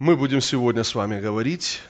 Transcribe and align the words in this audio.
Мы 0.00 0.16
будем 0.16 0.40
сегодня 0.40 0.82
с 0.82 0.96
вами 0.96 1.20
говорить 1.20 1.80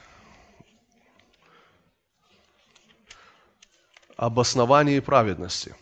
об 4.19 4.39
основании 4.39 5.01
праведности. 5.01 5.75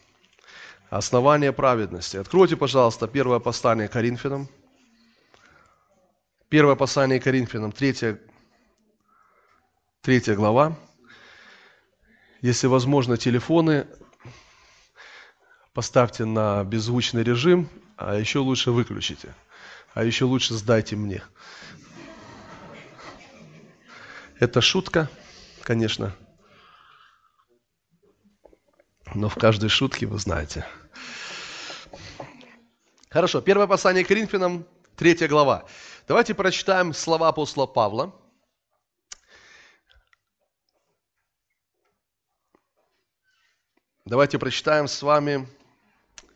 Основание 0.89 1.53
праведности. 1.53 2.19
Откройте, 2.19 2.57
пожалуйста, 2.57 3.09
первое 3.09 3.41
послание 3.41 3.89
Коринфянам. 3.89 4.49
Первое 6.49 6.77
послание 6.77 7.19
Коринфянам, 7.19 7.73
третья, 7.73 8.21
третья 10.01 10.37
глава. 10.37 10.79
Если 12.41 12.69
возможно, 12.69 13.17
телефоны 13.17 13.89
поставьте 15.73 16.25
на 16.25 16.63
беззвучный 16.63 17.25
режим, 17.25 17.69
а 17.97 18.15
еще 18.15 18.39
лучше 18.39 18.71
выключите. 18.71 19.35
А 19.93 20.05
еще 20.05 20.25
лучше 20.25 20.55
сдайте 20.55 20.95
мне. 20.95 21.21
Это 24.43 24.61
шутка, 24.61 25.09
конечно. 25.63 26.13
Но 29.15 29.29
в 29.29 29.37
каждой 29.37 29.69
шутке 29.69 30.07
вы 30.07 30.19
знаете. 30.19 30.67
Хорошо, 33.09 33.41
первое 33.41 33.69
послание 33.69 34.05
к 34.05 34.09
Коринфянам, 34.09 34.67
третья 34.97 35.29
глава. 35.29 35.65
Давайте 36.09 36.35
прочитаем 36.35 36.93
слова 36.93 37.29
апостола 37.29 37.67
Павла. 37.67 38.13
Давайте 44.05 44.41
прочитаем 44.41 44.89
с 44.89 45.03
вами 45.03 45.47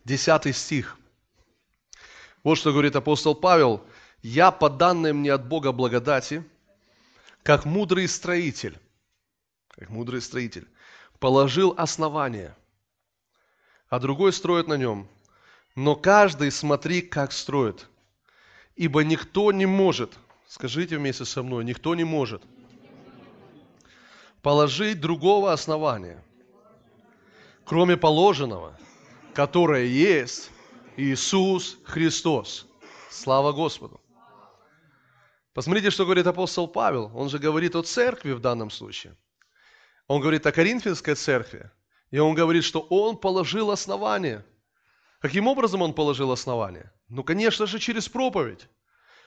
10 0.04 0.56
стих. 0.56 0.96
Вот 2.44 2.56
что 2.56 2.70
говорит 2.70 2.94
апостол 2.94 3.34
Павел. 3.34 3.84
«Я, 4.22 4.52
по 4.52 4.70
данной 4.70 5.12
мне 5.12 5.32
от 5.32 5.48
Бога 5.48 5.72
благодати, 5.72 6.44
как 7.46 7.64
мудрый 7.64 8.08
строитель, 8.08 8.76
как 9.68 9.88
мудрый 9.88 10.20
строитель, 10.20 10.66
положил 11.20 11.74
основание, 11.78 12.56
а 13.88 14.00
другой 14.00 14.32
строит 14.32 14.66
на 14.66 14.76
нем. 14.76 15.06
Но 15.76 15.94
каждый 15.94 16.50
смотри, 16.50 17.02
как 17.02 17.30
строит. 17.30 17.86
Ибо 18.74 19.04
никто 19.04 19.52
не 19.52 19.64
может, 19.64 20.18
скажите 20.48 20.98
вместе 20.98 21.24
со 21.24 21.44
мной, 21.44 21.64
никто 21.64 21.94
не 21.94 22.02
может 22.02 22.42
положить 24.42 25.00
другого 25.00 25.52
основания, 25.52 26.20
кроме 27.64 27.96
положенного, 27.96 28.76
которое 29.34 29.84
есть 29.84 30.50
Иисус 30.96 31.78
Христос. 31.84 32.66
Слава 33.08 33.52
Господу! 33.52 34.00
Посмотрите, 35.56 35.88
что 35.88 36.04
говорит 36.04 36.26
апостол 36.26 36.68
Павел. 36.68 37.10
Он 37.14 37.30
же 37.30 37.38
говорит 37.38 37.74
о 37.76 37.82
церкви 37.82 38.32
в 38.32 38.40
данном 38.40 38.70
случае. 38.70 39.16
Он 40.06 40.20
говорит 40.20 40.44
о 40.44 40.52
Коринфянской 40.52 41.14
церкви. 41.14 41.70
И 42.10 42.18
он 42.18 42.34
говорит, 42.34 42.62
что 42.62 42.80
он 42.80 43.16
положил 43.16 43.70
основание. 43.70 44.44
Каким 45.18 45.46
образом 45.46 45.80
он 45.80 45.94
положил 45.94 46.30
основание? 46.30 46.92
Ну, 47.08 47.24
конечно 47.24 47.66
же, 47.66 47.78
через 47.78 48.06
проповедь. 48.06 48.68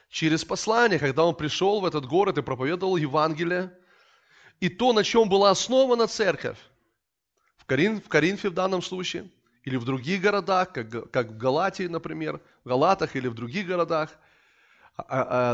Через 0.08 0.44
послание, 0.44 1.00
когда 1.00 1.24
он 1.24 1.34
пришел 1.34 1.80
в 1.80 1.84
этот 1.84 2.06
город 2.06 2.38
и 2.38 2.42
проповедовал 2.42 2.94
Евангелие. 2.94 3.76
И 4.60 4.68
то, 4.68 4.92
на 4.92 5.02
чем 5.02 5.28
была 5.28 5.50
основана 5.50 6.06
церковь. 6.06 6.58
В, 7.56 7.64
Корин, 7.64 8.00
в 8.00 8.06
Коринфе 8.06 8.50
в 8.50 8.54
данном 8.54 8.82
случае. 8.82 9.28
Или 9.64 9.74
в 9.74 9.84
других 9.84 10.20
городах, 10.20 10.72
как, 10.72 11.10
как 11.10 11.30
в 11.30 11.36
Галатии, 11.36 11.88
например. 11.88 12.40
В 12.62 12.68
Галатах 12.68 13.16
или 13.16 13.26
в 13.26 13.34
других 13.34 13.66
городах– 13.66 14.10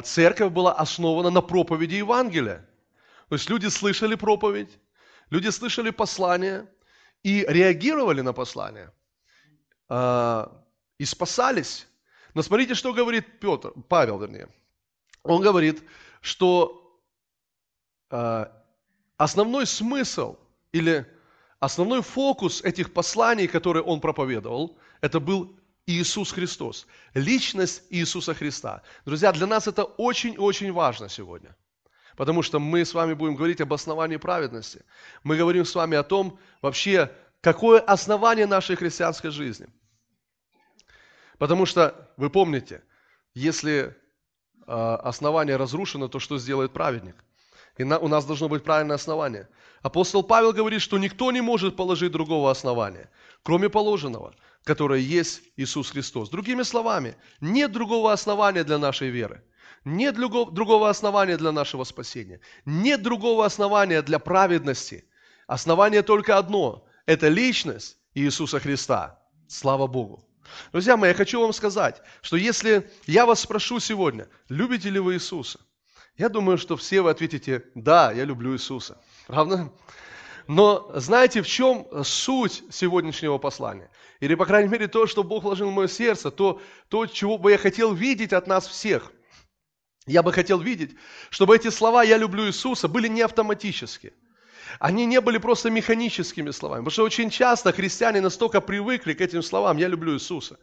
церковь 0.05 0.53
была 0.53 0.73
основана 0.73 1.31
на 1.31 1.43
проповеди 1.43 1.97
Евангелия. 1.97 2.69
То 3.29 3.35
есть 3.35 3.51
люди 3.51 3.67
слышали 3.67 4.15
проповедь, 4.15 4.79
люди 5.31 5.49
слышали 5.49 5.91
послание 5.91 6.67
и 7.23 7.45
реагировали 7.49 8.21
на 8.21 8.33
послание. 8.33 8.93
А, 9.89 10.53
и 10.99 11.05
спасались. 11.05 11.87
Но 12.35 12.43
смотрите, 12.43 12.75
что 12.75 12.93
говорит 12.93 13.41
Петр, 13.41 13.73
Павел, 13.89 14.19
вернее. 14.19 14.49
Он 15.23 15.43
говорит, 15.43 15.83
что 16.21 16.83
основной 19.17 19.67
смысл 19.67 20.37
или 20.73 21.07
основной 21.59 22.03
фокус 22.03 22.63
этих 22.63 22.93
посланий, 22.93 23.49
которые 23.49 23.83
он 23.83 24.01
проповедовал, 24.01 24.79
это 25.01 25.19
был 25.19 25.56
Иисус 25.87 26.33
Христос, 26.33 26.87
личность 27.15 27.85
Иисуса 27.91 28.35
Христа. 28.35 28.83
Друзья, 29.05 29.31
для 29.33 29.47
нас 29.47 29.69
это 29.69 29.85
очень-очень 29.85 30.73
важно 30.73 31.09
сегодня. 31.09 31.57
Потому 32.17 32.43
что 32.43 32.59
мы 32.59 32.85
с 32.85 32.93
вами 32.93 33.15
будем 33.15 33.37
говорить 33.37 33.61
об 33.61 33.73
основании 33.73 34.17
праведности. 34.17 34.85
Мы 35.23 35.37
говорим 35.37 35.65
с 35.65 35.75
вами 35.75 35.97
о 35.97 36.03
том, 36.03 36.41
вообще, 36.61 37.13
какое 37.41 37.79
основание 37.79 38.47
нашей 38.47 38.75
христианской 38.75 39.31
жизни. 39.31 39.69
Потому 41.39 41.67
что, 41.67 42.11
вы 42.17 42.31
помните, 42.31 42.83
если 43.35 43.97
а, 44.67 44.97
основание 44.97 45.57
разрушено, 45.57 46.09
то 46.09 46.19
что 46.19 46.39
сделает 46.39 46.73
праведник? 46.73 47.17
И 47.79 47.85
на, 47.85 47.99
у 47.99 48.09
нас 48.09 48.25
должно 48.25 48.49
быть 48.49 48.65
правильное 48.65 48.97
основание. 48.97 49.49
Апостол 49.83 50.23
Павел 50.23 50.53
говорит, 50.53 50.83
что 50.83 50.99
никто 50.99 51.31
не 51.33 51.41
может 51.41 51.77
положить 51.77 52.13
другого 52.13 52.51
основания, 52.51 53.11
кроме 53.43 53.69
положенного– 53.69 54.35
которое 54.67 54.99
есть 54.99 55.43
Иисус 55.57 55.91
Христос. 55.91 56.29
Другими 56.29 56.65
словами, 56.65 57.15
нет 57.41 57.71
другого 57.71 58.13
основания 58.13 58.65
для 58.65 58.79
нашей 58.79 59.11
веры. 59.11 59.45
Нет 59.85 60.17
другого 60.17 60.91
основания 60.91 61.37
для 61.37 61.53
нашего 61.53 61.85
спасения. 61.85 62.41
Нет 62.65 63.01
другого 63.01 63.47
основания 63.47 64.03
для 64.03 64.19
праведности. 64.19 65.09
Основание 65.47 66.03
только 66.03 66.37
одно– 66.37 66.85
это 67.07 67.29
личность 67.29 67.97
Иисуса 68.15 68.59
Христа. 68.59 69.21
Слава 69.47 69.87
Богу. 69.87 70.29
Друзья 70.73 70.97
мои, 70.97 71.11
я 71.11 71.15
хочу 71.15 71.41
вам 71.41 71.53
сказать, 71.53 72.03
что 72.21 72.37
если 72.37 72.91
я 73.07 73.25
вас 73.25 73.41
спрошу 73.41 73.79
сегодня, 73.79 74.27
любите 74.49 74.91
ли 74.91 74.99
вы 74.99 75.15
Иисуса? 75.15 75.61
Я 76.19 76.29
думаю, 76.29 76.57
что 76.57 76.77
все 76.77 77.03
вы 77.03 77.11
ответите, 77.11 77.65
да, 77.75 78.11
я 78.13 78.25
люблю 78.25 78.55
Иисуса. 78.55 78.99
Правда? 79.27 79.71
Но 80.47 80.91
знаете, 80.95 81.43
в 81.43 81.47
чем 81.47 81.87
суть 82.05 82.63
сегодняшнего 82.71 83.39
послания? 83.39 83.91
Или, 84.21 84.35
по 84.35 84.47
крайней 84.47 84.69
мере, 84.69 84.89
то, 84.89 85.07
что 85.07 85.25
Бог 85.25 85.45
вложил 85.45 85.69
в 85.71 85.75
мое 85.75 85.89
сердце, 85.89 86.31
то, 86.31 86.61
то, 86.89 87.07
чего 87.07 87.37
бы 87.37 87.51
я 87.51 87.59
хотел 87.59 87.93
видеть 87.93 88.33
от 88.33 88.47
нас 88.47 88.67
всех. 88.67 89.13
Я 90.07 90.23
бы 90.23 90.33
хотел 90.33 90.61
видеть, 90.61 90.97
чтобы 91.31 91.57
эти 91.57 91.69
слова 91.69 92.05
«я 92.05 92.17
люблю 92.17 92.47
Иисуса» 92.47 92.87
были 92.87 93.09
не 93.09 93.23
автоматически. 93.23 94.15
Они 94.79 95.05
не 95.05 95.21
были 95.21 95.39
просто 95.39 95.69
механическими 95.69 96.51
словами. 96.53 96.81
Потому 96.81 96.93
что 96.93 97.05
очень 97.05 97.29
часто 97.29 97.73
христиане 97.73 98.21
настолько 98.21 98.61
привыкли 98.61 99.15
к 99.15 99.21
этим 99.21 99.43
словам 99.43 99.77
«я 99.79 99.89
люблю 99.89 100.15
Иисуса». 100.15 100.59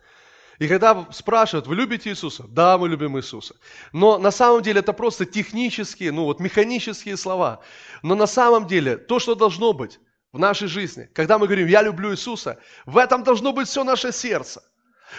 И 0.59 0.67
когда 0.67 1.07
спрашивают, 1.11 1.67
вы 1.67 1.75
любите 1.75 2.09
Иисуса? 2.09 2.45
Да, 2.47 2.77
мы 2.77 2.87
любим 2.87 3.17
Иисуса. 3.17 3.55
Но 3.91 4.17
на 4.17 4.31
самом 4.31 4.61
деле 4.61 4.79
это 4.79 4.93
просто 4.93 5.25
технические, 5.25 6.11
ну 6.11 6.25
вот 6.25 6.39
механические 6.39 7.17
слова. 7.17 7.61
Но 8.03 8.15
на 8.15 8.27
самом 8.27 8.67
деле 8.67 8.97
то, 8.97 9.19
что 9.19 9.35
должно 9.35 9.73
быть 9.73 9.99
в 10.31 10.39
нашей 10.39 10.67
жизни, 10.67 11.09
когда 11.13 11.37
мы 11.37 11.47
говорим, 11.47 11.67
я 11.67 11.81
люблю 11.81 12.11
Иисуса, 12.11 12.59
в 12.85 12.97
этом 12.97 13.23
должно 13.23 13.51
быть 13.51 13.67
все 13.67 13.83
наше 13.83 14.11
сердце. 14.11 14.63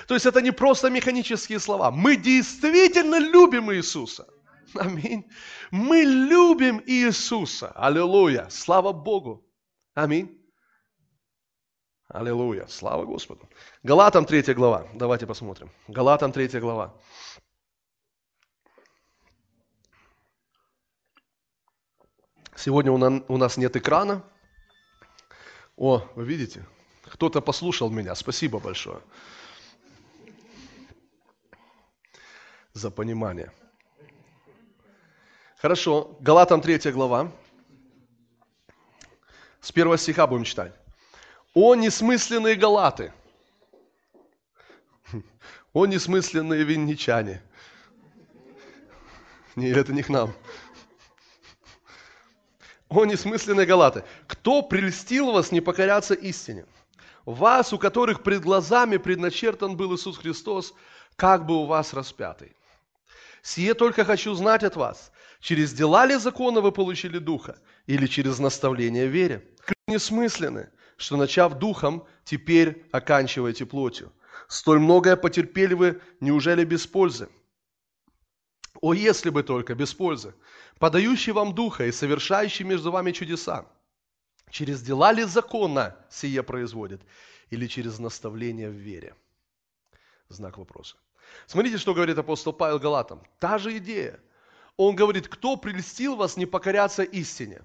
То 0.07 0.15
есть 0.15 0.27
это 0.27 0.41
не 0.41 0.51
просто 0.51 0.91
механические 0.91 1.61
слова. 1.61 1.91
Мы 1.91 2.17
действительно 2.17 3.19
любим 3.19 3.73
Иисуса. 3.73 4.27
Аминь. 4.75 5.25
Мы 5.71 6.03
любим 6.03 6.83
Иисуса. 6.85 7.73
Аллилуйя. 7.75 8.49
Слава 8.51 8.93
Богу. 8.93 9.47
Аминь. 9.95 10.44
Аллилуйя. 12.15 12.69
Слава 12.69 13.05
Господу. 13.05 13.49
Галатам 13.83 14.25
3 14.25 14.55
глава. 14.55 14.87
Давайте 14.95 15.27
посмотрим. 15.27 15.73
Галатам 15.89 16.31
3 16.31 16.61
глава. 16.61 16.95
Сегодня 22.55 22.93
у 22.93 23.37
нас 23.37 23.57
нет 23.57 23.75
экрана. 23.75 24.23
О, 25.75 26.09
вы 26.15 26.25
видите? 26.25 26.65
Кто-то 27.03 27.41
послушал 27.41 27.91
меня. 27.91 28.15
Спасибо 28.15 28.61
большое 28.61 29.01
за 32.75 32.93
понимание. 32.93 33.51
Хорошо. 35.57 36.17
Галатам 36.21 36.61
3 36.61 36.93
глава. 36.93 37.33
С 39.61 39.73
первого 39.73 39.99
стиха 39.99 40.29
будем 40.29 40.45
читать. 40.45 40.84
О, 41.55 41.77
несмысленные 41.77 42.57
галаты! 42.57 43.13
О, 45.73 45.87
несмысленные 45.87 46.65
винничане! 46.65 47.41
Не, 49.55 49.69
это 49.69 49.93
не 49.93 50.03
к 50.03 50.09
нам. 50.09 50.35
О, 52.89 53.05
несмысленные 53.05 53.67
галаты! 53.67 54.03
Кто 54.27 54.63
прельстил 54.63 55.31
вас 55.31 55.53
не 55.53 55.61
покоряться 55.61 56.15
истине? 56.15 56.67
Вас, 57.25 57.73
у 57.73 57.79
которых 57.79 58.25
пред 58.25 58.43
глазами 58.43 58.97
предначертан 58.97 59.77
был 59.77 59.95
Иисус 59.95 60.19
Христос, 60.19 60.75
как 61.15 61.47
бы 61.47 61.55
у 61.63 61.67
вас 61.67 61.95
распятый. 61.95 62.57
Сие 63.43 63.75
только 63.75 64.05
хочу 64.05 64.35
знать 64.35 64.65
от 64.65 64.75
вас. 64.75 65.13
Через 65.39 65.73
дела 65.73 66.05
ли 66.05 66.17
закона 66.17 66.61
вы 66.61 66.73
получили 66.73 67.19
Духа, 67.19 67.57
или 67.87 68.07
через 68.07 68.41
наставление 68.41 69.07
вере? 69.07 69.47
Несмысленны, 69.87 70.71
что, 70.97 71.17
начав 71.17 71.59
Духом, 71.59 72.07
теперь 72.25 72.87
оканчиваете 72.93 73.67
плотью. 73.67 74.13
Столь 74.49 74.81
многое 74.81 75.17
потерпели 75.17 75.75
вы, 75.75 76.01
неужели 76.21 76.65
без 76.65 76.87
пользы? 76.87 77.29
О, 78.81 78.93
если 78.93 79.31
бы 79.31 79.43
только 79.43 79.75
без 79.75 79.95
пользы, 79.95 80.35
подающий 80.79 81.33
вам 81.33 81.55
Духа 81.55 81.87
и 81.87 81.93
совершающий 81.93 82.65
между 82.65 82.91
вами 82.91 83.13
чудеса. 83.13 83.67
Через 84.51 84.83
дела 84.83 85.13
ли 85.13 85.25
закона 85.25 85.97
сие 86.11 86.43
производит, 86.43 87.01
или 87.51 87.67
через 87.67 87.99
наставление 87.99 88.71
в 88.71 88.75
вере? 88.75 89.15
Знак 90.29 90.59
вопроса. 90.59 90.97
Смотрите, 91.47 91.79
что 91.79 91.95
говорит 91.95 92.19
апостол 92.19 92.53
Павел 92.53 92.79
Галатам. 92.79 93.23
Та 93.39 93.59
же 93.59 93.77
идея. 93.79 94.21
Он 94.77 94.97
говорит, 94.97 95.29
кто 95.29 95.57
прельстил 95.57 96.17
вас 96.17 96.37
не 96.37 96.47
покоряться 96.47 97.03
истине? 97.03 97.63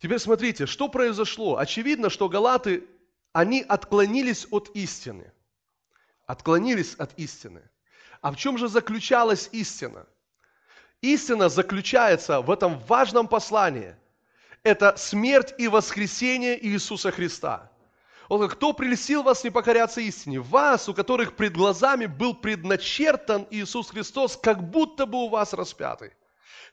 Теперь 0.00 0.18
смотрите, 0.18 0.66
что 0.66 0.88
произошло. 0.88 1.56
Очевидно, 1.56 2.08
что 2.08 2.28
галаты, 2.28 2.84
они 3.32 3.64
отклонились 3.66 4.46
от 4.50 4.70
истины. 4.74 5.32
Отклонились 6.26 6.94
от 6.94 7.18
истины. 7.18 7.62
А 8.20 8.32
в 8.32 8.36
чем 8.36 8.58
же 8.58 8.68
заключалась 8.68 9.48
истина? 9.52 10.06
Истина 11.00 11.48
заключается 11.48 12.40
в 12.40 12.50
этом 12.50 12.78
важном 12.80 13.28
послании. 13.28 13.96
Это 14.62 14.96
смерть 14.96 15.54
и 15.58 15.68
воскресение 15.68 16.64
Иисуса 16.66 17.10
Христа. 17.10 17.70
Он 18.28 18.38
говорит, 18.38 18.56
кто 18.56 18.72
прельстил 18.72 19.22
вас 19.22 19.42
не 19.42 19.50
покоряться 19.50 20.00
истине? 20.00 20.40
Вас, 20.40 20.88
у 20.88 20.94
которых 20.94 21.34
пред 21.34 21.54
глазами 21.54 22.06
был 22.06 22.34
предначертан 22.34 23.46
Иисус 23.50 23.90
Христос, 23.90 24.36
как 24.36 24.68
будто 24.68 25.06
бы 25.06 25.18
у 25.24 25.28
вас 25.28 25.54
распятый. 25.54 26.12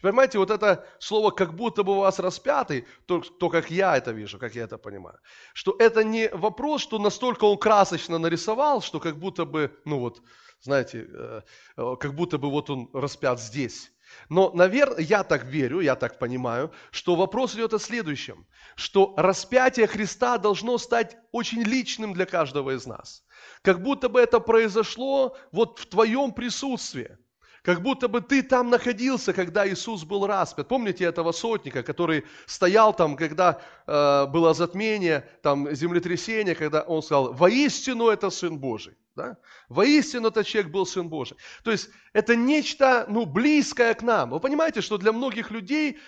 Понимаете, 0.01 0.39
вот 0.39 0.51
это 0.51 0.85
слово 0.99 1.31
«как 1.31 1.53
будто 1.53 1.83
бы 1.83 1.97
вас 1.97 2.19
распятый», 2.19 2.85
то, 3.05 3.19
то 3.21 3.49
как 3.49 3.71
я 3.71 3.97
это 3.97 4.11
вижу, 4.11 4.39
как 4.39 4.55
я 4.55 4.63
это 4.63 4.77
понимаю, 4.77 5.19
что 5.53 5.75
это 5.79 6.03
не 6.03 6.29
вопрос, 6.29 6.81
что 6.81 6.99
настолько 6.99 7.45
он 7.45 7.57
красочно 7.57 8.17
нарисовал, 8.17 8.81
что 8.81 8.99
как 8.99 9.17
будто 9.17 9.45
бы, 9.45 9.75
ну 9.85 9.99
вот, 9.99 10.21
знаете, 10.61 11.07
э, 11.07 11.41
э, 11.77 11.95
как 11.99 12.13
будто 12.13 12.37
бы 12.37 12.49
вот 12.49 12.69
он 12.69 12.89
распят 12.93 13.39
здесь. 13.39 13.91
Но, 14.29 14.51
наверное, 14.53 15.01
я 15.01 15.23
так 15.23 15.45
верю, 15.45 15.79
я 15.79 15.95
так 15.95 16.19
понимаю, 16.19 16.71
что 16.91 17.15
вопрос 17.15 17.55
идет 17.55 17.73
о 17.73 17.79
следующем, 17.79 18.45
что 18.75 19.13
распятие 19.17 19.87
Христа 19.87 20.37
должно 20.37 20.77
стать 20.77 21.17
очень 21.31 21.63
личным 21.63 22.13
для 22.13 22.25
каждого 22.25 22.75
из 22.75 22.85
нас. 22.85 23.23
Как 23.61 23.81
будто 23.81 24.09
бы 24.09 24.19
это 24.19 24.39
произошло 24.39 25.37
вот 25.51 25.79
в 25.79 25.87
твоем 25.87 26.33
присутствии. 26.33 27.17
Как 27.65 27.81
будто 27.81 28.07
бы 28.07 28.21
ты 28.21 28.43
там 28.43 28.69
находился, 28.69 29.33
когда 29.33 29.67
Иисус 29.67 30.03
был 30.03 30.27
распят. 30.27 30.67
Помните 30.67 31.03
этого 31.03 31.31
сотника, 31.31 31.81
который 31.81 32.23
стоял 32.45 32.93
там, 32.93 33.15
когда 33.15 33.59
э, 33.87 34.27
было 34.27 34.53
затмение, 34.53 35.27
там 35.41 35.73
землетрясение, 35.75 36.53
когда 36.53 36.81
он 36.81 37.01
сказал, 37.01 37.33
воистину 37.33 38.09
это 38.09 38.29
Сын 38.29 38.59
Божий. 38.59 38.93
Да? 39.15 39.37
Воистину 39.69 40.27
этот 40.27 40.45
человек 40.45 40.71
был 40.71 40.85
Сын 40.85 41.07
Божий. 41.07 41.37
То 41.63 41.71
есть 41.71 41.89
это 42.11 42.35
нечто 42.35 43.05
ну, 43.07 43.25
близкое 43.25 43.93
к 43.93 44.01
нам. 44.01 44.31
Вы 44.31 44.39
понимаете, 44.39 44.81
что 44.81 44.97
для 44.97 45.13
многих 45.13 45.51
людей 45.51 45.99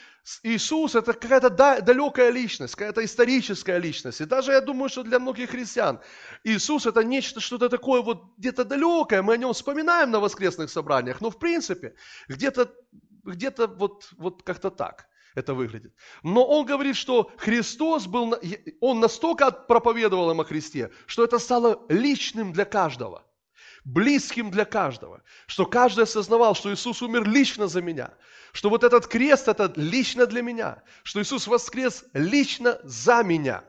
Иисус 0.44 0.94
это 0.94 1.13
какая-то 1.13 1.50
далекая 1.50 2.31
личность, 2.31 2.75
какая-то 2.75 3.06
историческая 3.06 3.80
личность. 3.80 4.19
И 4.19 4.25
даже 4.25 4.51
я 4.51 4.59
думаю, 4.59 4.89
что 4.89 5.04
для 5.04 5.19
многих 5.19 5.51
христиан 5.51 6.01
Иисус 6.44 6.86
это 6.86 7.01
нечто, 7.01 7.39
что-то 7.39 7.69
такое 7.69 8.01
вот 8.01 8.24
где-то 8.38 8.65
далекое. 8.65 9.21
Мы 9.21 9.36
о 9.36 9.38
нем 9.38 9.54
вспоминаем 9.54 10.12
на 10.12 10.19
воскресных 10.19 10.69
собраниях, 10.69 11.21
но 11.21 11.30
в 11.30 11.39
принципе 11.39 11.95
где-то 12.27 12.74
где 13.24 13.51
вот, 13.51 14.09
вот 14.18 14.44
как-то 14.44 14.69
так 14.69 15.07
это 15.38 15.54
выглядит. 15.54 15.94
Но 16.24 16.44
он 16.44 16.66
говорит, 16.66 16.95
что 16.95 17.31
Христос 17.38 18.07
был, 18.07 18.36
он 18.81 19.00
настолько 19.00 19.51
проповедовал 19.51 20.31
им 20.31 20.42
о 20.42 20.45
Христе, 20.45 20.92
что 21.06 21.24
это 21.24 21.38
стало 21.38 21.86
личным 21.89 22.54
для 22.54 22.66
каждого 22.66 23.24
близким 23.84 24.51
для 24.51 24.66
каждого, 24.66 25.24
что 25.45 25.66
каждый 25.66 26.04
осознавал, 26.04 26.56
что 26.56 26.74
Иисус 26.74 27.01
умер 27.01 27.24
лично 27.30 27.68
за 27.68 27.81
меня, 27.81 28.13
что 28.51 28.69
вот 28.69 28.84
этот 28.84 29.07
крест, 29.07 29.48
это 29.48 29.72
лично 29.78 30.25
для 30.25 30.42
меня, 30.42 30.84
что 31.04 31.22
Иисус 31.22 31.48
воскрес 31.48 32.04
лично 32.12 32.80
за 32.83 33.24
меня. 33.24 33.63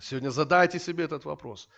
Сегодня 0.00 0.30
задайте 0.30 0.78
себе 0.78 1.04
этот 1.04 1.26
вопрос. 1.26 1.68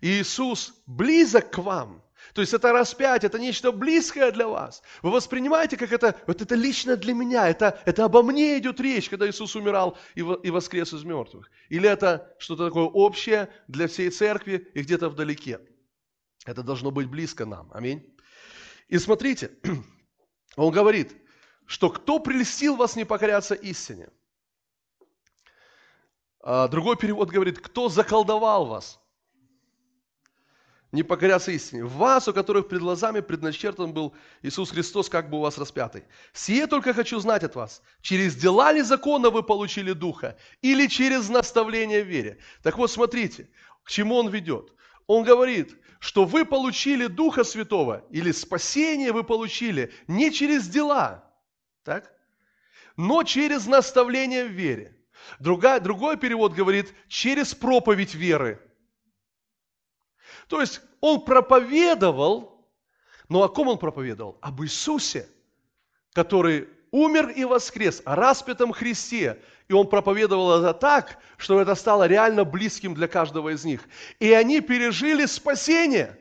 Иисус 0.00 0.72
близок 0.86 1.50
к 1.50 1.58
вам. 1.58 2.02
То 2.34 2.40
есть 2.40 2.54
это 2.54 2.72
распятие, 2.72 3.28
это 3.28 3.38
нечто 3.38 3.72
близкое 3.72 4.30
для 4.30 4.46
вас. 4.46 4.82
Вы 5.02 5.10
воспринимаете, 5.10 5.76
как 5.76 5.92
это, 5.92 6.14
вот 6.26 6.40
это 6.40 6.54
лично 6.54 6.96
для 6.96 7.14
меня, 7.14 7.48
это, 7.48 7.80
это 7.84 8.04
обо 8.04 8.22
мне 8.22 8.58
идет 8.58 8.80
речь, 8.80 9.08
когда 9.08 9.28
Иисус 9.28 9.56
умирал 9.56 9.98
и, 10.14 10.20
и 10.20 10.50
воскрес 10.50 10.92
из 10.92 11.04
мертвых. 11.04 11.50
Или 11.68 11.88
это 11.88 12.34
что-то 12.38 12.68
такое 12.68 12.84
общее 12.84 13.48
для 13.68 13.88
всей 13.88 14.10
церкви 14.10 14.70
и 14.74 14.82
где-то 14.82 15.08
вдалеке. 15.08 15.60
Это 16.44 16.62
должно 16.62 16.90
быть 16.90 17.08
близко 17.08 17.46
нам. 17.46 17.70
Аминь. 17.72 18.06
И 18.88 18.98
смотрите, 18.98 19.50
он 20.56 20.72
говорит, 20.72 21.16
что 21.66 21.90
кто 21.90 22.18
прельстил 22.18 22.76
вас 22.76 22.96
не 22.96 23.04
покоряться 23.04 23.54
истине? 23.54 24.08
А 26.42 26.68
другой 26.68 26.96
перевод 26.96 27.30
говорит, 27.30 27.58
кто 27.58 27.88
заколдовал 27.88 28.66
вас 28.66 28.99
не 30.92 31.02
покоряться 31.02 31.52
истине. 31.52 31.84
Вас, 31.84 32.28
у 32.28 32.32
которых 32.32 32.68
пред 32.68 32.80
глазами 32.80 33.20
предначертан 33.20 33.92
был 33.92 34.14
Иисус 34.42 34.70
Христос, 34.70 35.08
как 35.08 35.30
бы 35.30 35.38
у 35.38 35.40
вас 35.40 35.58
распятый. 35.58 36.04
Сие 36.32 36.66
только 36.66 36.94
хочу 36.94 37.18
знать 37.20 37.44
от 37.44 37.54
вас. 37.54 37.82
Через 38.00 38.34
дела 38.36 38.72
ли 38.72 38.82
закона 38.82 39.30
вы 39.30 39.42
получили 39.42 39.92
Духа? 39.92 40.36
Или 40.62 40.86
через 40.86 41.28
наставление 41.28 42.02
в 42.02 42.08
вере? 42.08 42.38
Так 42.62 42.78
вот, 42.78 42.90
смотрите, 42.90 43.48
к 43.84 43.90
чему 43.90 44.16
он 44.16 44.28
ведет. 44.28 44.72
Он 45.06 45.24
говорит, 45.24 45.76
что 46.00 46.24
вы 46.24 46.44
получили 46.44 47.06
Духа 47.06 47.44
Святого, 47.44 48.04
или 48.10 48.32
спасение 48.32 49.12
вы 49.12 49.24
получили 49.24 49.92
не 50.08 50.32
через 50.32 50.68
дела, 50.68 51.24
так? 51.84 52.12
но 52.96 53.22
через 53.22 53.66
наставление 53.66 54.44
в 54.44 54.52
вере. 54.52 54.96
Другая, 55.38 55.80
другой 55.80 56.16
перевод 56.16 56.52
говорит, 56.52 56.92
через 57.08 57.54
проповедь 57.54 58.14
веры. 58.14 58.60
То 60.50 60.60
есть 60.60 60.80
он 61.00 61.20
проповедовал, 61.20 62.66
но 63.28 63.44
о 63.44 63.48
ком 63.48 63.68
он 63.68 63.78
проповедовал? 63.78 64.36
Об 64.40 64.60
Иисусе, 64.62 65.28
который 66.12 66.68
умер 66.90 67.28
и 67.28 67.44
воскрес, 67.44 68.02
о 68.04 68.16
распятом 68.16 68.72
Христе. 68.72 69.40
И 69.68 69.72
он 69.72 69.86
проповедовал 69.86 70.58
это 70.58 70.74
так, 70.74 71.18
что 71.36 71.60
это 71.60 71.76
стало 71.76 72.08
реально 72.08 72.44
близким 72.44 72.94
для 72.94 73.06
каждого 73.06 73.50
из 73.50 73.64
них. 73.64 73.88
И 74.18 74.32
они 74.32 74.60
пережили 74.60 75.26
спасение. 75.26 76.18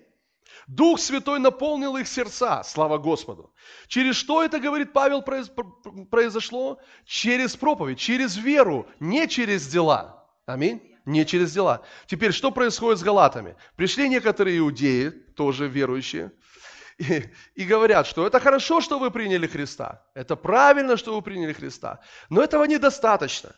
Дух 0.67 0.99
Святой 0.99 1.39
наполнил 1.39 1.97
их 1.97 2.07
сердца, 2.07 2.61
слава 2.63 2.99
Господу. 2.99 3.51
Через 3.87 4.15
что 4.15 4.43
это, 4.43 4.59
говорит 4.59 4.93
Павел, 4.93 5.23
произошло? 5.23 6.77
Через 7.03 7.55
проповедь, 7.57 7.97
через 7.97 8.37
веру, 8.37 8.85
не 8.99 9.27
через 9.27 9.67
дела. 9.67 10.23
Аминь. 10.45 10.88
Не 11.05 11.25
через 11.25 11.53
дела. 11.53 11.81
Теперь, 12.07 12.31
что 12.31 12.51
происходит 12.51 12.99
с 12.99 13.03
галатами? 13.03 13.55
Пришли 13.75 14.09
некоторые 14.09 14.59
иудеи, 14.59 15.09
тоже 15.09 15.67
верующие, 15.67 16.31
и, 16.99 17.23
и 17.55 17.63
говорят, 17.63 18.07
что 18.07 18.27
это 18.27 18.39
хорошо, 18.41 18.81
что 18.81 18.99
вы 18.99 19.09
приняли 19.09 19.47
Христа, 19.47 20.05
это 20.13 20.35
правильно, 20.35 20.97
что 20.97 21.15
вы 21.15 21.21
приняли 21.21 21.53
Христа, 21.53 22.01
но 22.29 22.43
этого 22.43 22.65
недостаточно. 22.65 23.55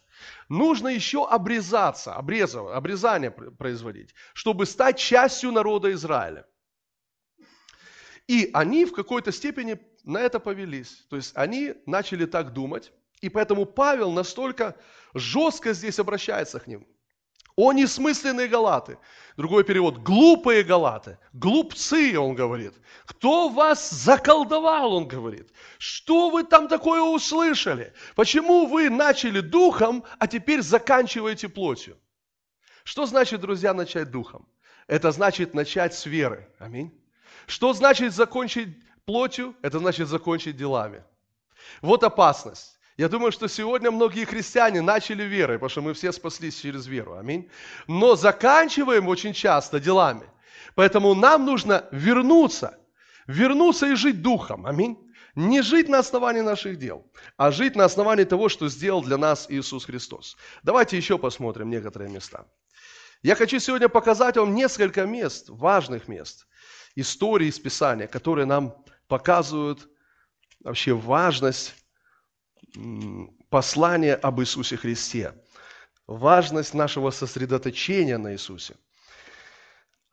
Нужно 0.48 0.90
еще 0.90 1.28
обрезаться, 1.28 2.14
обрезав, 2.14 2.70
обрезание 2.70 3.32
производить, 3.32 4.14
чтобы 4.34 4.68
стать 4.68 5.00
частью 5.00 5.52
народа 5.52 5.92
Израиля. 5.94 6.46
И 8.28 8.52
они 8.54 8.86
в 8.86 8.94
какой-то 8.94 9.32
степени 9.32 9.80
на 10.04 10.20
это 10.20 10.40
повелись. 10.40 11.06
То 11.10 11.16
есть 11.16 11.36
они 11.36 11.74
начали 11.88 12.26
так 12.26 12.54
думать, 12.54 12.94
и 13.22 13.30
поэтому 13.30 13.66
Павел 13.66 14.12
настолько 14.12 14.76
жестко 15.16 15.74
здесь 15.74 16.00
обращается 16.00 16.60
к 16.60 16.68
ним. 16.68 16.88
О 17.62 17.74
несмысленные 17.74 18.48
галаты. 18.48 18.98
Другой 19.38 19.64
перевод. 19.64 20.00
Глупые 20.00 20.64
галаты. 20.64 21.20
Глупцы, 21.32 22.18
он 22.18 22.34
говорит. 22.34 22.74
Кто 23.06 23.50
вас 23.50 23.92
заколдовал, 23.92 24.96
он 24.96 25.08
говорит. 25.08 25.54
Что 25.78 26.32
вы 26.32 26.44
там 26.44 26.68
такое 26.68 27.04
услышали? 27.04 27.94
Почему 28.16 28.66
вы 28.66 28.90
начали 28.90 29.42
духом, 29.42 30.04
а 30.18 30.26
теперь 30.26 30.64
заканчиваете 30.64 31.50
плотью? 31.50 32.00
Что 32.84 33.06
значит, 33.06 33.42
друзья, 33.42 33.76
начать 33.76 34.10
духом? 34.10 34.48
Это 34.88 35.12
значит 35.12 35.54
начать 35.54 35.94
с 35.94 36.08
веры. 36.08 36.52
Аминь. 36.58 36.92
Что 37.46 37.74
значит 37.74 38.12
закончить 38.12 38.70
плотью? 39.06 39.56
Это 39.62 39.78
значит 39.78 40.08
закончить 40.08 40.58
делами. 40.58 41.04
Вот 41.84 42.04
опасность. 42.04 42.80
Я 42.98 43.10
думаю, 43.10 43.32
что 43.32 43.48
сегодня 43.48 43.92
многие 43.92 44.26
христиане 44.26 44.82
начали 44.82 45.24
верой, 45.24 45.58
потому 45.58 45.70
что 45.70 45.82
мы 45.82 45.94
все 45.94 46.12
спаслись 46.12 46.60
через 46.60 46.88
веру. 46.88 47.18
Аминь. 47.18 47.50
Но 47.88 48.16
заканчиваем 48.16 49.08
очень 49.08 49.34
часто 49.34 49.80
делами. 49.80 50.30
Поэтому 50.76 51.14
нам 51.16 51.46
нужно 51.46 51.86
вернуться 51.92 52.78
вернуться 53.28 53.88
и 53.88 53.96
жить 53.96 54.22
духом. 54.22 54.66
Аминь. 54.66 54.98
Не 55.36 55.62
жить 55.62 55.88
на 55.88 56.00
основании 56.00 56.42
наших 56.42 56.78
дел, 56.78 57.10
а 57.38 57.52
жить 57.52 57.76
на 57.76 57.86
основании 57.86 58.26
того, 58.26 58.50
что 58.50 58.68
сделал 58.68 59.02
для 59.02 59.18
нас 59.18 59.46
Иисус 59.50 59.86
Христос. 59.86 60.36
Давайте 60.62 60.98
еще 60.98 61.18
посмотрим 61.18 61.70
некоторые 61.70 62.12
места. 62.12 62.46
Я 63.24 63.36
хочу 63.36 63.60
сегодня 63.60 63.88
показать 63.88 64.36
вам 64.36 64.54
несколько 64.56 65.06
мест, 65.06 65.46
важных 65.48 66.10
мест, 66.10 66.48
истории 66.96 67.48
из 67.48 67.60
Писания, 67.60 68.08
которые 68.08 68.46
нам 68.46 68.76
показывают 69.08 69.88
вообще 70.60 70.94
важность 70.94 71.76
послания 73.50 74.16
об 74.16 74.40
Иисусе 74.42 74.78
Христе, 74.78 75.34
важность 76.08 76.74
нашего 76.74 77.12
сосредоточения 77.12 78.18
на 78.18 78.34
Иисусе. 78.34 78.76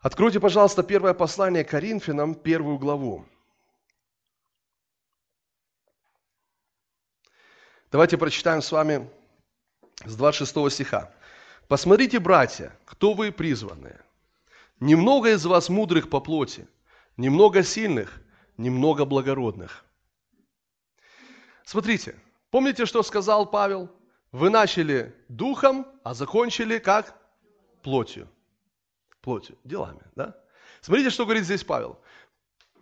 Откройте, 0.00 0.40
пожалуйста, 0.40 0.82
первое 0.82 1.14
послание 1.14 1.64
Коринфянам, 1.64 2.34
первую 2.34 2.78
главу. 2.78 3.26
Давайте 7.90 8.18
прочитаем 8.18 8.62
с 8.62 8.70
вами 8.70 9.10
с 10.04 10.14
26 10.14 10.70
стиха. 10.70 11.12
«Посмотрите, 11.68 12.18
братья, 12.18 12.76
кто 12.84 13.14
вы 13.14 13.32
призванные. 13.32 14.00
Немного 14.78 15.30
из 15.30 15.44
вас 15.44 15.68
мудрых 15.68 16.08
по 16.08 16.20
плоти, 16.20 16.68
немного 17.16 17.62
сильных, 17.62 18.20
немного 18.56 19.04
благородных». 19.04 19.84
Смотрите, 21.64 22.16
помните, 22.50 22.86
что 22.86 23.02
сказал 23.02 23.50
Павел? 23.50 23.90
Вы 24.32 24.50
начали 24.50 25.14
духом, 25.28 25.86
а 26.04 26.14
закончили 26.14 26.78
как? 26.78 27.16
Плотью. 27.82 28.28
Плотью, 29.20 29.56
делами, 29.64 30.02
да? 30.14 30.36
Смотрите, 30.80 31.10
что 31.10 31.24
говорит 31.24 31.44
здесь 31.44 31.64
Павел. 31.64 32.00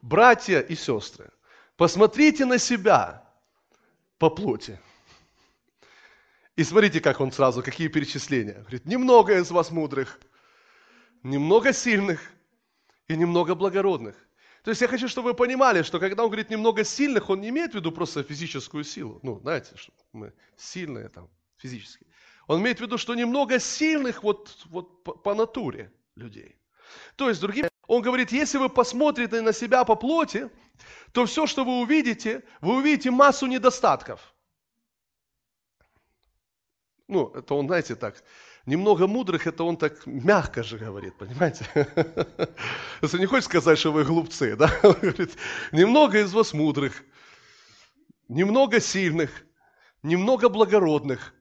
Братья 0.03 0.61
и 0.61 0.75
сестры, 0.75 1.31
посмотрите 1.77 2.45
на 2.45 2.59
себя 2.59 3.25
по 4.19 4.31
плоти. 4.31 4.79
И 6.57 6.65
смотрите, 6.65 7.01
как 7.01 7.21
он 7.21 7.33
сразу, 7.33 7.63
какие 7.63 7.89
перечисления. 7.89 8.61
Говорит, 8.61 8.87
немного 8.87 9.37
из 9.39 9.51
вас 9.51 9.71
мудрых, 9.71 10.19
немного 11.23 11.73
сильных 11.73 12.21
и 13.09 13.17
немного 13.17 13.55
благородных. 13.55 14.17
То 14.67 14.71
есть 14.71 14.83
я 14.83 14.89
хочу, 14.89 15.07
чтобы 15.07 15.29
вы 15.29 15.35
понимали, 15.35 15.83
что 15.83 16.01
когда 16.01 16.25
он 16.25 16.29
говорит 16.29 16.51
немного 16.51 16.83
сильных, 16.83 17.31
он 17.31 17.41
не 17.41 17.51
имеет 17.51 17.71
в 17.71 17.75
виду 17.77 17.93
просто 17.93 18.25
физическую 18.25 18.83
силу. 18.83 19.21
Ну, 19.23 19.39
знаете, 19.39 19.77
что 19.77 19.93
мы 20.13 20.33
сильные 20.57 21.09
там 21.09 21.31
физически. 21.57 22.05
Он 22.49 22.61
имеет 22.61 22.79
в 22.79 22.81
виду, 22.81 22.99
что 22.99 23.15
немного 23.15 23.61
сильных 23.61 24.25
вот, 24.25 24.67
вот 24.67 25.05
по, 25.05 25.13
по 25.13 25.35
натуре 25.35 25.93
людей. 26.17 26.57
То 27.15 27.29
есть, 27.29 27.41
другим 27.41 27.69
он 27.87 28.03
говорит, 28.03 28.33
если 28.33 28.59
вы 28.59 28.69
посмотрите 28.69 29.41
на 29.41 29.53
себя 29.53 29.85
по 29.85 29.95
плоти, 29.95 30.51
то 31.13 31.27
все, 31.27 31.47
что 31.47 31.65
вы 31.65 31.79
увидите, 31.79 32.43
вы 32.61 32.79
увидите 32.79 33.13
массу 33.13 33.47
недостатков– 33.47 34.35
ну, 37.09 37.29
это 37.35 37.55
он, 37.55 37.67
знаете, 37.67 37.95
так, 37.95 38.23
немного 38.67 39.07
мудрых, 39.07 39.47
это 39.47 39.65
он 39.65 39.77
так 39.77 40.05
мягко 40.07 40.63
же 40.63 40.77
говорит, 40.77 41.15
понимаете? 41.17 41.67
Если 43.03 43.19
не 43.19 43.27
хочешь 43.27 43.45
сказать, 43.45 43.79
что 43.79 43.93
вы 43.93 44.05
глупцы, 44.05 44.57
да? 44.57 44.71
Он 44.83 44.93
говорит, 45.01 45.37
немного 45.73 46.19
из 46.19 46.33
вас 46.33 46.53
мудрых, 46.53 47.03
немного 48.29 48.81
сильных, 48.81 49.31
немного 50.03 50.49
благородных. 50.49 51.33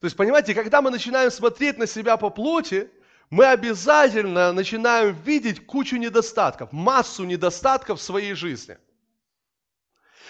То 0.00 0.06
есть, 0.06 0.16
понимаете, 0.16 0.54
когда 0.54 0.80
мы 0.80 0.90
начинаем 0.90 1.30
смотреть 1.30 1.76
на 1.76 1.86
себя 1.86 2.16
по 2.16 2.30
плоти, 2.30 2.88
мы 3.28 3.46
обязательно 3.46 4.52
начинаем 4.52 5.14
видеть 5.22 5.66
кучу 5.66 5.96
недостатков, 5.96 6.72
массу 6.72 7.24
недостатков 7.24 8.00
в 8.00 8.02
своей 8.02 8.34
жизни. 8.34 8.78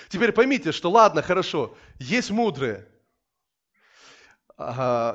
Теперь 0.08 0.32
поймите, 0.32 0.72
что 0.72 0.90
ладно, 0.90 1.22
хорошо, 1.22 1.76
есть 1.98 2.30
мудрые, 2.30 2.88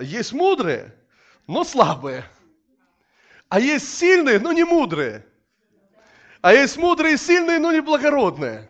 есть 0.02 0.34
мудрые, 0.34 0.94
но 1.48 1.64
слабые. 1.64 2.26
А 3.50 3.60
есть 3.60 3.98
сильные, 3.98 4.40
но 4.40 4.52
не 4.52 4.64
мудрые. 4.64 5.26
А 6.42 6.54
есть 6.54 6.78
мудрые 6.78 7.16
и 7.16 7.18
сильные, 7.18 7.60
но 7.60 7.72
не 7.72 7.82
благородные. 7.82 8.70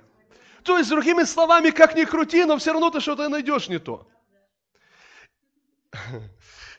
То 0.64 0.78
есть, 0.78 0.90
другими 0.90 1.24
словами, 1.24 1.70
как 1.70 1.96
ни 1.96 2.04
крути, 2.04 2.44
но 2.46 2.58
все 2.58 2.72
равно 2.72 2.90
ты 2.90 3.00
что-то 3.00 3.30
найдешь 3.30 3.70
не 3.70 3.80
то. 3.80 4.08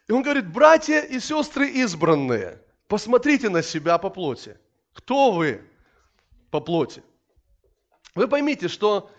И 0.08 0.12
он 0.12 0.22
говорит, 0.22 0.46
братья 0.52 1.00
и 1.00 1.18
сестры 1.18 1.68
избранные, 1.68 2.60
посмотрите 2.88 3.48
на 3.48 3.62
себя 3.62 3.98
по 3.98 4.10
плоти. 4.10 4.58
Кто 4.92 5.32
вы 5.32 5.62
по 6.50 6.60
плоти? 6.60 7.02
Вы 8.14 8.28
поймите, 8.28 8.68
что 8.68 9.10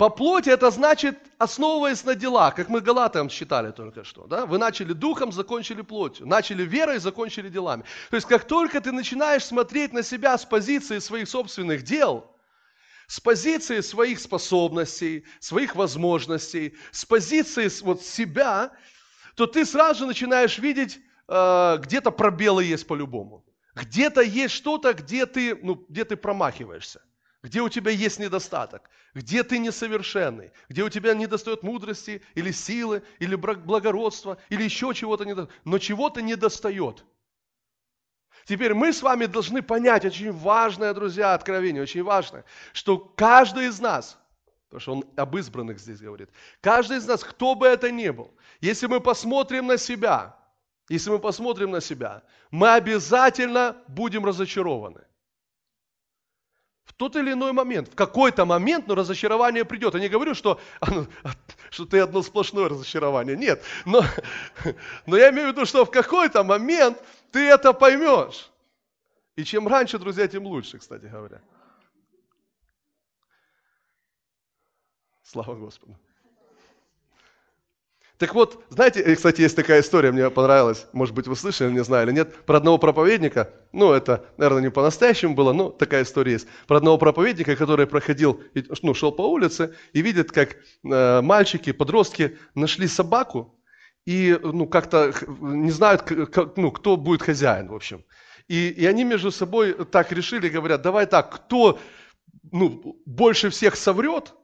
по 0.00 0.08
плоти 0.08 0.48
это 0.48 0.70
значит, 0.70 1.18
основываясь 1.36 2.04
на 2.04 2.14
делах, 2.14 2.54
как 2.54 2.70
мы 2.70 2.80
Галатам 2.80 3.28
читали 3.28 3.70
только 3.70 4.02
что. 4.02 4.26
Да? 4.26 4.46
Вы 4.46 4.56
начали 4.56 4.94
духом, 4.94 5.30
закончили 5.30 5.82
плотью. 5.82 6.26
Начали 6.26 6.62
верой, 6.62 6.98
закончили 6.98 7.50
делами. 7.50 7.84
То 8.08 8.16
есть, 8.16 8.26
как 8.26 8.44
только 8.44 8.80
ты 8.80 8.92
начинаешь 8.92 9.44
смотреть 9.44 9.92
на 9.92 10.02
себя 10.02 10.38
с 10.38 10.46
позиции 10.46 11.00
своих 11.00 11.28
собственных 11.28 11.82
дел, 11.82 12.34
с 13.08 13.20
позиции 13.20 13.82
своих 13.82 14.20
способностей, 14.20 15.26
своих 15.38 15.76
возможностей, 15.76 16.78
с 16.92 17.04
позиции 17.04 17.68
вот 17.82 18.02
себя, 18.02 18.72
то 19.34 19.46
ты 19.46 19.66
сразу 19.66 20.06
начинаешь 20.06 20.56
видеть, 20.56 20.98
э, 21.28 21.76
где-то 21.82 22.10
пробелы 22.10 22.64
есть 22.64 22.86
по-любому. 22.86 23.44
Где-то 23.74 24.22
есть 24.22 24.54
что-то, 24.54 24.94
где 24.94 25.26
ты, 25.26 25.56
ну, 25.56 25.84
где 25.90 26.06
ты 26.06 26.16
промахиваешься 26.16 27.02
где 27.42 27.62
у 27.62 27.68
тебя 27.68 27.90
есть 27.90 28.18
недостаток, 28.18 28.90
где 29.14 29.42
ты 29.42 29.58
несовершенный, 29.58 30.52
где 30.68 30.82
у 30.82 30.88
тебя 30.88 31.14
недостает 31.14 31.62
мудрости 31.62 32.22
или 32.34 32.50
силы, 32.50 33.02
или 33.18 33.34
благородства, 33.34 34.38
или 34.50 34.62
еще 34.62 34.92
чего-то 34.94 35.24
недостает, 35.24 35.60
но 35.64 35.78
чего-то 35.78 36.20
недостает. 36.20 37.04
Теперь 38.46 38.74
мы 38.74 38.92
с 38.92 39.02
вами 39.02 39.26
должны 39.26 39.62
понять 39.62 40.04
очень 40.04 40.32
важное, 40.32 40.92
друзья, 40.92 41.34
откровение, 41.34 41.82
очень 41.82 42.02
важное, 42.02 42.44
что 42.72 42.98
каждый 42.98 43.66
из 43.66 43.80
нас, 43.80 44.18
потому 44.68 44.80
что 44.80 44.92
он 44.92 45.04
об 45.16 45.36
избранных 45.36 45.78
здесь 45.78 46.00
говорит, 46.00 46.30
каждый 46.60 46.98
из 46.98 47.06
нас, 47.06 47.24
кто 47.24 47.54
бы 47.54 47.66
это 47.66 47.90
ни 47.90 48.10
был, 48.10 48.34
если 48.60 48.86
мы 48.86 49.00
посмотрим 49.00 49.66
на 49.66 49.78
себя, 49.78 50.36
если 50.88 51.10
мы 51.10 51.20
посмотрим 51.20 51.70
на 51.70 51.80
себя, 51.80 52.22
мы 52.50 52.72
обязательно 52.72 53.76
будем 53.88 54.24
разочарованы 54.24 55.02
в 56.90 56.92
тот 56.94 57.14
или 57.14 57.32
иной 57.32 57.52
момент, 57.52 57.88
в 57.88 57.94
какой-то 57.94 58.44
момент, 58.44 58.88
но 58.88 58.96
разочарование 58.96 59.64
придет. 59.64 59.94
Я 59.94 60.00
не 60.00 60.08
говорю, 60.08 60.34
что, 60.34 60.60
что 61.70 61.86
ты 61.86 62.00
одно 62.00 62.20
сплошное 62.22 62.68
разочарование. 62.68 63.36
Нет. 63.36 63.62
Но, 63.84 64.02
но 65.06 65.16
я 65.16 65.30
имею 65.30 65.48
в 65.48 65.52
виду, 65.52 65.66
что 65.66 65.84
в 65.84 65.90
какой-то 65.90 66.42
момент 66.42 66.98
ты 67.30 67.48
это 67.48 67.72
поймешь. 67.72 68.50
И 69.36 69.44
чем 69.44 69.68
раньше, 69.68 69.98
друзья, 69.98 70.26
тем 70.26 70.44
лучше, 70.46 70.78
кстати 70.78 71.06
говоря. 71.06 71.40
Слава 75.22 75.54
Господу. 75.54 75.96
Так 78.20 78.34
вот, 78.34 78.62
знаете, 78.68 79.16
кстати, 79.16 79.40
есть 79.40 79.56
такая 79.56 79.80
история, 79.80 80.12
мне 80.12 80.28
понравилась, 80.28 80.86
может 80.92 81.14
быть, 81.14 81.26
вы 81.26 81.34
слышали, 81.34 81.72
не 81.72 81.82
знаю 81.82 82.06
или 82.06 82.12
нет, 82.12 82.44
про 82.44 82.58
одного 82.58 82.76
проповедника, 82.76 83.50
ну, 83.72 83.92
это, 83.92 84.26
наверное, 84.36 84.64
не 84.64 84.70
по-настоящему 84.70 85.34
было, 85.34 85.54
но 85.54 85.70
такая 85.70 86.02
история 86.02 86.32
есть, 86.32 86.46
про 86.66 86.76
одного 86.76 86.98
проповедника, 86.98 87.56
который 87.56 87.86
проходил, 87.86 88.42
ну, 88.82 88.92
шел 88.92 89.10
по 89.10 89.22
улице 89.22 89.74
и 89.94 90.02
видит, 90.02 90.32
как 90.32 90.54
э, 90.84 91.22
мальчики, 91.22 91.72
подростки 91.72 92.36
нашли 92.54 92.88
собаку 92.88 93.58
и, 94.04 94.38
ну, 94.42 94.66
как-то 94.66 95.14
не 95.40 95.70
знают, 95.70 96.02
как, 96.02 96.58
ну, 96.58 96.72
кто 96.72 96.98
будет 96.98 97.22
хозяин, 97.22 97.68
в 97.68 97.74
общем. 97.74 98.04
И, 98.48 98.68
и 98.68 98.84
они 98.84 99.04
между 99.04 99.30
собой 99.30 99.72
так 99.86 100.12
решили, 100.12 100.50
говорят, 100.50 100.82
давай 100.82 101.06
так, 101.06 101.34
кто, 101.34 101.78
ну, 102.52 103.00
больше 103.06 103.48
всех 103.48 103.76
соврет, 103.76 104.34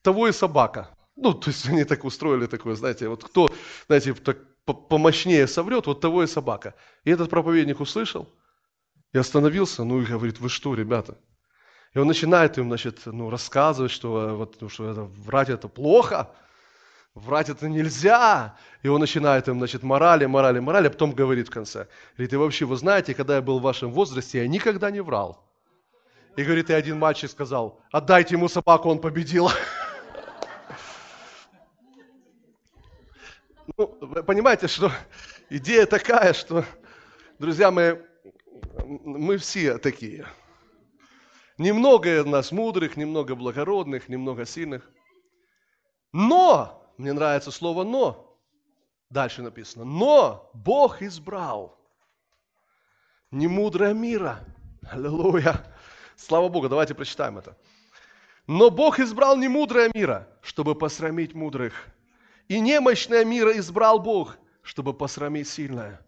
того 0.00 0.28
и 0.28 0.32
собака. 0.32 0.96
Ну, 1.16 1.34
то 1.34 1.50
есть 1.50 1.68
они 1.68 1.84
так 1.84 2.04
устроили 2.04 2.46
такое, 2.46 2.74
знаете, 2.74 3.08
вот 3.08 3.24
кто, 3.24 3.52
знаете, 3.86 4.14
так 4.14 4.38
помощнее 4.64 5.46
соврет, 5.46 5.86
вот 5.86 6.00
того 6.00 6.22
и 6.22 6.26
собака. 6.26 6.74
И 7.04 7.10
этот 7.10 7.30
проповедник 7.30 7.80
услышал 7.80 8.28
и 9.12 9.18
остановился, 9.18 9.84
ну 9.84 10.00
и 10.00 10.04
говорит, 10.04 10.40
вы 10.40 10.48
что, 10.48 10.74
ребята? 10.74 11.18
И 11.94 11.98
он 11.98 12.06
начинает 12.06 12.56
им, 12.56 12.68
значит, 12.68 13.00
ну, 13.04 13.28
рассказывать, 13.28 13.90
что, 13.90 14.34
вот, 14.36 14.56
ну, 14.60 14.68
что 14.68 14.90
это, 14.90 15.02
врать 15.02 15.50
это 15.50 15.68
плохо, 15.68 16.30
врать 17.14 17.50
это 17.50 17.68
нельзя. 17.68 18.56
И 18.82 18.88
он 18.88 19.00
начинает 19.00 19.48
им, 19.48 19.58
значит, 19.58 19.82
морали, 19.82 20.24
морали, 20.24 20.58
морали, 20.60 20.86
а 20.86 20.90
потом 20.90 21.12
говорит 21.12 21.48
в 21.48 21.50
конце, 21.50 21.88
говорит, 22.16 22.32
и 22.32 22.36
вообще, 22.36 22.64
вы 22.64 22.76
знаете, 22.76 23.14
когда 23.14 23.36
я 23.36 23.42
был 23.42 23.58
в 23.58 23.62
вашем 23.62 23.92
возрасте, 23.92 24.38
я 24.38 24.48
никогда 24.48 24.90
не 24.90 25.02
врал. 25.02 25.46
И 26.36 26.44
говорит, 26.44 26.70
и 26.70 26.72
один 26.72 26.98
мальчик 26.98 27.30
сказал, 27.30 27.82
отдайте 27.90 28.36
ему 28.36 28.48
собаку, 28.48 28.88
он 28.88 28.98
победил. 28.98 29.50
Ну, 33.76 33.98
вы 34.00 34.22
понимаете, 34.22 34.68
что 34.68 34.90
идея 35.50 35.86
такая, 35.86 36.32
что, 36.32 36.64
друзья 37.38 37.70
мои, 37.70 37.96
мы 38.84 39.38
все 39.38 39.78
такие. 39.78 40.26
Немного 41.58 42.24
нас 42.24 42.52
мудрых, 42.52 42.96
немного 42.96 43.34
благородных, 43.34 44.08
немного 44.08 44.44
сильных. 44.44 44.90
Но, 46.12 46.94
мне 46.98 47.12
нравится 47.12 47.50
слово 47.50 47.84
«но», 47.84 48.38
дальше 49.08 49.42
написано, 49.42 49.84
но 49.84 50.50
Бог 50.54 51.02
избрал 51.02 51.78
не 53.30 53.46
мудрое 53.46 53.94
мира. 53.94 54.40
Аллилуйя. 54.90 55.64
Слава 56.16 56.48
Богу, 56.48 56.68
давайте 56.68 56.94
прочитаем 56.94 57.38
это. 57.38 57.56
Но 58.46 58.70
Бог 58.70 58.98
избрал 58.98 59.36
не 59.36 59.48
мудрое 59.48 59.90
мира, 59.94 60.28
чтобы 60.42 60.74
посрамить 60.74 61.34
мудрых. 61.34 61.72
И 62.52 62.60
немощное 62.60 63.24
мира 63.24 63.56
избрал 63.56 63.98
Бог, 63.98 64.36
чтобы 64.60 64.92
посрамить 64.92 65.48
сильное. 65.48 66.04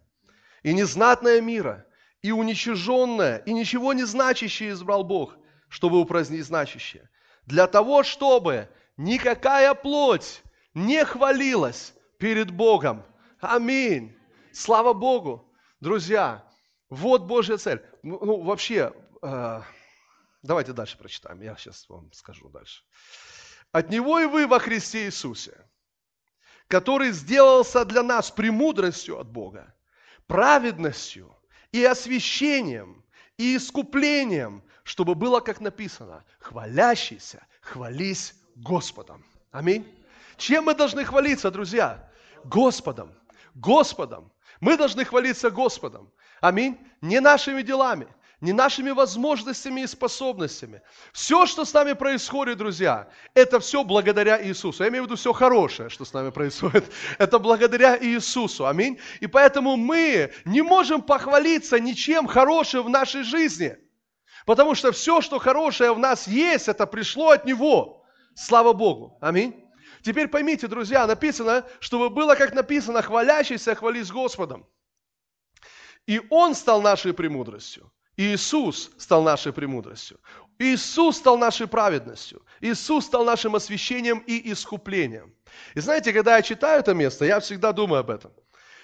И 0.62 0.74
незнатное 0.74 1.40
мира, 1.40 1.86
и 2.20 2.32
уничиженное, 2.32 3.38
и 3.38 3.54
ничего 3.54 3.94
не 3.94 4.04
значащее 4.04 4.72
избрал 4.72 5.04
Бог, 5.04 5.38
чтобы 5.70 5.98
упразднить 5.98 6.44
значащее. 6.44 7.08
Для 7.46 7.66
того, 7.66 8.02
чтобы 8.02 8.68
никакая 8.98 9.72
плоть 9.72 10.42
не 10.74 11.02
хвалилась 11.06 11.94
перед 12.18 12.50
Богом. 12.50 13.04
Аминь. 13.40 14.14
Слава 14.52 14.92
Богу. 14.92 15.50
Друзья, 15.80 16.46
вот 16.90 17.22
Божья 17.22 17.56
цель. 17.56 17.82
Ну, 18.02 18.18
ну 18.22 18.42
вообще, 18.42 18.92
э, 19.22 19.62
давайте 20.42 20.74
дальше 20.74 20.98
прочитаем. 20.98 21.40
Я 21.40 21.56
сейчас 21.56 21.88
вам 21.88 22.12
скажу 22.12 22.50
дальше. 22.50 22.82
От 23.72 23.88
Него 23.88 24.20
и 24.20 24.26
вы 24.26 24.46
во 24.46 24.58
Христе 24.58 25.06
Иисусе, 25.06 25.56
который 26.68 27.12
сделался 27.12 27.84
для 27.84 28.02
нас 28.02 28.30
премудростью 28.30 29.18
от 29.18 29.28
Бога, 29.28 29.74
праведностью 30.26 31.36
и 31.72 31.84
освящением, 31.84 33.04
и 33.36 33.56
искуплением, 33.56 34.62
чтобы 34.84 35.14
было, 35.14 35.40
как 35.40 35.60
написано, 35.60 36.24
хвалящийся, 36.38 37.46
хвались 37.60 38.34
Господом. 38.54 39.24
Аминь. 39.50 39.86
Чем 40.36 40.64
мы 40.64 40.74
должны 40.74 41.04
хвалиться, 41.04 41.50
друзья? 41.50 42.10
Господом. 42.44 43.12
Господом. 43.54 44.32
Мы 44.60 44.76
должны 44.76 45.04
хвалиться 45.04 45.50
Господом. 45.50 46.12
Аминь. 46.40 46.78
Не 47.00 47.20
нашими 47.20 47.62
делами, 47.62 48.08
не 48.44 48.52
нашими 48.52 48.90
возможностями 48.90 49.80
и 49.80 49.86
способностями. 49.86 50.82
Все, 51.12 51.46
что 51.46 51.64
с 51.64 51.72
нами 51.72 51.94
происходит, 51.94 52.58
друзья, 52.58 53.08
это 53.32 53.58
все 53.58 53.82
благодаря 53.82 54.40
Иисусу. 54.46 54.82
Я 54.82 54.90
имею 54.90 55.04
в 55.04 55.06
виду 55.06 55.16
все 55.16 55.32
хорошее, 55.32 55.88
что 55.88 56.04
с 56.04 56.12
нами 56.12 56.30
происходит. 56.30 56.84
Это 57.18 57.38
благодаря 57.38 57.98
Иисусу. 57.98 58.66
Аминь. 58.66 59.00
И 59.20 59.26
поэтому 59.26 59.76
мы 59.76 60.30
не 60.44 60.60
можем 60.60 61.00
похвалиться 61.00 61.80
ничем 61.80 62.26
хорошим 62.26 62.84
в 62.84 62.90
нашей 62.90 63.22
жизни. 63.22 63.78
Потому 64.44 64.74
что 64.74 64.92
все, 64.92 65.22
что 65.22 65.38
хорошее 65.38 65.94
в 65.94 65.98
нас 65.98 66.28
есть, 66.28 66.68
это 66.68 66.86
пришло 66.86 67.30
от 67.30 67.46
Него. 67.46 68.04
Слава 68.34 68.74
Богу. 68.74 69.16
Аминь. 69.22 69.54
Теперь 70.02 70.28
поймите, 70.28 70.68
друзья, 70.68 71.06
написано, 71.06 71.64
чтобы 71.80 72.10
было, 72.10 72.34
как 72.34 72.52
написано, 72.52 73.00
хвалящийся, 73.00 73.74
хвались 73.74 74.10
Господом. 74.10 74.66
И 76.06 76.20
Он 76.28 76.54
стал 76.54 76.82
нашей 76.82 77.14
премудростью. 77.14 77.90
Иисус 78.16 78.90
стал 78.98 79.22
нашей 79.22 79.52
премудростью. 79.52 80.18
Иисус 80.58 81.16
стал 81.16 81.36
нашей 81.36 81.66
праведностью. 81.66 82.42
Иисус 82.60 83.06
стал 83.06 83.24
нашим 83.24 83.56
освящением 83.56 84.18
и 84.18 84.52
искуплением. 84.52 85.34
И 85.74 85.80
знаете, 85.80 86.12
когда 86.12 86.36
я 86.36 86.42
читаю 86.42 86.80
это 86.80 86.94
место, 86.94 87.24
я 87.24 87.40
всегда 87.40 87.72
думаю 87.72 88.00
об 88.00 88.10
этом. 88.10 88.32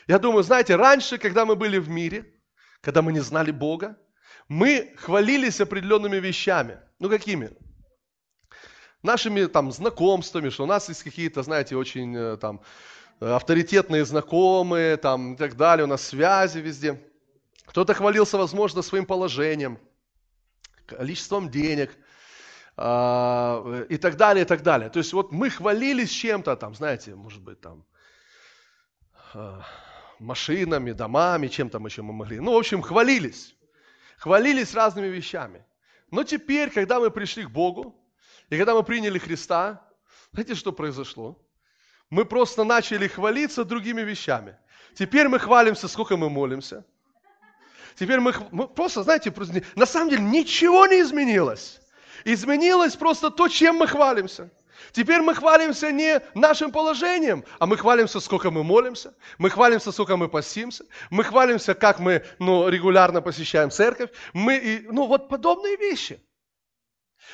Я 0.08 0.18
думаю, 0.18 0.42
знаете, 0.42 0.76
раньше, 0.76 1.18
когда 1.18 1.44
мы 1.44 1.54
были 1.54 1.78
в 1.78 1.88
мире, 1.88 2.34
когда 2.80 3.02
мы 3.02 3.12
не 3.12 3.20
знали 3.20 3.52
Бога, 3.52 3.96
мы 4.48 4.94
хвалились 4.96 5.60
определенными 5.60 6.16
вещами. 6.16 6.80
Ну, 6.98 7.08
какими? 7.08 7.50
Нашими 9.02 9.46
там 9.46 9.70
знакомствами, 9.70 10.50
что 10.50 10.64
у 10.64 10.66
нас 10.66 10.88
есть 10.88 11.04
какие-то, 11.04 11.42
знаете, 11.42 11.76
очень 11.76 12.16
э, 12.16 12.36
там 12.36 12.60
авторитетные 13.20 14.04
знакомые, 14.04 14.96
там 14.96 15.34
и 15.34 15.36
так 15.36 15.56
далее, 15.56 15.84
у 15.84 15.88
нас 15.88 16.02
связи 16.02 16.58
везде. 16.58 17.00
Кто-то 17.70 17.94
хвалился, 17.94 18.38
возможно, 18.38 18.82
своим 18.82 19.06
положением, 19.06 19.78
количеством 20.86 21.50
денег 21.50 21.96
э, 22.76 23.86
и 23.88 23.96
так 23.96 24.16
далее, 24.16 24.44
и 24.44 24.46
так 24.46 24.62
далее. 24.62 24.90
То 24.90 24.98
есть 24.98 25.12
вот 25.12 25.32
мы 25.32 25.50
хвалились 25.50 26.10
чем-то 26.10 26.56
там, 26.56 26.74
знаете, 26.74 27.14
может 27.14 27.42
быть, 27.42 27.60
там 27.60 27.84
э, 29.34 29.60
машинами, 30.18 30.92
домами, 30.92 31.48
чем 31.48 31.70
там 31.70 31.86
еще 31.86 32.02
мы 32.02 32.12
могли. 32.12 32.40
Ну, 32.40 32.52
в 32.52 32.58
общем, 32.58 32.82
хвалились 32.82 33.54
хвалились 34.20 34.74
разными 34.74 35.06
вещами. 35.06 35.64
Но 36.10 36.24
теперь, 36.24 36.70
когда 36.70 37.00
мы 37.00 37.10
пришли 37.10 37.44
к 37.44 37.50
Богу, 37.50 37.96
и 38.50 38.58
когда 38.58 38.74
мы 38.74 38.82
приняли 38.82 39.18
Христа, 39.18 39.88
знаете, 40.32 40.54
что 40.54 40.72
произошло? 40.72 41.42
Мы 42.10 42.24
просто 42.24 42.64
начали 42.64 43.08
хвалиться 43.08 43.64
другими 43.64 44.02
вещами. 44.02 44.58
Теперь 44.94 45.28
мы 45.28 45.38
хвалимся, 45.38 45.88
сколько 45.88 46.16
мы 46.16 46.28
молимся. 46.28 46.84
Теперь 47.98 48.20
мы, 48.20 48.34
мы 48.50 48.68
просто, 48.68 49.02
знаете, 49.02 49.32
на 49.74 49.86
самом 49.86 50.10
деле 50.10 50.22
ничего 50.22 50.86
не 50.86 51.00
изменилось. 51.00 51.80
Изменилось 52.24 52.96
просто 52.96 53.30
то, 53.30 53.48
чем 53.48 53.76
мы 53.76 53.86
хвалимся. 53.86 54.50
Теперь 54.92 55.20
мы 55.20 55.34
хвалимся 55.34 55.92
не 55.92 56.20
нашим 56.34 56.72
положением, 56.72 57.44
а 57.58 57.66
мы 57.66 57.76
хвалимся, 57.76 58.18
сколько 58.20 58.50
мы 58.50 58.64
молимся, 58.64 59.14
мы 59.38 59.50
хвалимся, 59.50 59.92
сколько 59.92 60.16
мы 60.16 60.28
постимся, 60.28 60.84
мы 61.10 61.22
хвалимся, 61.22 61.74
как 61.74 62.00
мы 62.00 62.24
ну, 62.38 62.68
регулярно 62.68 63.22
посещаем 63.22 63.70
церковь, 63.70 64.10
мы, 64.32 64.56
и, 64.56 64.86
ну 64.90 65.06
вот 65.06 65.28
подобные 65.28 65.76
вещи. 65.76 66.20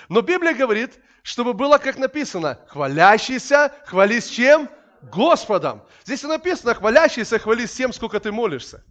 Но 0.09 0.21
Библия 0.21 0.55
говорит, 0.55 0.99
чтобы 1.23 1.55
было, 1.55 1.79
как 1.79 1.99
написано, 1.99 2.61
хвалящийся, 2.69 3.73
хвались 3.87 4.29
чем? 4.29 4.69
Господом. 5.03 5.87
Здесь 6.05 6.23
написано, 6.25 6.75
хвалящийся, 6.75 7.38
хвались 7.38 7.73
тем, 7.73 7.92
сколько 7.92 8.19
ты 8.19 8.33
молишься. 8.33 8.85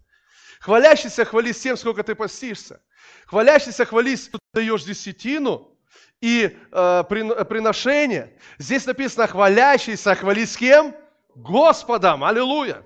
Хвалящийся, 0.66 1.26
хвались 1.26 1.60
тем, 1.60 1.78
сколько 1.78 2.02
ты 2.02 2.16
постишься. 2.16 2.82
Хвалящийся, 3.28 3.86
хвались, 3.86 4.30
ты 4.30 4.40
даешь 4.52 4.84
десятину, 4.84 5.78
и 6.22 6.58
э, 6.72 7.04
приношение. 7.08 8.36
Здесь 8.58 8.88
написано 8.88 9.28
хвалящийся, 9.28 10.16
хвали 10.16 10.44
с 10.44 10.58
кем? 10.58 10.96
Господом. 11.36 12.24
Аллилуйя. 12.24 12.84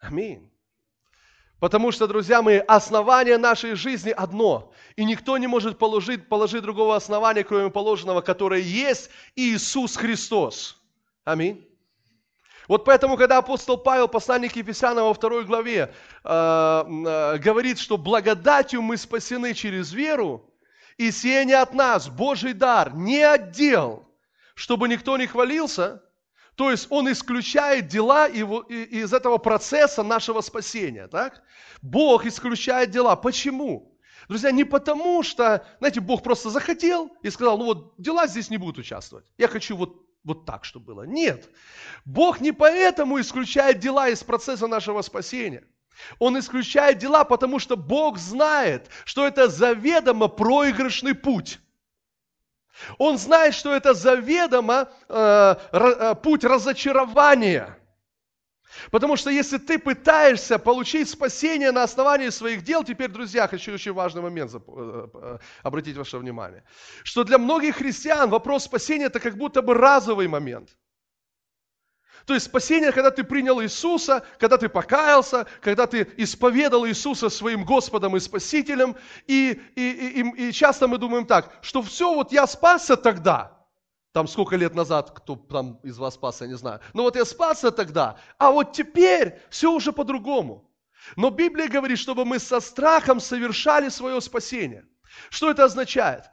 Аминь. 0.00 0.52
Потому 1.60 1.90
что, 1.92 2.06
друзья 2.06 2.42
мои, 2.42 2.58
основание 2.58 3.38
нашей 3.38 3.74
жизни 3.74 4.10
одно. 4.10 4.70
И 4.96 5.04
никто 5.06 5.38
не 5.38 5.46
может 5.46 5.78
положить, 5.78 6.28
положить 6.28 6.60
другого 6.60 6.94
основания, 6.94 7.42
кроме 7.42 7.70
положенного, 7.70 8.20
которое 8.20 8.60
есть 8.60 9.08
Иисус 9.34 9.96
Христос. 9.96 10.78
Аминь. 11.24 11.66
Вот 12.68 12.84
поэтому, 12.84 13.16
когда 13.16 13.38
апостол 13.38 13.76
Павел, 13.76 14.08
посланник 14.08 14.56
Ефесянам 14.56 15.04
во 15.04 15.14
второй 15.14 15.44
главе, 15.44 15.92
э, 16.24 16.28
э, 16.28 17.38
говорит, 17.38 17.78
что 17.78 17.98
благодатью 17.98 18.80
мы 18.80 18.96
спасены 18.96 19.54
через 19.54 19.92
веру, 19.92 20.50
и 20.96 21.10
сие 21.10 21.44
не 21.44 21.52
от 21.52 21.74
нас, 21.74 22.08
Божий 22.08 22.52
дар, 22.52 22.94
не 22.94 23.22
отдел, 23.22 24.08
чтобы 24.54 24.88
никто 24.88 25.16
не 25.16 25.26
хвалился. 25.26 26.02
То 26.54 26.70
есть 26.70 26.86
он 26.90 27.10
исключает 27.10 27.88
дела 27.88 28.28
из 28.28 29.12
этого 29.12 29.38
процесса 29.38 30.04
нашего 30.04 30.40
спасения. 30.40 31.08
Так? 31.08 31.42
Бог 31.82 32.26
исключает 32.26 32.90
дела. 32.90 33.16
Почему? 33.16 33.98
Друзья, 34.28 34.52
не 34.52 34.64
потому 34.64 35.22
что, 35.22 35.66
знаете, 35.80 36.00
Бог 36.00 36.22
просто 36.22 36.50
захотел 36.50 37.10
и 37.22 37.30
сказал, 37.30 37.58
ну 37.58 37.64
вот 37.64 37.94
дела 37.98 38.26
здесь 38.26 38.50
не 38.50 38.56
будут 38.56 38.78
участвовать. 38.78 39.26
Я 39.36 39.48
хочу 39.48 39.76
вот, 39.76 40.03
вот 40.24 40.46
так, 40.46 40.64
чтобы 40.64 40.86
было. 40.86 41.02
Нет. 41.02 41.48
Бог 42.04 42.40
не 42.40 42.52
поэтому 42.52 43.20
исключает 43.20 43.78
дела 43.78 44.08
из 44.08 44.24
процесса 44.24 44.66
нашего 44.66 45.02
спасения. 45.02 45.64
Он 46.18 46.38
исключает 46.38 46.98
дела, 46.98 47.24
потому 47.24 47.58
что 47.58 47.76
Бог 47.76 48.18
знает, 48.18 48.88
что 49.04 49.26
это 49.26 49.48
заведомо 49.48 50.28
проигрышный 50.28 51.14
путь. 51.14 51.60
Он 52.98 53.18
знает, 53.18 53.54
что 53.54 53.72
это 53.72 53.94
заведомо 53.94 54.88
э, 55.08 55.56
э, 55.72 56.14
путь 56.16 56.42
разочарования. 56.42 57.78
Потому 58.90 59.16
что 59.16 59.30
если 59.30 59.58
ты 59.58 59.78
пытаешься 59.78 60.58
получить 60.58 61.08
спасение 61.08 61.72
на 61.72 61.82
основании 61.82 62.30
своих 62.30 62.62
дел, 62.62 62.84
теперь, 62.84 63.10
друзья, 63.10 63.48
хочу 63.48 63.72
очень 63.74 63.92
важный 63.92 64.22
момент 64.22 64.54
э, 64.54 64.58
э, 65.14 65.38
обратить 65.62 65.96
ваше 65.96 66.18
внимание, 66.18 66.64
что 67.02 67.24
для 67.24 67.38
многих 67.38 67.76
христиан 67.76 68.30
вопрос 68.30 68.64
спасения 68.64 69.06
это 69.06 69.20
как 69.20 69.36
будто 69.36 69.62
бы 69.62 69.74
разовый 69.74 70.28
момент– 70.28 70.70
то 72.26 72.32
есть 72.32 72.46
спасение, 72.46 72.90
когда 72.90 73.10
ты 73.10 73.22
принял 73.22 73.60
Иисуса, 73.62 74.24
когда 74.38 74.56
ты 74.56 74.68
покаялся, 74.68 75.46
когда 75.60 75.86
ты 75.86 76.08
исповедал 76.16 76.86
Иисуса 76.86 77.28
своим 77.28 77.64
Господом 77.64 78.16
и 78.16 78.20
Спасителем. 78.20 78.96
И, 79.26 79.60
и, 79.76 79.82
и, 79.82 80.48
и 80.48 80.52
часто 80.52 80.88
мы 80.88 80.96
думаем 80.96 81.26
так, 81.26 81.52
что 81.60 81.82
все, 81.82 82.14
вот 82.14 82.32
я 82.32 82.46
спасся 82.46 82.96
тогда, 82.96 83.53
там 84.14 84.28
сколько 84.28 84.54
лет 84.54 84.76
назад, 84.76 85.10
кто 85.10 85.34
там 85.34 85.80
из 85.82 85.98
вас 85.98 86.14
спасся, 86.14 86.44
я 86.44 86.50
не 86.50 86.56
знаю. 86.56 86.78
Но 86.92 87.02
вот 87.02 87.16
я 87.16 87.24
спасся 87.24 87.72
тогда, 87.72 88.16
а 88.38 88.52
вот 88.52 88.72
теперь 88.72 89.40
все 89.50 89.72
уже 89.72 89.92
по-другому. 89.92 90.70
Но 91.16 91.30
Библия 91.30 91.68
говорит, 91.68 91.98
чтобы 91.98 92.24
мы 92.24 92.38
со 92.38 92.60
страхом 92.60 93.18
совершали 93.18 93.88
свое 93.88 94.20
спасение. 94.20 94.86
Что 95.30 95.50
это 95.50 95.64
означает? 95.64 96.24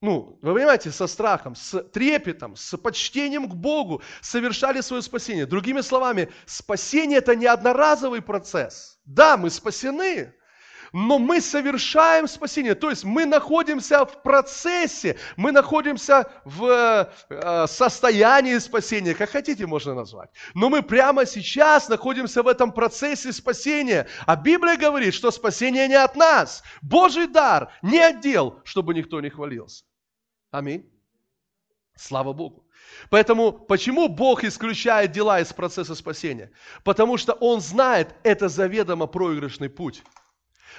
ну, 0.00 0.38
вы 0.42 0.54
понимаете, 0.54 0.92
со 0.92 1.08
страхом, 1.08 1.56
с 1.56 1.82
трепетом, 1.82 2.54
с 2.54 2.76
почтением 2.76 3.48
к 3.48 3.54
Богу 3.54 4.00
совершали 4.20 4.80
свое 4.80 5.02
спасение. 5.02 5.44
Другими 5.44 5.80
словами, 5.80 6.28
спасение– 6.46 7.18
это 7.18 7.34
не 7.34 7.46
одноразовый 7.46 8.22
процесс. 8.22 9.00
Да, 9.04 9.36
мы 9.36 9.50
спасены, 9.50 10.32
но 10.92 11.18
мы 11.18 11.40
совершаем 11.40 12.26
спасение. 12.28 12.74
То 12.74 12.90
есть 12.90 13.04
мы 13.04 13.26
находимся 13.26 14.04
в 14.04 14.22
процессе, 14.22 15.18
мы 15.36 15.52
находимся 15.52 16.30
в 16.44 17.08
э, 17.30 17.66
состоянии 17.66 18.58
спасения, 18.58 19.14
как 19.14 19.30
хотите 19.30 19.66
можно 19.66 19.94
назвать. 19.94 20.30
Но 20.54 20.68
мы 20.68 20.82
прямо 20.82 21.26
сейчас 21.26 21.88
находимся 21.88 22.42
в 22.42 22.48
этом 22.48 22.72
процессе 22.72 23.32
спасения. 23.32 24.06
А 24.26 24.36
Библия 24.36 24.76
говорит, 24.76 25.14
что 25.14 25.30
спасение 25.30 25.88
не 25.88 25.94
от 25.94 26.16
нас. 26.16 26.62
Божий 26.82 27.26
дар 27.26 27.72
не 27.82 28.00
отдел, 28.00 28.60
чтобы 28.64 28.94
никто 28.94 29.20
не 29.20 29.30
хвалился. 29.30 29.84
Аминь. 30.50 30.88
Слава 31.96 32.32
Богу. 32.32 32.64
Поэтому 33.10 33.52
почему 33.52 34.08
Бог 34.08 34.44
исключает 34.44 35.12
дела 35.12 35.40
из 35.40 35.52
процесса 35.52 35.94
спасения? 35.94 36.50
Потому 36.84 37.16
что 37.16 37.32
Он 37.32 37.60
знает, 37.60 38.14
это 38.22 38.48
заведомо 38.48 39.06
проигрышный 39.06 39.68
путь. 39.68 40.02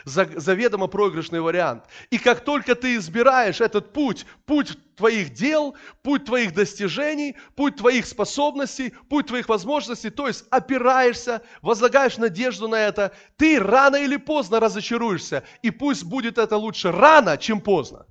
Заведомо 0.06 0.88
проигрышный 0.88 1.42
вариант. 1.42 1.86
И 2.10 2.18
как 2.18 2.44
только 2.44 2.76
ты 2.76 2.96
избираешь 2.96 3.62
этот 3.62 3.94
путь, 3.94 4.26
путь 4.46 4.78
твоих 4.96 5.34
дел, 5.34 5.76
путь 6.02 6.26
твоих 6.26 6.54
достижений, 6.54 7.38
путь 7.56 7.78
твоих 7.78 8.06
способностей, 8.06 8.94
путь 9.10 9.28
твоих 9.28 9.50
возможностей, 9.50 10.10
то 10.10 10.28
есть 10.28 10.46
опираешься, 10.50 11.42
возлагаешь 11.62 12.18
надежду 12.18 12.68
на 12.68 12.76
это, 12.76 13.14
ты 13.38 13.60
рано 13.60 13.96
или 13.96 14.18
поздно 14.18 14.60
разочаруешься. 14.60 15.44
И 15.62 15.72
пусть 15.72 16.04
будет 16.04 16.38
это 16.38 16.58
лучше 16.58 16.92
рано, 16.92 17.38
чем 17.38 17.62
поздно. 17.62 18.06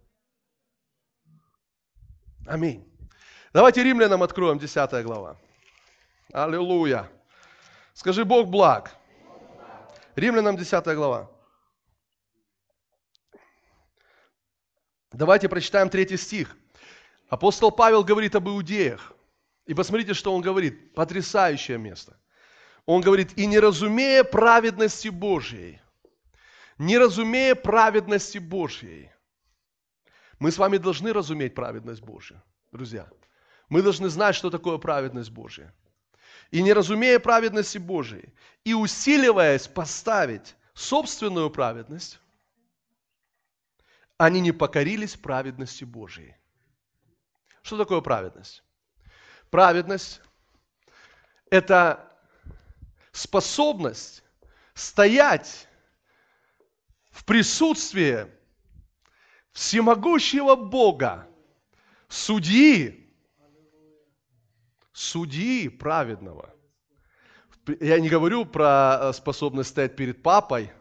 Аминь. 2.47 2.85
Давайте 3.53 3.83
римлянам 3.83 4.23
откроем 4.23 4.59
10 4.59 5.05
глава. 5.05 5.37
Аллилуйя. 6.33 7.11
Скажи, 7.95 8.25
Бог 8.25 8.49
благ. 8.49 8.97
Римлянам 10.17 10.57
10 10.57 10.85
глава. 10.95 11.31
Давайте 15.13 15.49
прочитаем 15.49 15.89
третий 15.89 16.17
стих. 16.17 16.57
Апостол 17.29 17.71
Павел 17.71 18.05
говорит 18.05 18.35
об 18.35 18.49
иудеях. 18.49 19.13
И 19.67 19.75
посмотрите, 19.75 20.15
что 20.15 20.35
он 20.35 20.43
говорит. 20.43 20.95
Потрясающее 20.95 21.79
место. 21.79 22.17
Он 22.87 23.03
говорит, 23.03 23.37
и 23.37 23.47
не 23.47 23.59
разумея 23.59 24.25
праведности 24.25 25.09
Божьей, 25.09 25.79
не 26.79 26.97
разумея 26.97 27.55
праведности 27.55 28.39
Божьей, 28.39 29.11
мы 30.39 30.51
с 30.51 30.57
вами 30.57 30.79
должны 30.79 31.13
разуметь 31.13 31.55
праведность 31.55 32.01
Божью, 32.01 32.41
друзья. 32.73 33.07
Мы 33.69 33.83
должны 33.83 34.09
знать, 34.09 34.37
что 34.37 34.49
такое 34.49 34.79
праведность 34.79 35.31
Божья. 35.31 35.75
И 36.51 36.63
не 36.63 36.73
разумея 36.73 37.19
праведности 37.19 37.77
Божьей, 37.77 38.33
и 38.65 38.73
усиливаясь 38.73 39.69
поставить 39.69 40.55
собственную 40.73 41.51
праведность, 41.51 42.21
они 44.19 44.41
не 44.41 44.53
покорились 44.53 45.17
праведности 45.17 45.85
Божьей. 45.85 46.37
Что 47.63 47.79
такое 47.79 48.01
праведность? 48.01 48.65
Праведность– 49.51 50.21
это 51.51 52.13
способность 53.13 54.25
стоять 54.75 55.69
в 57.11 57.25
присутствии 57.25 58.27
всемогущего 59.53 60.57
Бога, 60.57 61.29
судьи, 62.09 63.15
судьи 64.93 65.69
праведного. 65.69 66.55
Я 67.81 68.01
не 68.01 68.09
говорю 68.09 68.47
про 68.47 68.99
э, 69.01 69.13
способность 69.13 69.71
стоять 69.71 69.95
перед 69.95 70.23
папой, 70.23 70.73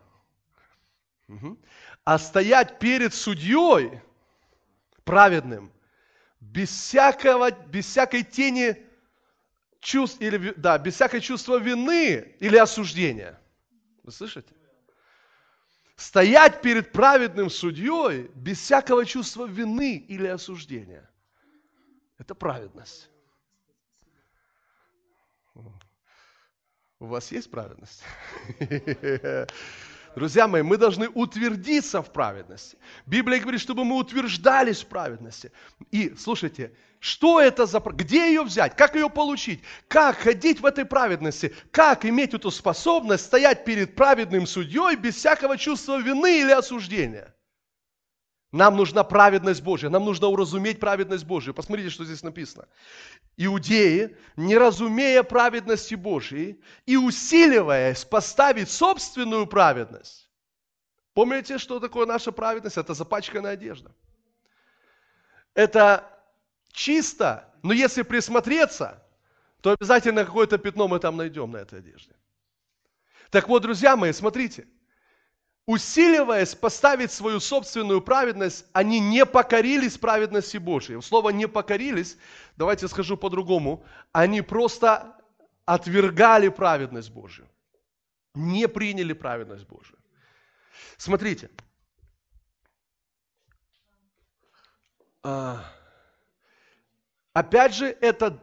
а 2.07 2.17
стоять 2.17 2.79
перед 2.79 3.13
судьей 3.13 3.99
праведным, 5.03 5.73
без, 6.39 6.69
всякого, 6.69 7.51
без 7.51 7.85
всякой 7.85 8.23
тени 8.23 8.77
чувств, 9.81 10.21
или, 10.21 10.53
да, 10.55 10.77
без 10.77 10.93
всякой 10.93 11.19
чувства 11.19 11.59
вины 11.59 12.33
или 12.39 12.55
осуждения. 12.55 13.37
Вы 14.03 14.13
слышите? 14.13 14.53
стоять 15.97 16.61
перед 16.61 16.93
праведным 16.93 17.49
судьей 17.49 18.31
без 18.35 18.59
всякого 18.59 19.05
чувства 19.05 19.45
вины 19.45 19.97
или 19.97 20.27
осуждения. 20.27 21.09
Это 22.19 22.35
праведность. 22.35 23.09
У 26.99 27.05
вас 27.05 27.33
есть 27.33 27.51
праведность? 27.51 28.01
Друзья 30.17 30.47
мои, 30.47 30.63
мы 30.63 30.77
должны 30.77 31.09
утвердиться 31.09 32.01
в 32.01 32.11
праведности. 32.11 32.75
Библия 33.05 33.39
говорит, 33.39 33.61
чтобы 33.61 33.85
мы 33.85 33.97
утверждались 33.97 34.81
в 34.81 34.87
праведности. 34.87 35.51
И, 35.91 36.15
слушайте, 36.17 36.73
что 36.99 37.39
это 37.39 37.67
за... 37.67 37.79
Где 37.81 38.29
ее 38.29 38.41
взять? 38.41 38.75
Как 38.75 38.95
ее 38.95 39.11
получить? 39.11 39.61
Как 39.87 40.17
ходить 40.17 40.59
в 40.59 40.65
этой 40.65 40.85
праведности? 40.85 41.53
Как 41.69 42.03
иметь 42.03 42.33
эту 42.33 42.49
способность 42.49 43.25
стоять 43.25 43.63
перед 43.63 43.95
праведным 43.95 44.47
судьей 44.47 44.95
без 44.95 45.17
всякого 45.17 45.55
чувства 45.55 46.01
вины 46.01 46.39
или 46.41 46.51
осуждения? 46.51 47.31
Нам 48.51 48.77
нужна 48.77 49.03
праведность 49.03 49.61
Божья, 49.61 49.89
нам 49.89 50.05
нужно 50.05 50.27
уразуметь 50.27 50.79
праведность 50.79 51.25
Божью. 51.25 51.53
Посмотрите, 51.53 51.89
что 51.89 52.05
здесь 52.05 52.23
написано. 52.23 52.67
Иудеи, 53.35 54.15
не 54.37 54.57
разумея 54.57 55.23
праведности 55.23 55.95
Божьей 55.95 56.61
и 56.85 56.95
усиливаясь 56.95 58.05
поставить 58.05 58.69
собственную 58.69 59.47
праведность. 59.47 60.29
Помните, 61.13 61.57
что 61.57 61.79
такое 61.79 62.05
наша 62.05 62.31
праведность? 62.31 62.77
Это 62.77 62.93
запачканная 62.93 63.51
одежда. 63.51 63.91
Это 65.53 66.09
чисто, 66.71 67.53
но 67.63 67.73
если 67.73 68.03
присмотреться, 68.03 69.03
то 69.61 69.71
обязательно 69.71 70.23
какое-то 70.23 70.57
пятно 70.57 70.87
мы 70.87 70.99
там 70.99 71.17
найдем 71.17 71.51
на 71.51 71.57
этой 71.57 71.79
одежде. 71.79 72.15
Так 73.29 73.49
вот, 73.49 73.61
друзья 73.63 73.97
мои, 73.97 74.13
смотрите– 74.13 74.67
усиливаясь 75.67 76.55
поставить 76.55 77.11
свою 77.11 77.41
собственную 77.41 78.01
праведность, 78.01 78.65
они 78.71 79.01
не 79.01 79.25
покорились 79.25 79.97
праведности 79.97 80.57
Божьей. 80.57 81.01
Слово 81.01 81.29
«не 81.29 81.45
покорились», 81.45 82.17
давайте 82.55 82.87
скажу 82.87 83.17
по-другому, 83.17 83.85
они 84.13 84.41
просто 84.41 85.17
отвергали 85.65 86.47
праведность 86.47 87.11
Божью, 87.11 87.47
не 88.33 88.67
приняли 88.69 89.11
праведность 89.11 89.67
Божью. 89.67 89.97
Смотрите, 90.95 91.49
а, 95.21 95.65
опять 97.33 97.75
же, 97.75 97.87
это 97.87 98.41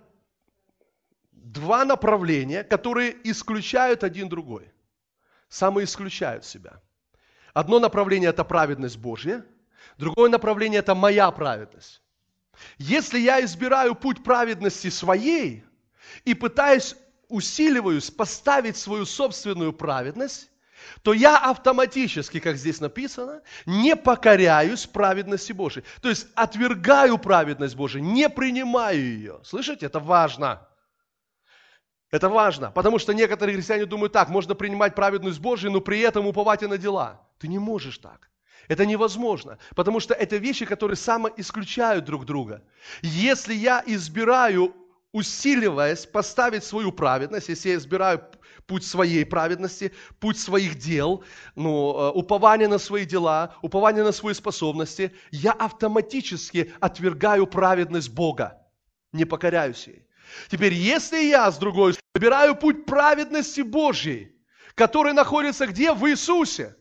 два 1.33 1.87
направления, 1.87 2.65
которые 2.65 3.17
исключают 3.25 4.05
один 4.05 4.29
другой, 4.29 4.71
самоисключают 5.49 6.45
себя– 6.45 6.83
Одно 7.55 7.79
направление– 7.79 8.31
это 8.31 8.43
праведность 8.45 8.99
Божья, 8.99 9.45
другое 9.97 10.29
направление– 10.29 10.79
это 10.81 10.97
моя 10.97 11.31
праведность. 11.31 12.03
Если 12.79 13.21
я 13.21 13.43
избираю 13.45 13.95
путь 13.95 14.25
праведности 14.25 14.91
своей 14.91 15.65
и 16.25 16.35
пытаюсь, 16.35 16.97
усиливаюсь 17.29 18.11
поставить 18.11 18.77
свою 18.77 19.07
собственную 19.07 19.73
праведность, 19.73 20.51
то 21.03 21.13
я 21.13 21.39
автоматически, 21.39 22.41
как 22.41 22.57
здесь 22.57 22.81
написано, 22.81 23.43
не 23.67 23.95
покоряюсь 23.95 24.87
праведности 24.87 25.53
Божьей. 25.53 25.85
То 26.03 26.09
есть 26.09 26.27
отвергаю 26.35 27.19
праведность 27.19 27.77
Божию, 27.77 28.03
не 28.03 28.29
принимаю 28.29 28.99
ее. 28.99 29.41
Слышите, 29.45 29.87
это 29.87 30.01
важно. 30.01 30.69
Это 32.11 32.29
важно, 32.29 32.71
потому 32.71 32.99
что 32.99 33.15
некоторые 33.15 33.57
христиане 33.57 33.87
думают 33.87 34.13
так, 34.13 34.29
можно 34.29 34.55
принимать 34.55 34.95
праведность 34.95 35.41
Божию, 35.41 35.73
но 35.73 35.81
при 35.81 36.01
этом 36.01 36.27
уповать 36.27 36.63
и 36.63 36.67
на 36.67 36.79
дела. 36.79 37.24
Ты 37.39 37.49
не 37.49 37.59
можешь 37.59 37.99
так. 37.99 38.31
Это 38.69 38.87
невозможно, 38.87 39.59
потому 39.75 40.01
что 40.01 40.15
это 40.15 40.37
вещи, 40.37 40.65
которые 40.65 40.97
самоисключают 40.97 42.05
друг 42.05 42.25
друга. 42.25 42.63
Если 43.03 43.55
я 43.55 43.83
избираю, 43.87 44.75
усиливаясь, 45.13 46.07
поставить 46.07 46.65
свою 46.65 46.91
праведность, 46.91 47.49
если 47.49 47.71
я 47.71 47.77
избираю 47.77 48.23
путь 48.67 48.85
своей 48.85 49.27
праведности, 49.27 49.93
путь 50.19 50.39
своих 50.39 50.79
дел, 50.79 51.23
ну, 51.55 51.95
э, 51.95 52.11
упование 52.13 52.69
на 52.69 52.79
свои 52.79 53.05
дела, 53.05 53.55
упование 53.61 54.03
на 54.03 54.13
свои 54.13 54.33
способности, 54.35 55.13
я 55.31 55.53
автоматически 55.53 56.73
отвергаю 56.81 57.47
праведность 57.47 58.11
Бога, 58.11 58.63
не 59.13 59.27
покоряюсь 59.27 59.87
ей. 59.87 60.07
Теперь, 60.49 60.73
если 60.73 61.23
я, 61.23 61.51
с 61.51 61.59
другой 61.59 61.93
стороны, 61.93 62.05
выбираю 62.15 62.57
путь 62.57 62.87
праведности 62.87 63.61
Божьей, 63.61 64.35
который 64.75 65.13
находится 65.13 65.67
где? 65.67 65.93
В 65.93 66.09
Иисусе, 66.09 66.77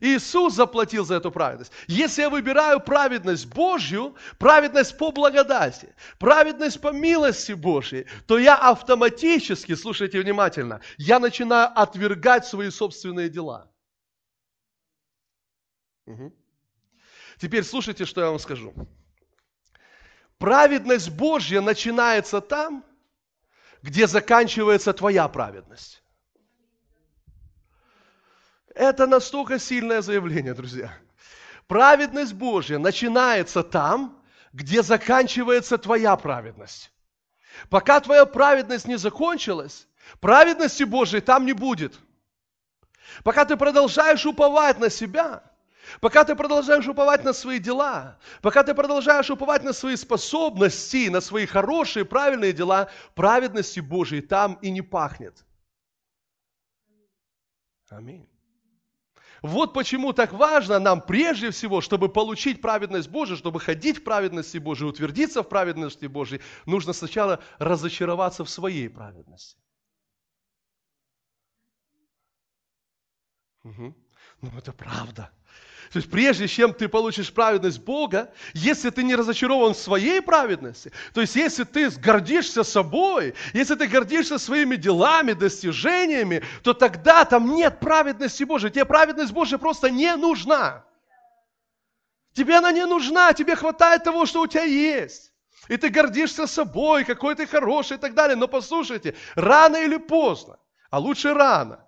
Иисус 0.00 0.54
заплатил 0.54 1.04
за 1.04 1.14
эту 1.16 1.30
праведность. 1.30 1.72
Если 1.86 2.22
я 2.22 2.30
выбираю 2.30 2.80
праведность 2.80 3.46
Божью, 3.46 4.14
праведность 4.38 4.96
по 4.98 5.10
благодати, 5.10 5.94
праведность 6.18 6.80
по 6.80 6.92
милости 6.92 7.52
Божьей, 7.52 8.06
то 8.26 8.38
я 8.38 8.56
автоматически, 8.56 9.74
слушайте 9.74 10.20
внимательно, 10.20 10.80
я 10.98 11.18
начинаю 11.18 11.70
отвергать 11.74 12.46
свои 12.46 12.70
собственные 12.70 13.28
дела. 13.28 13.70
Угу. 16.06 16.32
Теперь 17.38 17.64
слушайте, 17.64 18.04
что 18.04 18.20
я 18.20 18.28
вам 18.28 18.38
скажу. 18.38 18.74
Праведность 20.38 21.10
Божья 21.10 21.60
начинается 21.60 22.40
там, 22.40 22.84
где 23.82 24.06
заканчивается 24.06 24.92
твоя 24.92 25.28
праведность. 25.28 26.02
Это 28.76 29.06
настолько 29.06 29.58
сильное 29.58 30.02
заявление, 30.02 30.52
друзья. 30.52 30.92
Праведность 31.66 32.34
Божья 32.34 32.76
начинается 32.76 33.62
там, 33.62 34.22
где 34.52 34.82
заканчивается 34.82 35.78
твоя 35.78 36.14
праведность. 36.16 36.92
Пока 37.70 38.00
твоя 38.00 38.26
праведность 38.26 38.86
не 38.86 38.98
закончилась, 38.98 39.88
праведности 40.20 40.82
Божьей 40.82 41.22
там 41.22 41.46
не 41.46 41.54
будет. 41.54 41.98
Пока 43.24 43.46
ты 43.46 43.56
продолжаешь 43.56 44.26
уповать 44.26 44.78
на 44.78 44.90
себя, 44.90 45.42
пока 46.02 46.24
ты 46.24 46.36
продолжаешь 46.36 46.86
уповать 46.86 47.24
на 47.24 47.32
свои 47.32 47.58
дела, 47.58 48.18
пока 48.42 48.62
ты 48.62 48.74
продолжаешь 48.74 49.30
уповать 49.30 49.64
на 49.64 49.72
свои 49.72 49.96
способности, 49.96 51.08
на 51.08 51.22
свои 51.22 51.46
хорошие, 51.46 52.04
правильные 52.04 52.52
дела, 52.52 52.90
праведности 53.14 53.80
Божьей 53.80 54.20
там 54.20 54.58
и 54.60 54.70
не 54.70 54.82
пахнет. 54.82 55.46
Аминь. 57.88 58.28
Вот 59.42 59.74
почему 59.74 60.12
так 60.12 60.32
важно 60.32 60.78
нам 60.78 61.00
прежде 61.00 61.50
всего, 61.50 61.80
чтобы 61.80 62.08
получить 62.08 62.60
праведность 62.60 63.08
Божию, 63.08 63.36
чтобы 63.36 63.60
ходить 63.60 63.98
в 63.98 64.04
праведности 64.04 64.58
Божией, 64.58 64.88
утвердиться 64.88 65.42
в 65.42 65.48
праведности 65.48 66.06
Божией, 66.06 66.40
нужно 66.64 66.92
сначала 66.92 67.40
разочароваться 67.58 68.44
в 68.44 68.50
своей 68.50 68.88
праведности. 68.88 69.58
Угу. 73.64 73.94
Ну, 74.42 74.50
это 74.56 74.72
правда. 74.72 75.30
То 75.92 75.98
есть 75.98 76.10
прежде 76.10 76.48
чем 76.48 76.72
ты 76.72 76.88
получишь 76.88 77.32
праведность 77.32 77.80
Бога, 77.80 78.32
если 78.54 78.90
ты 78.90 79.02
не 79.02 79.14
разочарован 79.14 79.74
в 79.74 79.78
своей 79.78 80.20
праведности, 80.20 80.92
то 81.14 81.20
есть 81.20 81.36
если 81.36 81.64
ты 81.64 81.90
гордишься 81.90 82.64
собой, 82.64 83.34
если 83.52 83.74
ты 83.74 83.86
гордишься 83.86 84.38
своими 84.38 84.76
делами, 84.76 85.32
достижениями, 85.32 86.42
то 86.62 86.74
тогда 86.74 87.24
там 87.24 87.54
нет 87.54 87.80
праведности 87.80 88.44
Божьей. 88.44 88.70
Тебе 88.70 88.84
праведность 88.84 89.32
Божья 89.32 89.58
просто 89.58 89.90
не 89.90 90.14
нужна. 90.16 90.84
Тебе 92.34 92.56
она 92.56 92.72
не 92.72 92.84
нужна, 92.84 93.32
тебе 93.32 93.56
хватает 93.56 94.04
того, 94.04 94.26
что 94.26 94.42
у 94.42 94.46
тебя 94.46 94.64
есть. 94.64 95.32
И 95.68 95.76
ты 95.76 95.88
гордишься 95.88 96.46
собой, 96.46 97.04
какой 97.04 97.34
ты 97.34 97.46
хороший 97.46 97.96
и 97.96 98.00
так 98.00 98.14
далее. 98.14 98.36
Но 98.36 98.46
послушайте, 98.46 99.14
рано 99.34 99.76
или 99.76 99.96
поздно, 99.96 100.58
а 100.90 100.98
лучше 100.98 101.32
рано, 101.32 101.84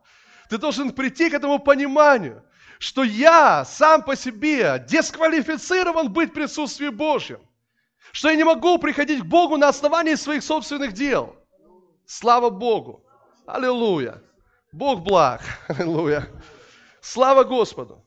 ты 0.49 0.57
должен 0.57 0.93
прийти 0.93 1.31
к 1.31 1.35
этому 1.35 1.59
пониманию, 1.59 2.43
что 2.79 3.03
я 3.03 3.65
сам 3.65 4.03
по 4.03 4.17
себе 4.17 4.85
дисквалифицирован 4.89 6.13
быть 6.13 6.31
в 6.31 6.35
присутствии 6.35 6.89
Божьем. 6.89 7.41
Что 8.13 8.31
я 8.31 8.37
не 8.37 8.45
могу 8.45 8.79
приходить 8.79 9.21
к 9.21 9.27
Богу 9.27 9.57
на 9.57 9.69
основании 9.69 10.15
своих 10.15 10.43
собственных 10.43 10.93
дел. 10.93 11.37
Слава 12.07 12.51
Богу. 12.51 13.05
Аллилуйя. 13.47 14.23
Бог 14.73 15.03
благ. 15.03 15.43
Аллилуйя. 15.69 16.29
Слава 17.01 17.45
Господу. 17.45 18.07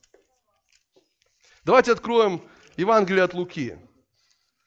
Давайте 1.63 1.91
откроем 1.91 2.41
Евангелие 2.77 3.23
от 3.23 3.33
Луки. 3.33 3.77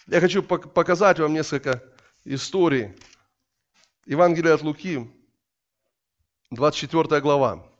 Я 0.06 0.20
хочу 0.20 0.42
показать 0.42 1.18
вам 1.18 1.32
несколько 1.32 1.82
историй. 2.24 2.94
Евангелие 4.06 4.52
от 4.52 4.62
Луки, 4.62 5.10
24 6.50 7.20
глава. 7.22 7.73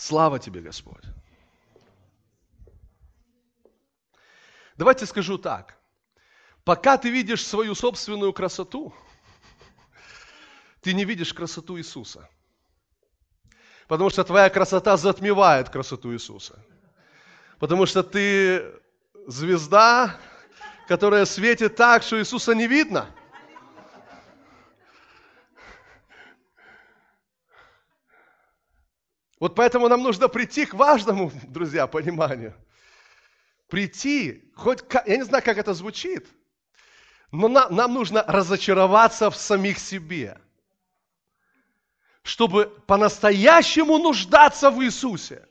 Слава 0.00 0.38
тебе, 0.38 0.60
Господь. 0.60 1.02
Давайте 4.76 5.06
скажу 5.06 5.38
так. 5.38 5.76
Пока 6.62 6.96
ты 6.98 7.10
видишь 7.10 7.44
свою 7.44 7.74
собственную 7.74 8.32
красоту, 8.32 8.94
ты 10.82 10.94
не 10.94 11.04
видишь 11.04 11.34
красоту 11.34 11.76
Иисуса. 11.78 12.30
Потому 13.88 14.08
что 14.08 14.22
твоя 14.22 14.48
красота 14.50 14.96
затмевает 14.96 15.68
красоту 15.68 16.12
Иисуса. 16.14 16.64
Потому 17.58 17.84
что 17.84 18.04
ты 18.04 18.72
звезда, 19.26 20.16
которая 20.86 21.24
светит 21.24 21.74
так, 21.74 22.04
что 22.04 22.20
Иисуса 22.20 22.54
не 22.54 22.68
видно. 22.68 23.12
Вот 29.40 29.54
поэтому 29.54 29.88
нам 29.88 30.02
нужно 30.02 30.28
прийти 30.28 30.66
к 30.66 30.74
важному, 30.74 31.30
друзья, 31.44 31.86
пониманию. 31.86 32.54
Прийти, 33.68 34.50
хоть, 34.54 34.82
я 35.06 35.16
не 35.16 35.24
знаю, 35.24 35.44
как 35.44 35.58
это 35.58 35.74
звучит, 35.74 36.26
но 37.30 37.48
нам, 37.48 37.74
нам 37.74 37.94
нужно 37.94 38.24
разочароваться 38.26 39.30
в 39.30 39.36
самих 39.36 39.78
себе, 39.78 40.38
чтобы 42.22 42.66
по-настоящему 42.86 43.98
нуждаться 43.98 44.70
в 44.70 44.82
Иисусе. 44.82 45.47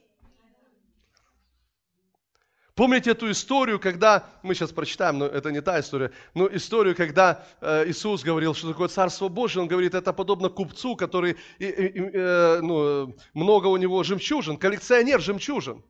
Помните 2.78 3.10
эту 3.10 3.32
историю, 3.32 3.80
когда, 3.80 4.30
мы 4.44 4.54
сейчас 4.54 4.72
прочитаем, 4.72 5.18
но 5.18 5.26
это 5.26 5.52
не 5.52 5.62
та 5.62 5.80
история, 5.80 6.12
но 6.36 6.48
историю, 6.48 6.96
когда 6.96 7.44
э, 7.60 7.90
Иисус 7.90 8.22
говорил, 8.22 8.54
что 8.54 8.68
такое 8.68 8.88
Царство 8.88 9.30
Божие, 9.30 9.64
он 9.64 9.68
говорит, 9.68 9.96
это 9.96 10.14
подобно 10.14 10.50
купцу, 10.50 10.96
который, 10.96 11.38
э, 11.58 12.60
ну, 12.62 13.16
много 13.34 13.66
у 13.66 13.78
него 13.78 14.04
жемчужин, 14.04 14.58
коллекционер 14.58 15.20
жемчужин. 15.20 15.84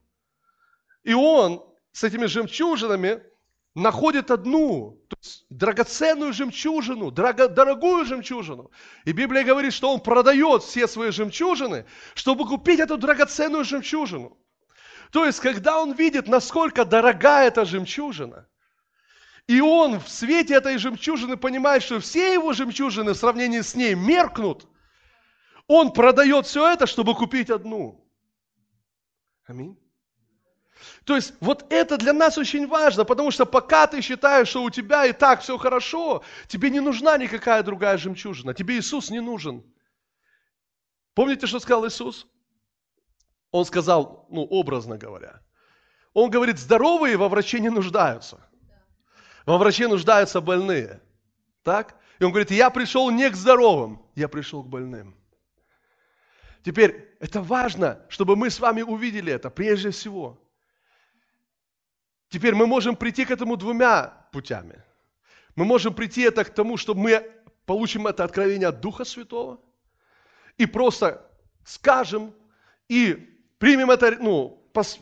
И 1.04 1.13
он 1.13 1.62
с 1.91 2.06
этими 2.06 2.26
жемчужинами 2.26 3.21
находит 3.76 4.32
одну, 4.32 4.97
то 5.10 5.17
есть 5.21 5.45
драгоценную 5.50 6.32
жемчужину, 6.32 7.12
дорого, 7.12 7.50
дорогую 7.50 8.06
жемчужину. 8.06 8.71
И 9.04 9.12
Библия 9.12 9.43
говорит, 9.43 9.73
что 9.73 9.93
он 9.93 10.00
продает 10.00 10.63
все 10.63 10.88
свои 10.88 11.12
жемчужины, 11.12 11.86
чтобы 12.13 12.47
купить 12.47 12.80
эту 12.80 12.97
драгоценную 12.97 13.65
жемчужину. 13.65 14.38
То 15.11 15.25
есть, 15.25 15.39
когда 15.39 15.81
он 15.81 15.93
видит, 15.93 16.27
насколько 16.27 16.85
дорога 16.85 17.43
эта 17.43 17.65
жемчужина, 17.65 18.47
и 19.47 19.61
он 19.61 19.99
в 19.99 20.09
свете 20.09 20.55
этой 20.55 20.77
жемчужины 20.77 21.37
понимает, 21.37 21.83
что 21.83 21.99
все 21.99 22.33
его 22.33 22.53
жемчужины 22.53 23.13
в 23.13 23.17
сравнении 23.17 23.61
с 23.61 23.75
ней 23.75 23.95
меркнут, 23.95 24.67
он 25.67 25.93
продает 25.93 26.45
все 26.45 26.69
это, 26.71 26.85
чтобы 26.85 27.15
купить 27.15 27.49
одну. 27.49 28.05
Аминь. 29.45 29.77
То 31.05 31.15
есть 31.15 31.33
вот 31.39 31.65
это 31.71 31.97
для 31.97 32.13
нас 32.13 32.37
очень 32.37 32.67
важно, 32.67 33.05
потому 33.05 33.31
что 33.31 33.45
пока 33.45 33.87
ты 33.87 34.01
считаешь, 34.01 34.49
что 34.49 34.63
у 34.63 34.69
тебя 34.69 35.05
и 35.05 35.13
так 35.13 35.41
все 35.41 35.57
хорошо, 35.57 36.23
тебе 36.47 36.69
не 36.69 36.81
нужна 36.81 37.17
никакая 37.17 37.63
другая 37.63 37.97
жемчужина, 37.97 38.53
тебе 38.53 38.77
Иисус 38.77 39.09
не 39.09 39.21
нужен. 39.21 39.63
Помните, 41.13 41.47
что 41.47 41.59
сказал 41.59 41.87
Иисус? 41.87 42.27
Он 43.51 43.65
сказал, 43.65 44.27
ну, 44.29 44.43
образно 44.43 44.97
говоря. 44.97 45.41
Он 46.13 46.29
говорит, 46.29 46.57
здоровые 46.57 47.17
во 47.17 47.29
враче 47.29 47.60
не 47.60 47.69
нуждаются. 47.69 48.39
Во 49.45 49.57
враче 49.57 49.88
нуждаются 49.88 50.41
больные. 50.41 51.01
Так? 51.63 51.95
И 52.19 52.23
он 52.23 52.31
говорит, 52.31 52.51
я 52.51 52.69
пришел 52.69 53.10
не 53.12 53.29
к 53.29 53.36
здоровым, 53.36 54.01
я 54.15 54.27
пришел 54.27 54.63
к 54.63 54.67
больным. 54.67 55.15
Теперь, 56.63 57.15
это 57.19 57.41
важно, 57.41 58.05
чтобы 58.10 58.36
мы 58.36 58.49
с 58.49 58.60
вами 58.60 58.81
увидели 58.81 59.31
это 59.31 59.49
прежде 59.49 59.91
всего. 59.91 60.41
Теперь 62.29 62.55
мы 62.55 62.67
можем 62.67 62.95
прийти 62.95 63.23
к 63.23 63.31
этому 63.31 63.55
двумя 63.55 64.27
путями. 64.33 64.83
Мы 65.55 65.65
можем 65.65 65.93
прийти 65.93 66.23
это 66.23 66.43
к 66.43 66.53
тому, 66.53 66.75
чтобы 66.75 67.01
мы 67.01 67.31
получим 67.65 68.07
это 68.07 68.23
откровение 68.23 68.67
от 68.67 68.81
Духа 68.81 69.05
Святого 69.05 69.62
и 70.57 70.65
просто 70.65 71.25
скажем 71.63 72.33
и 72.89 73.37
примем 73.57 73.91
это, 73.91 74.17
ну, 74.19 74.63
пос, 74.73 74.99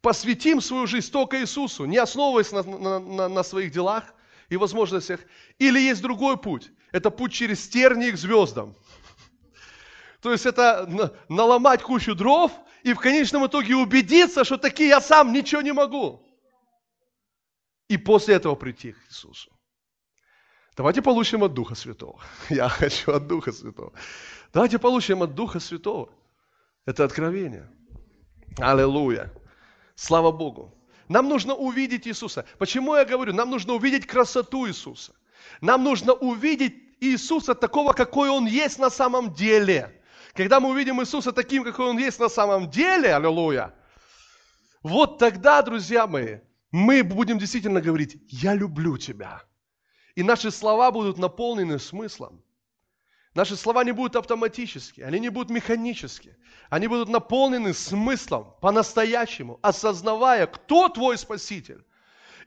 посвятим 0.00 0.60
свою 0.60 0.86
жизнь 0.86 1.10
только 1.10 1.40
Иисусу, 1.40 1.84
не 1.84 1.98
основываясь 1.98 2.52
на, 2.52 2.62
на, 2.62 2.98
на, 2.98 3.28
на 3.28 3.42
своих 3.42 3.72
делах 3.72 4.04
и 4.48 4.56
возможностях. 4.56 5.20
Или 5.58 5.80
есть 5.80 6.02
другой 6.02 6.36
путь. 6.36 6.70
Это 6.92 7.10
путь 7.10 7.32
через 7.32 7.68
тернии 7.68 8.10
к 8.10 8.16
звездам. 8.16 8.74
То 10.20 10.32
есть 10.32 10.46
это 10.46 11.16
наломать 11.28 11.82
кучу 11.82 12.14
дров 12.14 12.52
и 12.82 12.92
в 12.92 12.98
конечном 12.98 13.46
итоге 13.46 13.76
убедиться, 13.76 14.44
что 14.44 14.58
таки 14.58 14.86
я 14.86 15.00
сам 15.00 15.32
ничего 15.32 15.62
не 15.62 15.72
могу. 15.72 16.26
И 17.88 17.96
после 17.96 18.34
этого 18.34 18.54
прийти 18.54 18.92
к 18.92 18.98
Иисусу. 19.08 19.50
Давайте 20.76 21.02
получим 21.02 21.42
от 21.42 21.54
Духа 21.54 21.74
Святого. 21.74 22.20
Я 22.48 22.68
хочу 22.68 23.12
от 23.12 23.26
Духа 23.26 23.52
Святого. 23.52 23.92
Давайте 24.52 24.78
получим 24.78 25.22
от 25.22 25.34
Духа 25.34 25.60
Святого. 25.60 26.12
Это 26.86 27.04
откровение. 27.04 27.68
Аллилуйя. 28.58 29.32
Слава 29.94 30.32
Богу. 30.32 30.74
Нам 31.08 31.28
нужно 31.28 31.54
увидеть 31.54 32.06
Иисуса. 32.06 32.44
Почему 32.58 32.94
я 32.94 33.04
говорю? 33.04 33.32
Нам 33.32 33.50
нужно 33.50 33.74
увидеть 33.74 34.06
красоту 34.06 34.68
Иисуса. 34.68 35.12
Нам 35.60 35.84
нужно 35.84 36.12
увидеть 36.12 36.74
Иисуса 37.00 37.54
такого, 37.54 37.92
какой 37.92 38.28
Он 38.28 38.46
есть 38.46 38.78
на 38.78 38.90
самом 38.90 39.34
деле. 39.34 40.00
Когда 40.34 40.60
мы 40.60 40.70
увидим 40.70 41.00
Иисуса 41.00 41.32
таким, 41.32 41.64
какой 41.64 41.86
Он 41.86 41.98
есть 41.98 42.20
на 42.20 42.28
самом 42.28 42.70
деле, 42.70 43.14
аллилуйя, 43.14 43.74
вот 44.82 45.18
тогда, 45.18 45.62
друзья 45.62 46.06
мои, 46.06 46.38
мы 46.70 47.02
будем 47.02 47.38
действительно 47.38 47.80
говорить, 47.80 48.16
я 48.28 48.54
люблю 48.54 48.96
тебя. 48.96 49.42
И 50.14 50.22
наши 50.22 50.50
слова 50.50 50.90
будут 50.90 51.18
наполнены 51.18 51.78
смыслом. 51.78 52.42
Наши 53.34 53.54
слова 53.56 53.84
не 53.84 53.92
будут 53.92 54.16
автоматически, 54.16 55.02
они 55.02 55.20
не 55.20 55.28
будут 55.28 55.50
механически. 55.50 56.36
Они 56.68 56.88
будут 56.88 57.08
наполнены 57.08 57.74
смыслом, 57.74 58.54
по-настоящему, 58.60 59.58
осознавая, 59.62 60.46
кто 60.46 60.88
твой 60.88 61.16
Спаситель 61.16 61.84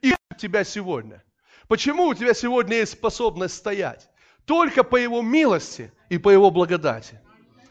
и 0.02 0.14
тебя 0.38 0.64
сегодня. 0.64 1.24
Почему 1.68 2.08
у 2.08 2.14
тебя 2.14 2.34
сегодня 2.34 2.78
есть 2.78 2.94
способность 2.94 3.56
стоять? 3.56 4.10
Только 4.46 4.84
по 4.84 4.98
Его 4.98 5.22
милости 5.22 5.94
и 6.10 6.18
по 6.18 6.30
Его 6.30 6.52
благодати. 6.52 7.22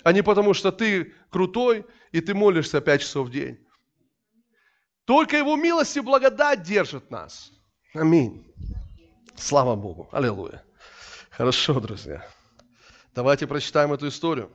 А 0.05 0.13
не 0.13 0.23
потому, 0.23 0.55
что 0.55 0.73
ты 0.73 1.15
крутой 1.31 1.87
и 2.13 2.21
ты 2.21 2.35
молишься 2.35 2.81
пять 2.81 3.03
часов 3.03 3.29
в 3.29 3.31
день. 3.31 3.59
Только 5.05 5.37
Его 5.37 5.57
милость 5.57 5.97
и 5.97 6.01
благодать 6.01 6.63
держит 6.63 7.11
нас. 7.11 7.53
Аминь. 7.95 8.47
Слава 9.37 9.77
Богу. 9.77 10.09
Аллилуйя. 10.13 10.65
Хорошо, 11.31 11.79
друзья. 11.81 12.27
Давайте 13.15 13.47
прочитаем 13.47 13.93
эту 13.93 14.09
историю. 14.09 14.51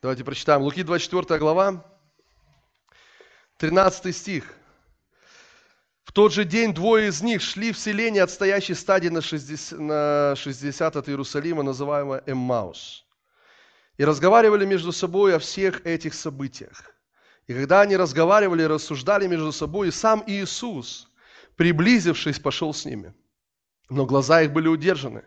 Давайте 0.00 0.24
прочитаем. 0.24 0.62
Луки 0.62 0.82
24 0.82 1.38
глава, 1.38 1.84
13 3.58 4.14
стих. 4.14 4.52
В 6.02 6.10
тот 6.10 6.32
же 6.32 6.44
день 6.44 6.74
двое 6.74 7.10
из 7.10 7.22
них 7.22 7.42
шли 7.42 7.70
в 7.70 7.78
селение, 7.78 8.24
отстоящей 8.24 8.74
стадии 8.74 9.08
на 9.08 9.20
60, 9.20 9.78
на 9.78 10.34
60 10.36 10.96
от 10.96 11.08
Иерусалима, 11.08 11.62
называемое 11.62 12.24
Эммаус, 12.26 13.06
и 13.96 14.04
разговаривали 14.04 14.66
между 14.66 14.90
собой 14.90 15.36
о 15.36 15.38
всех 15.38 15.86
этих 15.86 16.12
событиях. 16.12 16.92
И 17.46 17.54
когда 17.54 17.82
они 17.82 17.96
разговаривали 17.96 18.64
и 18.64 18.66
рассуждали 18.66 19.28
между 19.28 19.52
собой, 19.52 19.88
и 19.88 19.92
сам 19.92 20.24
Иисус, 20.26 21.08
приблизившись, 21.54 22.40
пошел 22.40 22.74
с 22.74 22.84
ними. 22.84 23.14
Но 23.88 24.06
глаза 24.06 24.42
их 24.42 24.52
были 24.52 24.66
удержаны, 24.66 25.22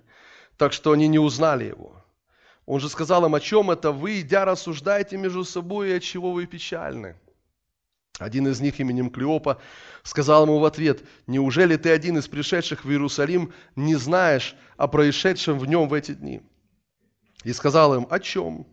так 0.57 0.73
что 0.73 0.91
они 0.91 1.07
не 1.07 1.19
узнали 1.19 1.65
его. 1.65 2.01
Он 2.65 2.79
же 2.79 2.89
сказал 2.89 3.25
им, 3.25 3.35
о 3.35 3.39
чем 3.39 3.69
это 3.71 3.91
вы, 3.91 4.21
идя, 4.21 4.45
рассуждаете 4.45 5.17
между 5.17 5.43
собой, 5.43 5.89
и 5.89 5.93
от 5.93 6.03
чего 6.03 6.31
вы 6.31 6.47
печальны. 6.47 7.15
Один 8.17 8.47
из 8.47 8.61
них 8.61 8.79
именем 8.79 9.09
Клеопа 9.09 9.61
сказал 10.03 10.45
ему 10.45 10.59
в 10.59 10.65
ответ, 10.65 11.03
«Неужели 11.27 11.75
ты 11.75 11.91
один 11.91 12.17
из 12.17 12.27
пришедших 12.27 12.85
в 12.85 12.89
Иерусалим 12.89 13.53
не 13.75 13.95
знаешь 13.95 14.55
о 14.77 14.87
происшедшем 14.87 15.59
в 15.59 15.65
нем 15.65 15.89
в 15.89 15.93
эти 15.93 16.13
дни?» 16.13 16.41
И 17.43 17.51
сказал 17.51 17.93
им, 17.93 18.07
«О 18.09 18.19
чем?» 18.19 18.65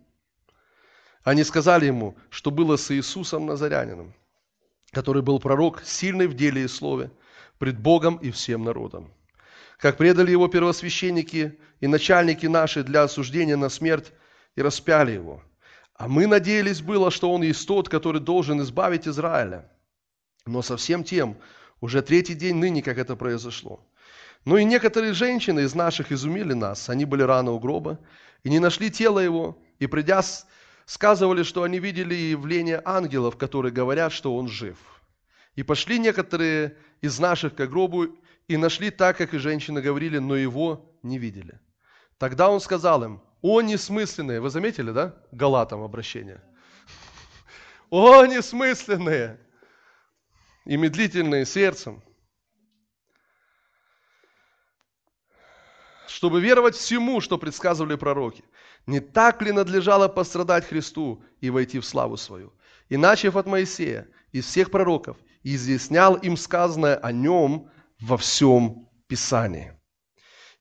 Они 1.24 1.44
сказали 1.44 1.86
ему, 1.86 2.16
что 2.30 2.50
было 2.50 2.76
с 2.76 2.90
Иисусом 2.92 3.46
Назарянином, 3.46 4.14
который 4.92 5.22
был 5.22 5.38
пророк, 5.40 5.82
сильный 5.84 6.28
в 6.28 6.34
деле 6.34 6.64
и 6.64 6.68
слове, 6.68 7.10
пред 7.58 7.78
Богом 7.78 8.16
и 8.16 8.30
всем 8.30 8.64
народом 8.64 9.12
как 9.82 9.96
предали 9.96 10.30
его 10.30 10.46
первосвященники 10.46 11.58
и 11.80 11.88
начальники 11.88 12.46
наши 12.46 12.84
для 12.84 13.02
осуждения 13.02 13.56
на 13.56 13.68
смерть 13.68 14.12
и 14.54 14.62
распяли 14.62 15.10
его. 15.10 15.42
А 15.94 16.06
мы 16.06 16.28
надеялись 16.28 16.80
было, 16.80 17.10
что 17.10 17.32
он 17.32 17.42
есть 17.42 17.66
тот, 17.66 17.88
который 17.88 18.20
должен 18.20 18.62
избавить 18.62 19.08
Израиля. 19.08 19.68
Но 20.46 20.62
совсем 20.62 21.02
тем, 21.02 21.36
уже 21.80 22.00
третий 22.00 22.34
день 22.34 22.54
ныне, 22.58 22.80
как 22.80 22.96
это 22.96 23.16
произошло. 23.16 23.84
Ну 24.44 24.56
и 24.56 24.64
некоторые 24.64 25.14
женщины 25.14 25.62
из 25.62 25.74
наших 25.74 26.12
изумили 26.12 26.52
нас. 26.52 26.88
Они 26.88 27.04
были 27.04 27.24
рано 27.24 27.50
у 27.50 27.58
гроба 27.58 27.98
и 28.44 28.50
не 28.50 28.60
нашли 28.60 28.88
тело 28.88 29.18
его, 29.18 29.58
и 29.80 29.88
придя, 29.88 30.22
сказывали, 30.86 31.42
что 31.42 31.64
они 31.64 31.80
видели 31.80 32.14
явление 32.14 32.80
ангелов, 32.84 33.36
которые 33.36 33.72
говорят, 33.72 34.12
что 34.12 34.36
он 34.36 34.46
жив. 34.48 34.78
И 35.56 35.64
пошли 35.64 35.98
некоторые 35.98 36.76
из 37.00 37.18
наших 37.18 37.56
к 37.56 37.66
гробу 37.66 38.16
и 38.48 38.56
нашли 38.56 38.90
так, 38.90 39.16
как 39.16 39.34
и 39.34 39.38
женщины 39.38 39.80
говорили, 39.80 40.18
но 40.18 40.36
его 40.36 40.96
не 41.02 41.18
видели. 41.18 41.60
Тогда 42.18 42.50
он 42.50 42.60
сказал 42.60 43.02
им, 43.04 43.22
о 43.40 43.60
несмысленные, 43.60 44.40
вы 44.40 44.50
заметили, 44.50 44.92
да, 44.92 45.16
Галатам 45.32 45.82
обращение? 45.82 46.40
О 47.90 48.24
несмысленные 48.24 49.40
и 50.64 50.76
медлительные 50.76 51.44
сердцем, 51.44 52.02
чтобы 56.06 56.40
веровать 56.40 56.76
всему, 56.76 57.20
что 57.20 57.38
предсказывали 57.38 57.96
пророки. 57.96 58.44
Не 58.86 59.00
так 59.00 59.42
ли 59.42 59.50
надлежало 59.50 60.08
пострадать 60.08 60.66
Христу 60.66 61.24
и 61.40 61.50
войти 61.50 61.80
в 61.80 61.84
славу 61.84 62.16
свою? 62.16 62.52
И 62.88 62.96
начав 62.96 63.36
от 63.36 63.46
Моисея, 63.46 64.06
из 64.30 64.46
всех 64.46 64.70
пророков, 64.70 65.16
изъяснял 65.42 66.14
им 66.14 66.36
сказанное 66.36 66.96
о 66.96 67.10
нем 67.10 67.70
во 68.02 68.16
всем 68.16 68.88
Писании. 69.06 69.72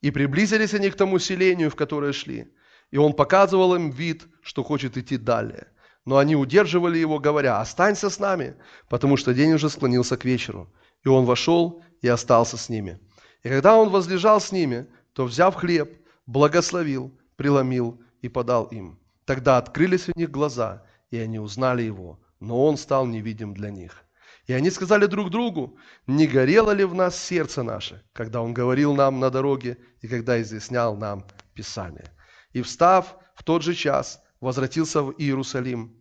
И 0.01 0.11
приблизились 0.11 0.73
они 0.73 0.89
к 0.89 0.95
тому 0.95 1.19
селению, 1.19 1.69
в 1.69 1.75
которое 1.75 2.13
шли. 2.13 2.53
И 2.91 2.97
он 2.97 3.13
показывал 3.13 3.75
им 3.75 3.89
вид, 3.89 4.27
что 4.41 4.63
хочет 4.63 4.97
идти 4.97 5.17
далее. 5.17 5.67
Но 6.05 6.17
они 6.17 6.35
удерживали 6.35 6.97
его, 6.97 7.19
говоря, 7.19 7.59
останься 7.59 8.09
с 8.09 8.19
нами, 8.19 8.55
потому 8.89 9.17
что 9.17 9.33
день 9.33 9.53
уже 9.53 9.69
склонился 9.69 10.17
к 10.17 10.25
вечеру. 10.25 10.71
И 11.03 11.07
он 11.07 11.25
вошел 11.25 11.83
и 12.01 12.07
остался 12.07 12.57
с 12.57 12.69
ними. 12.69 12.99
И 13.43 13.49
когда 13.49 13.75
он 13.77 13.89
возлежал 13.89 14.39
с 14.39 14.51
ними, 14.51 14.87
то, 15.13 15.25
взяв 15.25 15.55
хлеб, 15.55 15.91
благословил, 16.25 17.11
преломил 17.35 18.01
и 18.21 18.29
подал 18.29 18.65
им. 18.65 18.99
Тогда 19.25 19.57
открылись 19.57 20.09
у 20.09 20.19
них 20.19 20.31
глаза, 20.31 20.83
и 21.11 21.17
они 21.17 21.39
узнали 21.39 21.83
его, 21.83 22.19
но 22.39 22.65
он 22.65 22.77
стал 22.77 23.05
невидим 23.05 23.53
для 23.53 23.69
них. 23.69 24.03
И 24.47 24.53
они 24.53 24.71
сказали 24.71 25.05
друг 25.05 25.29
другу, 25.29 25.77
не 26.07 26.27
горело 26.27 26.71
ли 26.71 26.83
в 26.83 26.93
нас 26.93 27.21
сердце 27.21 27.63
наше, 27.63 28.03
когда 28.13 28.41
он 28.41 28.53
говорил 28.53 28.95
нам 28.95 29.19
на 29.19 29.29
дороге 29.29 29.77
и 30.01 30.07
когда 30.07 30.41
изъяснял 30.41 30.97
нам 30.97 31.25
Писание. 31.53 32.11
И 32.53 32.61
встав 32.61 33.15
в 33.35 33.43
тот 33.43 33.61
же 33.61 33.73
час, 33.73 34.21
возвратился 34.39 35.03
в 35.03 35.13
Иерусалим. 35.17 35.95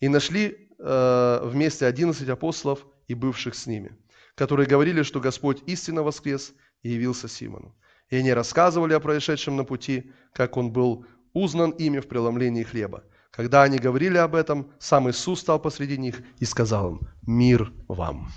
И 0.00 0.08
нашли 0.08 0.68
э, 0.78 1.40
вместе 1.44 1.86
одиннадцать 1.86 2.28
апостолов 2.28 2.84
и 3.06 3.14
бывших 3.14 3.54
с 3.54 3.66
ними, 3.66 3.96
которые 4.34 4.66
говорили, 4.66 5.02
что 5.02 5.20
Господь 5.20 5.62
истинно 5.66 6.02
воскрес 6.02 6.52
и 6.82 6.90
явился 6.90 7.28
Симону. 7.28 7.76
И 8.10 8.16
они 8.16 8.32
рассказывали 8.32 8.92
о 8.92 9.00
происшедшем 9.00 9.56
на 9.56 9.64
пути, 9.64 10.12
как 10.32 10.56
он 10.56 10.72
был 10.72 11.06
узнан 11.32 11.70
ими 11.70 12.00
в 12.00 12.08
преломлении 12.08 12.64
хлеба. 12.64 13.04
Когда 13.36 13.64
они 13.64 13.78
говорили 13.78 14.16
об 14.16 14.36
этом, 14.36 14.72
сам 14.78 15.10
Иисус 15.10 15.40
стал 15.40 15.58
посреди 15.58 15.98
них 15.98 16.22
и 16.38 16.44
сказал 16.44 16.92
им, 16.92 17.00
мир 17.22 17.72
вам. 17.88 18.30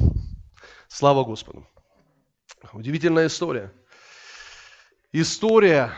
Слава 0.87 1.23
Господу. 1.23 1.67
Удивительная 2.73 3.27
история. 3.27 3.71
История, 5.11 5.91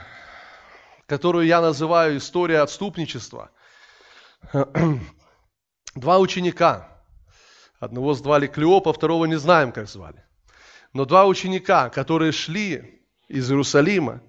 которую 1.05 1.45
я 1.45 1.61
называю 1.61 2.17
история 2.17 2.59
отступничества. 2.59 3.51
Два 5.95 6.19
ученика. 6.19 7.01
Одного 7.79 8.13
звали 8.13 8.47
Клеопа, 8.47 8.91
второго 8.91 9.23
не 9.25 9.39
знаем, 9.39 9.71
как 9.71 9.87
звали. 9.87 10.25
Но 10.91 11.05
два 11.05 11.25
ученика, 11.25 11.89
которые 11.89 12.33
шли 12.33 13.05
из 13.29 13.49
Иерусалима 13.49 14.21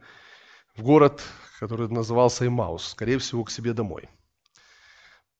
в 0.76 0.82
город, 0.82 1.20
который 1.58 1.88
назывался 1.88 2.46
Имаус, 2.46 2.90
скорее 2.90 3.18
всего, 3.18 3.42
к 3.42 3.50
себе 3.50 3.72
домой– 3.72 4.08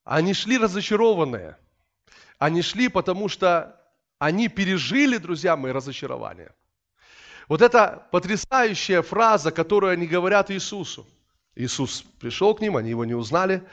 они 0.05 0.34
шли 0.34 0.59
разочарованные. 0.59 1.57
Они 2.38 2.62
шли, 2.62 2.88
потому 2.88 3.28
что 3.28 3.80
они 4.18 4.48
пережили, 4.48 5.18
друзья 5.18 5.57
мои, 5.57 5.72
разочарование. 5.72 6.53
Вот 7.48 7.62
эта 7.62 8.07
потрясающая 8.12 9.03
фраза, 9.03 9.51
которую 9.51 9.92
они 9.92 10.07
говорят 10.07 10.51
Иисусу. 10.51 11.07
Иисус 11.55 12.05
пришел 12.20 12.55
к 12.55 12.61
ним, 12.61 12.76
они 12.76 12.90
его 12.90 13.05
не 13.05 13.14
узнали. 13.14 13.66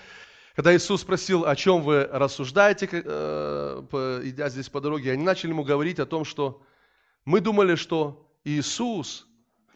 Когда 0.56 0.76
Иисус 0.76 1.02
спросил, 1.02 1.46
о 1.46 1.56
чем 1.56 1.84
вы 1.84 2.06
рассуждаете, 2.06 2.90
э, 2.92 4.22
идя 4.24 4.50
здесь 4.50 4.70
по 4.70 4.82
дороге, 4.82 5.12
они 5.12 5.24
начали 5.24 5.52
ему 5.52 5.64
говорить 5.64 6.00
о 6.00 6.08
том, 6.08 6.26
что 6.26 6.64
мы 7.24 7.40
думали, 7.40 7.76
что 7.76 8.28
Иисус, 8.44 9.28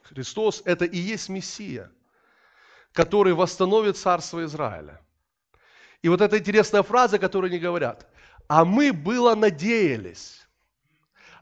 Христос, 0.02 0.64
это 0.66 0.86
и 0.86 0.98
есть 0.98 1.30
Мессия, 1.30 1.92
который 2.94 3.34
восстановит 3.34 3.98
царство 3.98 4.44
Израиля. 4.44 5.00
И 6.02 6.10
вот 6.10 6.22
эта 6.22 6.40
интересная 6.40 6.84
фраза, 6.84 7.20
которую 7.20 7.50
они 7.50 7.60
говорят. 7.60 8.08
А 8.48 8.66
мы 8.66 8.92
было 8.94 9.36
надеялись. 9.36 10.48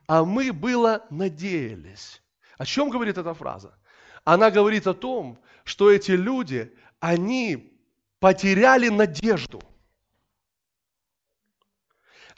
А 0.08 0.24
мы 0.24 0.52
было 0.52 1.06
надеялись. 1.10 2.22
О 2.58 2.66
чем 2.66 2.90
говорит 2.90 3.18
эта 3.18 3.34
фраза? 3.34 3.78
Она 4.26 4.52
говорит 4.52 4.88
о 4.88 4.94
том, 4.94 5.40
что 5.64 5.90
эти 5.90 6.12
люди, 6.12 6.74
они 7.00 7.80
потеряли 8.20 8.90
надежду. 8.90 9.62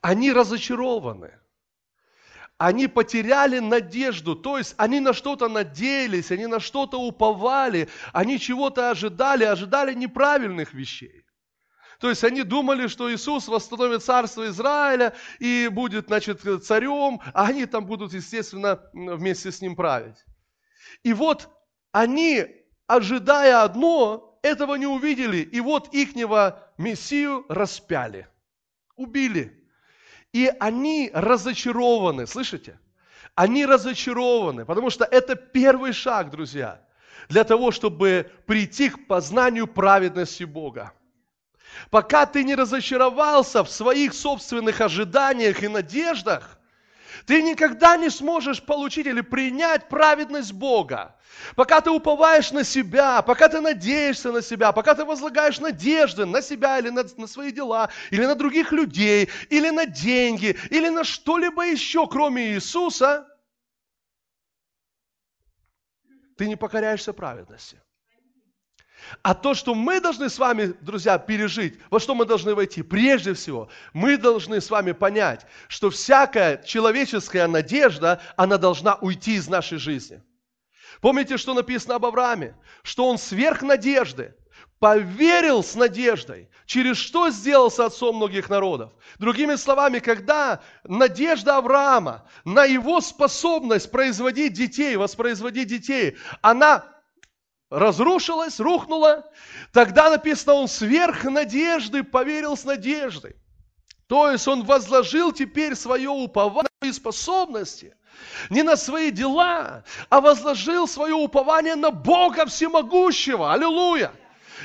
они 0.02 0.32
разочарованы. 0.34 1.32
Они 2.58 2.88
потеряли 2.88 3.58
надежду, 3.58 4.36
то 4.36 4.60
есть 4.60 4.76
они 4.78 5.00
на 5.00 5.14
что-то 5.14 5.48
надеялись, 5.48 6.30
они 6.30 6.46
на 6.46 6.60
что-то 6.60 7.02
уповали, 7.02 7.90
они 8.14 8.40
чего-то 8.40 8.92
ожидали, 8.92 9.46
ожидали 9.46 9.96
неправильных 9.96 10.74
вещей. 10.74 11.21
То 12.02 12.10
есть 12.10 12.24
они 12.24 12.42
думали, 12.42 12.88
что 12.88 13.14
Иисус 13.14 13.48
восстановит 13.48 14.04
царство 14.04 14.48
Израиля 14.48 15.14
и 15.38 15.70
будет, 15.72 16.08
значит, 16.08 16.42
царем, 16.64 17.22
а 17.32 17.46
они 17.46 17.68
там 17.68 17.86
будут, 17.86 18.14
естественно, 18.14 18.80
вместе 18.92 19.52
с 19.52 19.62
ним 19.62 19.76
править. 19.76 20.18
И 21.04 21.14
вот 21.14 21.48
они, 21.92 22.48
ожидая 22.88 23.62
одно, 23.62 24.40
этого 24.42 24.74
не 24.76 24.88
увидели, 24.88 25.38
и 25.38 25.60
вот 25.62 25.94
ихнего 25.94 26.68
Мессию 26.80 27.46
распяли, 27.50 28.28
убили. 28.96 29.64
И 30.34 30.52
они 30.60 31.12
разочарованы, 31.14 32.26
слышите? 32.26 32.80
Они 33.36 33.64
разочарованы, 33.64 34.66
потому 34.66 34.90
что 34.90 35.06
это 35.06 35.36
первый 35.36 35.94
шаг, 35.94 36.32
друзья, 36.32 36.82
для 37.30 37.44
того, 37.44 37.70
чтобы 37.70 38.32
прийти 38.48 38.90
к 38.90 39.06
познанию 39.06 39.68
праведности 39.68 40.46
Бога. 40.46 40.94
Пока 41.90 42.26
ты 42.26 42.44
не 42.44 42.56
разочаровался 42.56 43.64
в 43.64 43.70
своих 43.70 44.14
собственных 44.14 44.82
ожиданиях 44.82 45.64
и 45.64 45.68
надеждах, 45.68 46.58
ты 47.26 47.42
никогда 47.42 47.98
не 47.98 48.10
сможешь 48.10 48.64
получить 48.64 49.06
или 49.06 49.22
принять 49.22 49.90
праведность 49.90 50.54
Бога. 50.54 51.16
Пока 51.56 51.82
ты 51.82 51.90
уповаешь 51.90 52.52
на 52.52 52.64
себя, 52.64 53.22
пока 53.22 53.48
ты 53.48 53.62
надеешься 53.62 54.32
на 54.32 54.42
себя, 54.42 54.72
пока 54.72 54.96
ты 54.96 55.06
возлагаешь 55.06 55.60
надежды 55.60 56.26
на 56.26 56.42
себя 56.42 56.80
или 56.80 56.90
на, 56.90 57.04
на 57.18 57.28
свои 57.28 57.52
дела, 57.52 57.90
или 58.10 58.26
на 58.26 58.36
других 58.36 58.72
людей, 58.72 59.30
или 59.50 59.70
на 59.70 59.86
деньги, 59.86 60.58
или 60.70 60.90
на 60.90 61.04
что-либо 61.04 61.66
еще, 61.66 62.08
кроме 62.08 62.54
Иисуса, 62.54 63.28
ты 66.38 66.48
не 66.48 66.56
покоряешься 66.56 67.14
праведности. 67.14 67.80
А 69.22 69.34
то, 69.34 69.54
что 69.54 69.76
мы 69.76 70.00
должны 70.00 70.30
с 70.30 70.40
вами, 70.40 70.74
друзья, 70.82 71.18
пережить, 71.18 71.80
во 71.90 72.00
что 72.00 72.16
мы 72.16 72.26
должны 72.26 72.56
войти, 72.56 72.82
прежде 72.82 73.34
всего, 73.34 73.70
мы 73.94 74.18
должны 74.18 74.62
с 74.62 74.70
вами 74.70 74.92
понять, 74.92 75.46
что 75.68 75.90
всякая 75.90 76.62
человеческая 76.64 77.48
надежда, 77.48 78.22
она 78.36 78.58
должна 78.58 78.96
уйти 78.96 79.36
из 79.36 79.48
нашей 79.48 79.78
жизни. 79.78 80.22
Помните, 81.02 81.38
что 81.38 81.54
написано 81.54 81.96
об 81.96 82.06
Аврааме? 82.06 82.56
Что 82.84 83.08
он 83.08 83.18
сверх 83.18 83.62
надежды, 83.62 84.36
поверил 84.80 85.64
с 85.64 85.76
надеждой, 85.76 86.50
через 86.66 86.98
что 86.98 87.30
сделался 87.30 87.86
отцом 87.86 88.16
многих 88.16 88.50
народов. 88.50 88.92
Другими 89.20 89.56
словами, 89.56 90.00
когда 90.00 90.62
надежда 90.84 91.58
Авраама 91.58 92.28
на 92.46 92.66
его 92.66 93.00
способность 93.02 93.92
производить 93.92 94.54
детей, 94.54 94.96
воспроизводить 94.96 95.68
детей, 95.68 96.18
она 96.42 96.86
разрушилась, 97.72 98.60
рухнула, 98.60 99.26
тогда 99.72 100.10
написано, 100.10 100.54
он 100.54 100.68
сверх 100.68 101.24
надежды 101.24 102.04
поверил 102.04 102.56
с 102.56 102.66
надеждой. 102.66 103.36
То 104.08 104.30
есть 104.30 104.48
он 104.48 104.64
возложил 104.64 105.32
теперь 105.32 105.76
свое 105.76 106.10
упование 106.10 106.70
и 106.84 106.92
способности 106.92 107.96
не 108.50 108.62
на 108.62 108.76
свои 108.76 109.10
дела, 109.10 109.86
а 110.10 110.20
возложил 110.20 110.86
свое 110.86 111.14
упование 111.14 111.76
на 111.76 111.92
Бога 111.92 112.46
Всемогущего. 112.46 113.54
Аллилуйя! 113.54 114.12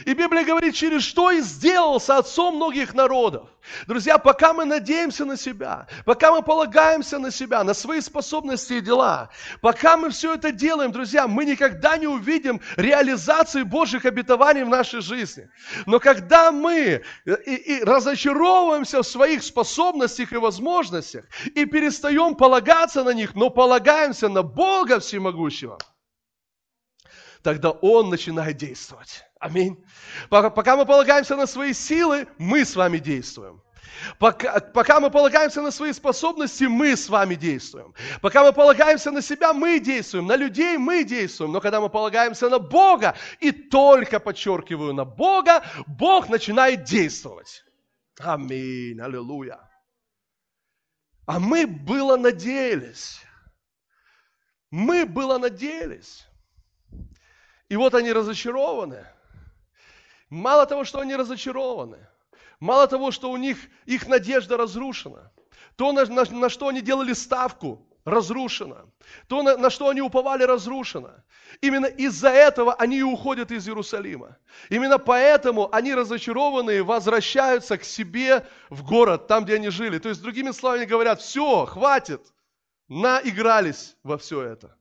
И 0.04 0.14
Библия 0.14 0.44
говорит, 0.44 0.74
через 0.74 1.02
что 1.02 1.30
и 1.30 1.40
сделался 1.40 2.18
отцом 2.18 2.56
многих 2.56 2.94
народов. 2.94 3.48
Друзья, 3.86 4.18
пока 4.18 4.52
мы 4.52 4.64
надеемся 4.64 5.24
на 5.24 5.36
себя, 5.36 5.86
пока 6.04 6.30
мы 6.32 6.42
полагаемся 6.42 7.18
на 7.18 7.30
себя, 7.30 7.64
на 7.64 7.74
свои 7.74 8.00
способности 8.00 8.74
и 8.74 8.80
дела, 8.80 9.30
пока 9.60 9.96
мы 9.96 10.10
все 10.10 10.34
это 10.34 10.52
делаем, 10.52 10.92
друзья, 10.92 11.26
мы 11.26 11.44
никогда 11.44 11.96
не 11.96 12.06
увидим 12.06 12.60
реализации 12.76 13.62
Божьих 13.62 14.04
обетований 14.04 14.64
в 14.64 14.68
нашей 14.68 15.00
жизни. 15.00 15.48
Но 15.86 15.98
когда 15.98 16.52
мы 16.52 17.02
и, 17.24 17.54
и 17.54 17.82
разочаровываемся 17.82 19.02
в 19.02 19.06
своих 19.06 19.42
способностях 19.42 20.32
и 20.32 20.36
возможностях 20.36 21.24
и 21.54 21.64
перестаем 21.64 22.34
полагаться 22.34 23.02
на 23.02 23.10
них, 23.10 23.34
но 23.34 23.50
полагаемся 23.50 24.28
на 24.28 24.42
Бога 24.42 25.00
Всемогущего, 25.00 25.78
тогда 27.42 27.70
Он 27.70 28.10
начинает 28.10 28.56
действовать. 28.56 29.25
Аминь. 29.38 29.84
Пока 30.30 30.76
мы 30.76 30.86
полагаемся 30.86 31.36
на 31.36 31.46
свои 31.46 31.72
силы, 31.72 32.26
мы 32.38 32.64
с 32.64 32.74
вами 32.74 32.98
действуем. 32.98 33.62
Пока, 34.18 34.60
пока 34.60 35.00
мы 35.00 35.10
полагаемся 35.10 35.62
на 35.62 35.70
свои 35.70 35.92
способности, 35.92 36.64
мы 36.64 36.96
с 36.96 37.08
вами 37.08 37.34
действуем. 37.34 37.94
Пока 38.20 38.42
мы 38.42 38.52
полагаемся 38.52 39.10
на 39.10 39.22
себя, 39.22 39.52
мы 39.52 39.80
действуем. 39.80 40.26
На 40.26 40.36
людей 40.36 40.76
мы 40.76 41.04
действуем. 41.04 41.52
Но 41.52 41.60
когда 41.60 41.80
мы 41.80 41.88
полагаемся 41.88 42.48
на 42.48 42.58
Бога, 42.58 43.16
и 43.40 43.52
только 43.52 44.20
подчеркиваю 44.20 44.92
на 44.94 45.04
Бога, 45.04 45.64
Бог 45.86 46.28
начинает 46.28 46.84
действовать. 46.84 47.64
Аминь. 48.18 49.00
Аллилуйя. 49.00 49.60
А 51.26 51.38
мы 51.38 51.66
было 51.66 52.16
надеялись. 52.16 53.20
Мы 54.70 55.06
было 55.06 55.38
надеялись. 55.38 56.26
И 57.68 57.76
вот 57.76 57.94
они 57.94 58.12
разочарованы. 58.12 59.06
Мало 60.30 60.66
того, 60.66 60.84
что 60.84 61.00
они 61.00 61.14
разочарованы, 61.14 62.06
мало 62.60 62.86
того, 62.86 63.10
что 63.10 63.30
у 63.30 63.36
них 63.36 63.58
их 63.84 64.08
надежда 64.08 64.56
разрушена, 64.56 65.30
то, 65.76 65.92
на, 65.92 66.04
на, 66.06 66.24
на 66.24 66.48
что 66.48 66.68
они 66.68 66.80
делали 66.80 67.12
ставку, 67.12 67.86
разрушено. 68.04 68.86
То, 69.28 69.42
на, 69.42 69.56
на 69.56 69.68
что 69.68 69.88
они 69.88 70.00
уповали, 70.00 70.44
разрушено. 70.44 71.10
Именно 71.60 71.86
из-за 71.86 72.30
этого 72.30 72.74
они 72.74 72.98
и 72.98 73.02
уходят 73.02 73.50
из 73.50 73.68
Иерусалима. 73.68 74.38
Именно 74.70 74.98
поэтому 74.98 75.68
они 75.72 75.94
разочарованные 75.94 76.82
возвращаются 76.82 77.76
к 77.76 77.84
себе 77.84 78.46
в 78.70 78.84
город, 78.84 79.26
там, 79.26 79.44
где 79.44 79.56
они 79.56 79.68
жили. 79.68 79.98
То 79.98 80.08
есть, 80.08 80.22
другими 80.22 80.52
словами 80.52 80.84
говорят, 80.84 81.20
все, 81.20 81.66
хватит, 81.66 82.32
наигрались 82.88 83.96
во 84.02 84.16
все 84.18 84.42
это. 84.42 84.76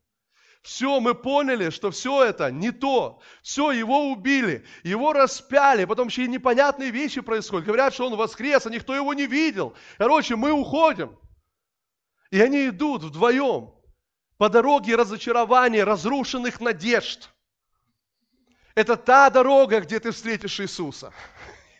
Все, 0.66 1.00
мы 1.00 1.14
поняли, 1.14 1.70
что 1.70 1.92
все 1.92 2.24
это 2.24 2.50
не 2.50 2.72
то. 2.72 3.22
Все, 3.44 3.72
его 3.72 4.10
убили, 4.10 4.66
его 4.82 5.14
распяли, 5.14 5.86
потом 5.86 6.08
еще 6.08 6.26
и 6.26 6.28
непонятные 6.28 6.90
вещи 6.90 7.22
происходят. 7.22 7.68
Говорят, 7.68 7.94
что 7.94 8.08
он 8.08 8.16
воскрес, 8.16 8.66
а 8.66 8.72
никто 8.72 8.96
его 8.96 9.14
не 9.14 9.28
видел. 9.28 9.76
Короче, 10.00 10.36
мы 10.36 10.52
уходим. 10.52 11.20
И 12.32 12.42
они 12.42 12.70
идут 12.70 13.04
вдвоем 13.04 13.76
по 14.40 14.50
дороге 14.50 14.96
разочарования, 14.96 15.84
разрушенных 15.84 16.60
надежд. 16.60 17.30
Это 18.74 18.98
та 18.98 19.30
дорога, 19.30 19.82
где 19.82 20.00
ты 20.00 20.10
встретишь 20.10 20.60
Иисуса. 20.60 21.14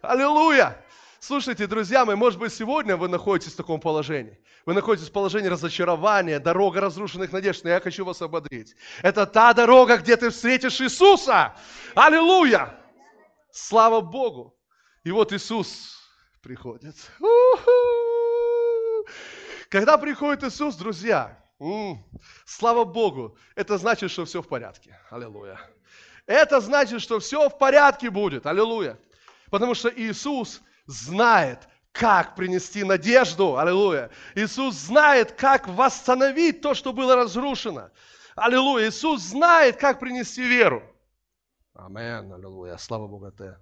Аллилуйя! 0.00 0.82
Слушайте, 1.20 1.66
друзья 1.66 2.06
мои, 2.06 2.16
может 2.16 2.38
быть, 2.40 2.50
сегодня 2.50 2.96
вы 2.96 3.06
находитесь 3.06 3.52
в 3.52 3.56
таком 3.56 3.78
положении. 3.78 4.40
Вы 4.64 4.72
находитесь 4.72 5.10
в 5.10 5.12
положении 5.12 5.48
разочарования, 5.48 6.40
дорога 6.40 6.80
разрушенных 6.80 7.30
надежд. 7.30 7.62
Но 7.62 7.68
я 7.68 7.80
хочу 7.80 8.06
вас 8.06 8.22
ободрить. 8.22 8.74
Это 9.02 9.26
та 9.26 9.52
дорога, 9.52 9.98
где 9.98 10.16
ты 10.16 10.30
встретишь 10.30 10.80
Иисуса. 10.80 11.54
Аллилуйя! 11.94 12.74
Слава 13.52 14.00
Богу! 14.00 14.56
И 15.04 15.10
вот 15.10 15.34
Иисус 15.34 15.98
приходит. 16.40 16.96
Когда 19.68 19.98
приходит 19.98 20.42
Иисус, 20.42 20.74
друзья, 20.76 21.38
слава 22.46 22.84
Богу, 22.84 23.36
это 23.56 23.76
значит, 23.76 24.10
что 24.10 24.24
все 24.24 24.40
в 24.40 24.48
порядке. 24.48 24.98
Аллилуйя. 25.10 25.60
Это 26.24 26.60
значит, 26.60 27.02
что 27.02 27.20
все 27.20 27.50
в 27.50 27.58
порядке 27.58 28.08
будет. 28.08 28.46
Аллилуйя. 28.46 28.98
Потому 29.50 29.74
что 29.74 29.90
Иисус 29.90 30.62
знает, 30.86 31.68
как 31.92 32.36
принести 32.36 32.84
надежду. 32.84 33.58
Аллилуйя. 33.58 34.10
Иисус 34.34 34.74
знает, 34.74 35.32
как 35.32 35.68
восстановить 35.68 36.60
то, 36.60 36.74
что 36.74 36.92
было 36.92 37.16
разрушено. 37.16 37.90
Аллилуйя. 38.36 38.88
Иисус 38.88 39.22
знает, 39.22 39.76
как 39.76 40.00
принести 40.00 40.42
веру. 40.42 40.82
Амин. 41.74 42.32
Аллилуйя. 42.32 42.76
Слава 42.76 43.06
Богу. 43.06 43.30
Ты. 43.32 43.56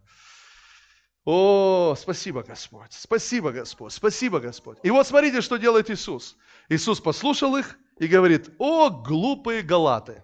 О, 1.25 1.95
спасибо, 1.99 2.43
Господь. 2.43 2.93
Спасибо, 2.93 3.53
Господь. 3.53 3.93
Спасибо, 3.93 4.41
Господь. 4.41 4.79
И 4.83 4.91
вот 4.91 5.07
смотрите, 5.07 5.41
что 5.41 5.57
делает 5.57 5.91
Иисус. 5.91 6.37
Иисус 6.69 7.01
послушал 7.01 7.57
их 7.57 7.79
и 7.99 8.07
говорит, 8.07 8.51
о, 8.59 8.89
глупые 8.89 9.62
галаты. 9.62 10.23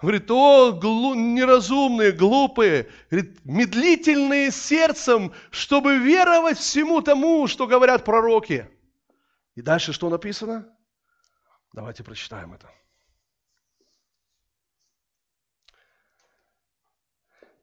Говорит, 0.00 0.30
о, 0.30 0.72
глу, 0.72 1.14
неразумные, 1.14 2.12
глупые, 2.12 2.88
говорит, 3.10 3.44
медлительные 3.44 4.52
сердцем, 4.52 5.32
чтобы 5.50 5.96
веровать 5.98 6.58
всему 6.58 7.02
тому, 7.02 7.48
что 7.48 7.66
говорят 7.66 8.04
пророки. 8.04 8.70
И 9.56 9.62
дальше 9.62 9.92
что 9.92 10.08
написано? 10.08 10.72
Давайте 11.72 12.04
прочитаем 12.04 12.54
это. 12.54 12.70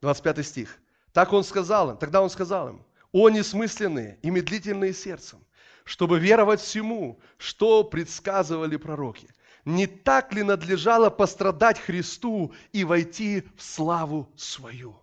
25 0.01 0.45
стих. 0.45 0.77
Так 1.13 1.31
он 1.31 1.45
сказал 1.45 1.91
им, 1.91 1.97
тогда 1.97 2.21
он 2.21 2.29
сказал 2.29 2.67
им, 2.67 2.85
«О 3.13 3.29
несмысленные 3.29 4.19
и 4.21 4.29
медлительные 4.29 4.93
сердцем, 4.93 5.39
чтобы 5.85 6.19
веровать 6.19 6.59
всему, 6.59 7.21
что 7.37 7.85
предсказывали 7.85 8.75
пророки. 8.75 9.29
Не 9.65 9.87
так 9.87 10.33
ли 10.33 10.43
надлежало 10.43 11.09
пострадать 11.09 11.79
Христу 11.79 12.53
и 12.71 12.83
войти 12.83 13.43
в 13.57 13.61
славу 13.61 14.31
свою?» 14.37 14.99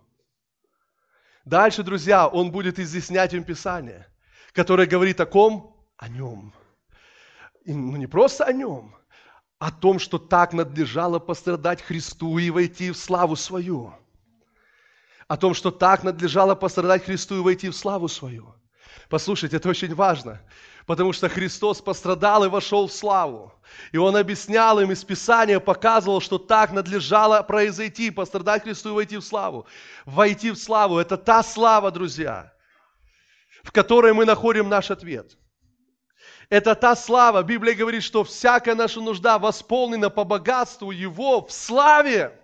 Дальше, 1.45 1.83
друзья, 1.83 2.27
он 2.27 2.51
будет 2.51 2.79
изъяснять 2.79 3.33
им 3.33 3.43
Писание, 3.43 4.07
которое 4.53 4.87
говорит 4.87 5.19
о 5.19 5.25
ком? 5.25 5.75
О 5.97 6.07
нем. 6.07 6.53
И, 7.65 7.73
ну, 7.73 7.97
не 7.97 8.07
просто 8.07 8.45
о 8.45 8.53
нем, 8.53 8.95
а 9.59 9.67
о 9.67 9.71
том, 9.71 9.99
что 9.99 10.19
так 10.19 10.53
надлежало 10.53 11.19
пострадать 11.19 11.81
Христу 11.81 12.37
и 12.37 12.49
войти 12.49 12.91
в 12.91 12.97
славу 12.97 13.35
свою. 13.35 13.93
О 15.27 15.37
том, 15.37 15.53
что 15.53 15.71
так 15.71 16.03
надлежало 16.03 16.55
пострадать 16.55 17.03
Христу 17.03 17.35
и 17.35 17.41
войти 17.41 17.69
в 17.69 17.75
славу 17.75 18.07
свою. 18.07 18.55
Послушайте, 19.09 19.57
это 19.57 19.69
очень 19.69 19.93
важно, 19.95 20.41
потому 20.85 21.13
что 21.13 21.29
Христос 21.29 21.81
пострадал 21.81 22.43
и 22.43 22.49
вошел 22.49 22.87
в 22.87 22.93
славу. 22.93 23.53
И 23.91 23.97
Он 23.97 24.15
объяснял 24.15 24.79
им 24.79 24.91
из 24.91 25.03
Писания, 25.03 25.59
показывал, 25.59 26.21
что 26.21 26.37
так 26.37 26.71
надлежало 26.71 27.41
произойти, 27.43 28.11
пострадать 28.11 28.63
Христу 28.63 28.89
и 28.89 28.93
войти 28.93 29.17
в 29.17 29.23
славу. 29.23 29.65
Войти 30.05 30.51
в 30.51 30.57
славу– 30.57 30.97
это 30.99 31.17
та 31.17 31.43
слава, 31.43 31.91
друзья, 31.91 32.53
в 33.63 33.71
которой 33.71 34.13
мы 34.13 34.25
находим 34.25 34.69
наш 34.69 34.91
ответ. 34.91 35.37
Это 36.49 36.75
та 36.75 36.95
слава, 36.95 37.41
Библия 37.41 37.73
говорит, 37.73 38.03
что 38.03 38.23
всякая 38.23 38.75
наша 38.75 38.99
нужда 39.01 39.39
восполнена 39.39 40.09
по 40.09 40.23
богатству 40.23 40.91
Его 40.91 41.45
в 41.45 41.51
славе. 41.51 42.37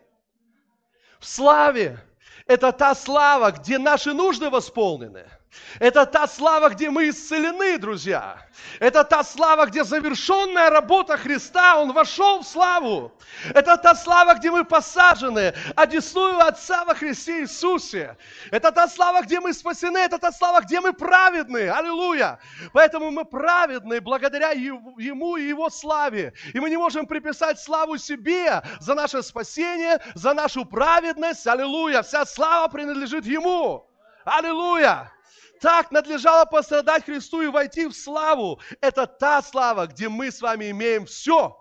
В 1.20 1.28
славе. 1.28 2.04
Это 2.48 2.72
та 2.72 2.96
слава, 2.96 3.52
где 3.52 3.78
наши 3.78 4.14
нужды 4.14 4.50
восполнены– 4.50 5.28
это 5.80 6.06
та 6.06 6.28
слава, 6.28 6.70
где 6.70 6.89
мы 6.89 7.10
исцелены, 7.10 7.78
друзья. 7.78 8.38
Это 8.80 9.04
та 9.04 9.24
слава, 9.24 9.66
где 9.66 9.84
завершенная 9.84 10.70
работа 10.70 11.18
Христа, 11.18 11.80
Он 11.80 11.91
вошел 11.93 12.41
в 12.41 12.47
славу. 12.47 13.12
Это 13.54 13.78
та 13.78 13.95
слава, 13.95 14.36
где 14.36 14.52
мы 14.52 14.64
посажены, 14.64 15.54
одесную 15.76 16.39
Отца 16.39 16.86
во 16.86 16.93
Христе 16.93 17.41
Иисусе. 17.41 18.18
Это 18.52 18.72
та 18.72 18.88
слава, 18.88 19.22
где 19.22 19.39
мы 19.39 19.54
спасены, 19.54 19.97
это 19.97 20.18
та 20.18 20.32
слава, 20.32 20.62
где 20.62 20.82
мы 20.82 20.93
праведны. 20.93 21.70
Аллилуйя. 21.70 22.39
Поэтому 22.74 23.12
мы 23.12 23.26
праведны 23.26 24.02
благодаря 24.02 24.52
Ему 24.52 25.38
и 25.38 25.47
Его 25.47 25.70
славе. 25.70 26.34
И 26.54 26.60
мы 26.60 26.70
не 26.70 26.78
можем 26.78 27.06
приписать 27.06 27.60
славу 27.60 27.97
себе 27.97 28.62
за 28.80 28.93
наше 28.93 29.24
спасение, 29.24 30.00
за 30.14 30.34
нашу 30.34 30.66
праведность. 30.66 31.47
Аллилуйя. 31.47 32.02
Вся 32.02 32.26
слава 32.26 32.68
принадлежит 32.68 33.26
Ему. 33.26 33.88
Аллилуйя 34.26 35.12
так 35.60 35.91
надлежало 35.91 36.45
пострадать 36.45 37.05
Христу 37.05 37.41
и 37.41 37.47
войти 37.47 37.88
в 37.88 37.93
славу. 37.93 38.60
Это 38.82 39.05
та 39.05 39.41
слава, 39.41 39.88
где 39.88 40.10
мы 40.10 40.32
с 40.32 40.41
вами 40.41 40.72
имеем 40.72 41.05
все 41.05 41.57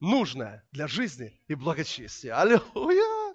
нужное 0.00 0.66
для 0.72 0.88
жизни 0.88 1.40
и 1.48 1.54
благочестия. 1.54 2.38
Аллилуйя! 2.40 3.34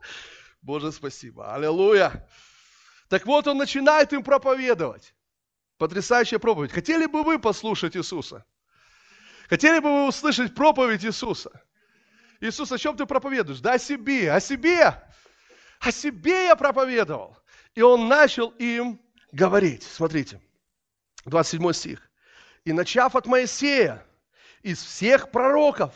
Боже, 0.62 0.92
спасибо. 0.92 1.54
Аллилуйя! 1.54 2.28
Так 3.08 3.26
вот, 3.26 3.48
он 3.48 3.58
начинает 3.58 4.14
им 4.14 4.24
проповедовать. 4.24 5.14
Потрясающая 5.78 6.40
проповедь. 6.40 6.72
Хотели 6.72 7.06
бы 7.06 7.24
вы 7.24 7.38
послушать 7.38 7.96
Иисуса? 7.96 8.46
Хотели 9.48 9.80
бы 9.80 9.90
вы 9.90 10.08
услышать 10.08 10.56
проповедь 10.56 11.06
Иисуса? 11.06 11.62
Иисус, 12.40 12.72
о 12.72 12.78
чем 12.78 12.98
ты 12.98 13.06
проповедуешь? 13.06 13.60
Да 13.60 13.74
о 13.74 13.80
себе, 13.80 14.32
о 14.32 14.40
себе. 14.40 15.02
О 15.80 15.92
себе 15.92 16.46
я 16.46 16.56
проповедовал. 16.56 17.38
И 17.76 17.82
он 17.82 18.08
начал 18.08 18.50
им 18.58 19.00
говорить. 19.36 19.84
Смотрите, 19.84 20.42
27 21.26 21.74
стих. 21.74 22.10
«И 22.64 22.74
начав 22.74 23.16
от 23.16 23.28
Моисея, 23.28 24.04
из 24.64 24.82
всех 24.82 25.30
пророков, 25.30 25.94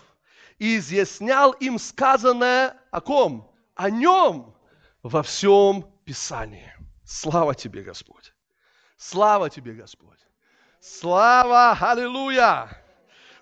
изъяснял 0.59 1.53
им 1.53 1.79
сказанное 1.79 2.77
о 2.91 3.01
ком? 3.01 3.51
О 3.75 3.89
нем 3.89 4.55
во 5.01 5.23
всем 5.23 5.89
Писании». 6.05 6.71
Слава 7.05 7.55
тебе, 7.55 7.81
Господь! 7.81 8.33
Слава 8.97 9.49
тебе, 9.49 9.73
Господь! 9.73 10.19
Слава! 10.79 11.75
Аллилуйя! 11.79 12.69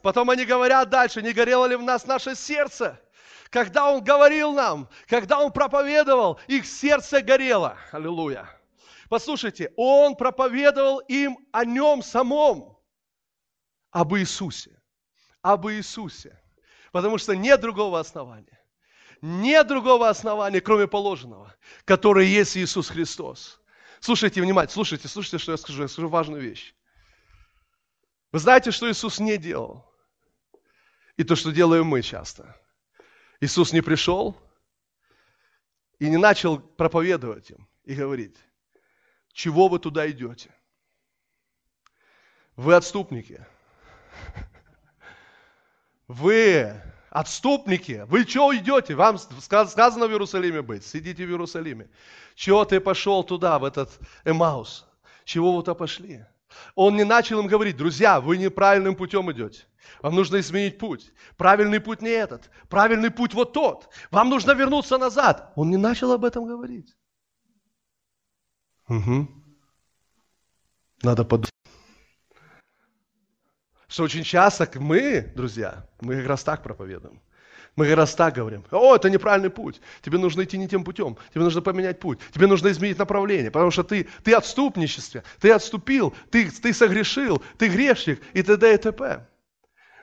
Потом 0.01 0.29
они 0.29 0.45
говорят 0.45 0.89
дальше, 0.89 1.21
не 1.21 1.33
горело 1.33 1.65
ли 1.65 1.75
в 1.75 1.83
нас 1.83 2.05
наше 2.05 2.35
сердце? 2.35 2.97
Когда 3.49 3.91
Он 3.91 4.03
говорил 4.03 4.53
нам, 4.53 4.87
когда 5.07 5.39
Он 5.39 5.51
проповедовал, 5.51 6.39
их 6.47 6.65
сердце 6.65 7.21
горело. 7.21 7.77
Аллилуйя! 7.91 8.56
Послушайте, 9.09 9.71
он 9.77 10.15
проповедовал 10.15 10.99
им 10.99 11.37
о 11.51 11.63
нем 11.65 12.03
самом, 12.03 12.77
об 13.91 14.15
Иисусе, 14.15 14.81
об 15.41 15.67
Иисусе. 15.67 16.41
Потому 16.91 17.17
что 17.17 17.35
нет 17.35 17.61
другого 17.61 17.99
основания. 17.99 18.59
Нет 19.21 19.67
другого 19.67 20.09
основания, 20.09 20.61
кроме 20.61 20.87
положенного, 20.87 21.55
которое 21.85 22.25
есть 22.25 22.55
Иисус 22.57 22.89
Христос. 22.89 23.59
Слушайте 23.99 24.41
внимательно, 24.41 24.73
слушайте, 24.73 25.07
слушайте, 25.07 25.39
что 25.39 25.51
я 25.53 25.57
скажу. 25.57 25.81
Я 25.81 25.87
скажу 25.87 26.09
важную 26.09 26.41
вещь. 26.41 26.75
Вы 28.31 28.39
знаете, 28.39 28.71
что 28.71 28.89
Иисус 28.91 29.19
не 29.19 29.37
делал? 29.37 29.85
И 31.15 31.23
то, 31.23 31.35
что 31.35 31.51
делаем 31.51 31.87
мы 31.87 32.01
часто. 32.03 32.55
Иисус 33.39 33.73
не 33.73 33.81
пришел 33.81 34.37
и 35.97 36.09
не 36.09 36.17
начал 36.17 36.59
проповедовать 36.59 37.49
им 37.49 37.67
и 37.85 37.95
говорить, 37.95 38.37
чего 39.37 39.67
вы 39.67 39.77
туда 39.77 40.09
идете? 40.09 40.49
Вы 42.55 42.73
отступники. 42.73 43.45
Вы 46.07 46.73
отступники. 47.11 48.03
Вы 48.07 48.25
чего 48.25 48.55
идете? 48.57 48.95
Вам 48.95 49.19
сказано 49.19 50.07
в 50.07 50.09
Иерусалиме 50.09 50.63
быть. 50.63 50.83
Сидите 50.83 51.23
в 51.23 51.29
Иерусалиме. 51.29 51.87
Чего 52.33 52.65
ты 52.65 52.79
пошел 52.79 53.23
туда, 53.23 53.59
в 53.59 53.63
этот 53.63 53.99
Эмаус? 54.25 54.87
Чего 55.23 55.55
вы 55.55 55.61
туда 55.61 55.75
пошли? 55.75 56.25
Он 56.73 56.95
не 56.95 57.03
начал 57.03 57.39
им 57.39 57.45
говорить, 57.45 57.77
друзья, 57.77 58.19
вы 58.19 58.37
неправильным 58.37 58.95
путем 58.95 59.31
идете. 59.31 59.65
Вам 60.01 60.15
нужно 60.15 60.39
изменить 60.39 60.79
путь. 60.79 61.13
Правильный 61.37 61.79
путь 61.79 62.01
не 62.01 62.09
этот. 62.09 62.49
Правильный 62.69 63.11
путь 63.11 63.35
вот 63.35 63.53
тот. 63.53 63.89
Вам 64.09 64.29
нужно 64.29 64.53
вернуться 64.53 64.97
назад. 64.97 65.53
Он 65.55 65.69
не 65.69 65.77
начал 65.77 66.11
об 66.11 66.25
этом 66.25 66.47
говорить. 66.47 66.96
Угу. 68.89 69.27
Надо 71.03 71.23
подумать. 71.23 71.51
Что 73.87 74.03
очень 74.03 74.23
часто 74.23 74.69
мы, 74.79 75.31
друзья, 75.35 75.87
мы 76.01 76.17
как 76.17 76.27
раз 76.27 76.43
так 76.43 76.63
проповедуем. 76.63 77.21
Мы 77.75 77.85
как 77.85 77.97
раз 77.97 78.15
так 78.15 78.33
говорим, 78.33 78.65
о, 78.71 78.95
это 78.95 79.07
неправильный 79.07 79.51
путь, 79.51 79.79
тебе 80.01 80.17
нужно 80.17 80.43
идти 80.43 80.57
не 80.57 80.67
тем 80.67 80.83
путем, 80.83 81.15
тебе 81.31 81.43
нужно 81.43 81.61
поменять 81.61 81.99
путь, 81.99 82.17
тебе 82.33 82.47
нужно 82.47 82.69
изменить 82.69 82.97
направление, 82.97 83.51
потому 83.51 83.69
что 83.69 83.83
ты, 83.83 84.07
ты 84.23 84.33
отступничестве, 84.33 85.23
ты 85.39 85.51
отступил, 85.51 86.15
ты, 86.31 86.49
ты 86.49 86.73
согрешил, 86.73 87.43
ты 87.59 87.69
грешник 87.69 88.19
и 88.33 88.41
т.д. 88.41 88.73
и 88.73 88.77
т.п. 88.77 89.27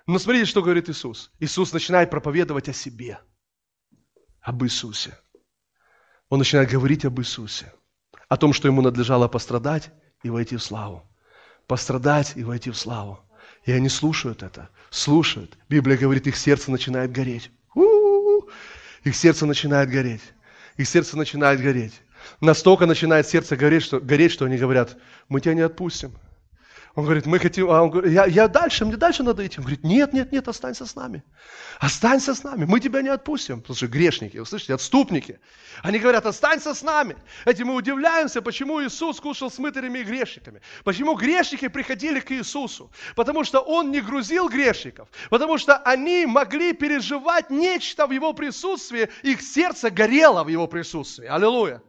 Но 0.06 0.18
смотрите, 0.20 0.46
что 0.46 0.62
говорит 0.62 0.88
Иисус. 0.88 1.32
Иисус 1.40 1.72
начинает 1.72 2.10
проповедовать 2.10 2.68
о 2.68 2.72
себе, 2.72 3.18
об 4.40 4.62
Иисусе. 4.62 5.18
Он 6.28 6.38
начинает 6.38 6.70
говорить 6.70 7.04
об 7.04 7.18
Иисусе 7.18 7.72
о 8.28 8.36
том, 8.36 8.52
что 8.52 8.68
ему 8.68 8.82
надлежало 8.82 9.28
пострадать 9.28 9.90
и 10.22 10.30
войти 10.30 10.56
в 10.56 10.62
славу. 10.62 11.02
Пострадать 11.66 12.32
и 12.36 12.44
войти 12.44 12.70
в 12.70 12.76
славу. 12.76 13.20
И 13.64 13.72
они 13.72 13.88
слушают 13.88 14.42
это, 14.42 14.68
слушают. 14.90 15.56
Библия 15.68 15.96
говорит, 15.96 16.26
их 16.26 16.36
сердце 16.36 16.70
начинает 16.70 17.12
гореть. 17.12 17.50
У-у-у. 17.74 18.48
Их 19.04 19.16
сердце 19.16 19.46
начинает 19.46 19.90
гореть. 19.90 20.22
Их 20.76 20.88
сердце 20.88 21.16
начинает 21.16 21.60
гореть. 21.60 22.00
Настолько 22.40 22.86
начинает 22.86 23.26
сердце 23.26 23.56
гореть 23.56 23.82
что, 23.82 24.00
гореть, 24.00 24.32
что 24.32 24.44
они 24.46 24.56
говорят, 24.56 24.96
мы 25.28 25.40
тебя 25.40 25.54
не 25.54 25.60
отпустим. 25.60 26.12
Он 26.94 27.04
говорит, 27.04 27.26
мы 27.26 27.40
хотим, 27.40 27.70
а 27.70 27.82
он 27.82 27.90
говорит, 27.90 28.12
я, 28.12 28.24
я 28.26 28.46
дальше, 28.46 28.84
мне 28.84 28.96
дальше 28.96 29.24
надо 29.24 29.44
идти. 29.44 29.58
Он 29.58 29.64
говорит, 29.64 29.82
нет, 29.82 30.12
нет, 30.12 30.30
нет, 30.30 30.46
останься 30.46 30.86
с 30.86 30.94
нами. 30.94 31.24
Останься 31.80 32.34
с 32.34 32.44
нами, 32.44 32.66
мы 32.66 32.78
тебя 32.78 33.02
не 33.02 33.08
отпустим. 33.08 33.62
Потому 33.62 33.76
что 33.76 33.88
грешники, 33.88 34.36
вы 34.36 34.46
слышите, 34.46 34.74
отступники. 34.74 35.40
Они 35.82 35.98
говорят, 35.98 36.24
останься 36.24 36.72
с 36.72 36.82
нами. 36.82 37.16
Этим 37.46 37.66
мы 37.66 37.74
удивляемся, 37.74 38.42
почему 38.42 38.80
Иисус 38.80 39.18
кушал 39.20 39.50
с 39.50 39.58
мытарями 39.58 39.98
и 39.98 40.04
грешниками. 40.04 40.60
Почему 40.84 41.14
грешники 41.14 41.66
приходили 41.66 42.20
к 42.20 42.30
Иисусу. 42.30 42.92
Потому 43.16 43.42
что 43.42 43.58
Он 43.58 43.90
не 43.90 44.00
грузил 44.00 44.48
грешников. 44.48 45.08
Потому 45.30 45.58
что 45.58 45.76
они 45.78 46.26
могли 46.26 46.74
переживать 46.74 47.50
нечто 47.50 48.06
в 48.06 48.12
Его 48.12 48.32
присутствии. 48.34 49.08
Их 49.24 49.42
сердце 49.42 49.90
горело 49.90 50.44
в 50.44 50.48
Его 50.48 50.68
присутствии. 50.68 51.26
Аллилуйя. 51.26 51.82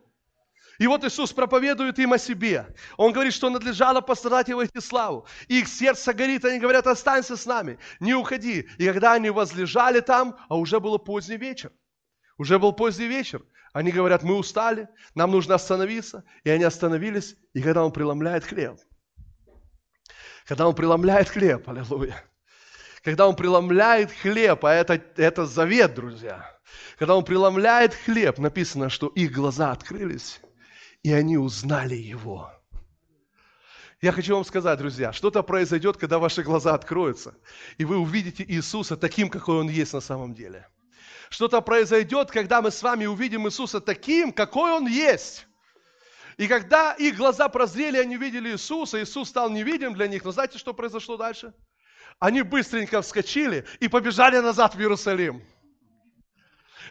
И 0.78 0.88
вот 0.88 1.04
Иисус 1.04 1.32
проповедует 1.32 2.00
им 2.00 2.14
о 2.14 2.18
себе. 2.18 2.68
Он 2.98 3.14
говорит, 3.14 3.34
что 3.34 3.50
надлежало 3.50 4.02
пострадать 4.02 4.50
и 4.50 4.54
войти 4.54 4.80
славу. 4.82 5.26
Их 5.48 5.68
сердце 5.68 6.14
горит, 6.14 6.44
они 6.44 6.60
говорят, 6.60 6.88
останься 6.88 7.38
с 7.38 7.46
нами, 7.46 7.80
не 8.00 8.14
уходи. 8.14 8.68
И 8.78 8.86
когда 8.86 9.14
они 9.14 9.30
возлежали 9.30 10.02
там, 10.02 10.38
а 10.50 10.58
уже 10.58 10.80
было 10.80 10.98
поздний 10.98 11.38
вечер, 11.38 11.72
уже 12.38 12.60
был 12.60 12.74
поздний 12.74 13.08
вечер, 13.08 13.42
Они 13.74 13.92
говорят, 13.92 14.24
мы 14.24 14.36
устали, 14.36 14.88
нам 15.16 15.32
нужно 15.32 15.56
остановиться. 15.56 16.24
И 16.46 16.50
они 16.50 16.64
остановились, 16.64 17.36
и 17.54 17.62
когда 17.62 17.84
он 17.84 17.92
преломляет 17.92 18.46
хлеб, 18.46 18.80
когда 20.46 20.68
он 20.68 20.76
преломляет 20.76 21.28
хлеб, 21.28 21.68
аллилуйя, 21.68 22.24
когда 23.04 23.28
он 23.28 23.36
преломляет 23.36 24.12
хлеб, 24.12 24.64
а 24.64 24.74
это, 24.74 25.02
это 25.18 25.46
завет, 25.46 25.94
друзья, 25.94 26.58
когда 26.98 27.16
он 27.16 27.26
преломляет 27.26 27.94
хлеб, 27.94 28.38
написано, 28.38 28.90
что 28.90 29.08
их 29.08 29.34
глаза 29.34 29.72
открылись, 29.72 30.40
и 31.06 31.14
они 31.14 31.38
узнали 31.38 31.96
его. 31.96 32.52
Я 34.02 34.12
хочу 34.12 34.34
вам 34.34 34.44
сказать, 34.44 34.80
друзья, 34.80 35.14
что-то 35.14 35.44
произойдет, 35.44 35.98
когда 35.98 36.18
ваши 36.18 36.42
глаза 36.42 36.74
откроются, 36.74 37.36
и 37.78 37.86
вы 37.86 37.98
увидите 37.98 38.44
Иисуса 38.44 38.98
таким, 38.98 39.30
какой 39.30 39.60
Он 39.60 39.70
есть 39.70 39.94
на 39.94 40.02
самом 40.02 40.34
деле– 40.34 40.68
что-то 41.30 41.62
произойдет, 41.62 42.32
когда 42.32 42.62
мы 42.62 42.72
с 42.72 42.82
вами 42.84 43.06
увидим 43.06 43.48
Иисуса 43.48 43.82
таким, 43.82 44.32
какой 44.32 44.72
Он 44.72 44.88
есть. 44.88 45.48
И 46.38 46.48
когда 46.48 46.94
их 46.94 47.18
глаза 47.18 47.50
прозрели, 47.50 47.98
они 47.98 48.18
увидели 48.18 48.50
Иисуса, 48.50 49.02
Иисус 49.02 49.30
стал 49.30 49.50
невидим 49.50 49.94
для 49.94 50.08
них. 50.08 50.24
Но 50.24 50.32
знаете, 50.32 50.58
что 50.58 50.74
произошло 50.74 51.18
дальше? 51.18 51.54
Они 52.20 52.42
быстренько 52.42 53.02
вскочили 53.02 53.66
и 53.80 53.88
побежали 53.88 54.38
назад 54.38 54.76
в 54.76 54.80
Иерусалим. 54.80 55.44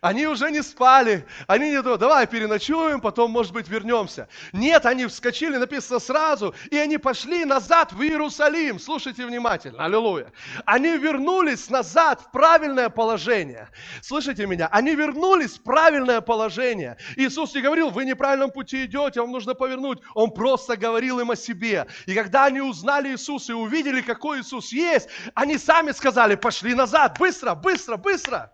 Они 0.05 0.27
уже 0.27 0.51
не 0.51 0.61
спали, 0.63 1.25
они 1.47 1.71
не 1.71 1.81
думали, 1.81 1.99
давай 1.99 2.27
переночуем, 2.27 3.01
потом, 3.01 3.31
может 3.31 3.55
быть, 3.55 3.69
вернемся. 3.69 4.29
Нет, 4.53 4.85
они 4.85 5.07
вскочили, 5.07 5.57
написано 5.57 5.99
сразу, 5.99 6.55
и 6.71 6.77
они 6.77 6.99
пошли 6.99 7.47
назад 7.47 7.91
в 7.95 8.03
Иерусалим. 8.03 8.79
Слушайте 8.79 9.25
внимательно, 9.25 9.87
аллилуйя. 9.87 10.31
Они 10.67 10.99
вернулись 10.99 11.71
назад 11.71 12.21
в 12.21 12.31
правильное 12.33 12.91
положение. 12.91 13.71
Слышите 14.03 14.45
меня? 14.45 14.69
Они 14.71 14.95
вернулись 14.95 15.57
в 15.57 15.63
правильное 15.63 16.21
положение. 16.21 16.99
Иисус 17.17 17.55
не 17.55 17.63
говорил, 17.63 17.89
вы 17.89 18.05
неправильном 18.05 18.51
пути 18.51 18.85
идете, 18.85 19.23
вам 19.23 19.33
нужно 19.33 19.55
повернуть. 19.55 20.01
Он 20.13 20.31
просто 20.33 20.77
говорил 20.77 21.19
им 21.21 21.31
о 21.31 21.37
себе. 21.37 21.87
И 22.05 22.13
когда 22.13 22.45
они 22.45 22.61
узнали 22.61 23.09
Иисуса 23.09 23.53
и 23.53 23.55
увидели, 23.55 24.03
какой 24.03 24.43
Иисус 24.43 24.71
есть, 24.71 25.09
они 25.33 25.57
сами 25.57 25.93
сказали, 25.93 26.35
пошли 26.35 26.75
назад, 26.75 27.17
быстро, 27.19 27.55
быстро, 27.55 27.97
быстро. 27.97 28.53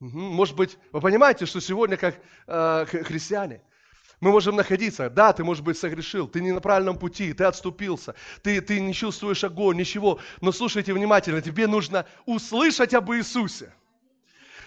Может 0.00 0.56
быть, 0.56 0.78
вы 0.92 1.00
понимаете, 1.02 1.44
что 1.44 1.60
сегодня, 1.60 1.98
как 1.98 2.18
э, 2.46 2.86
христиане, 2.86 3.60
мы 4.20 4.30
можем 4.30 4.56
находиться, 4.56 5.10
да, 5.10 5.34
ты, 5.34 5.44
может 5.44 5.62
быть, 5.62 5.76
согрешил, 5.78 6.26
ты 6.26 6.40
не 6.40 6.52
на 6.52 6.60
правильном 6.60 6.98
пути, 6.98 7.34
ты 7.34 7.44
отступился, 7.44 8.14
ты, 8.42 8.62
ты 8.62 8.80
не 8.80 8.94
чувствуешь 8.94 9.44
огонь, 9.44 9.76
ничего. 9.76 10.18
Но 10.40 10.52
слушайте 10.52 10.94
внимательно, 10.94 11.42
тебе 11.42 11.66
нужно 11.66 12.06
услышать 12.24 12.94
об 12.94 13.12
Иисусе. 13.12 13.74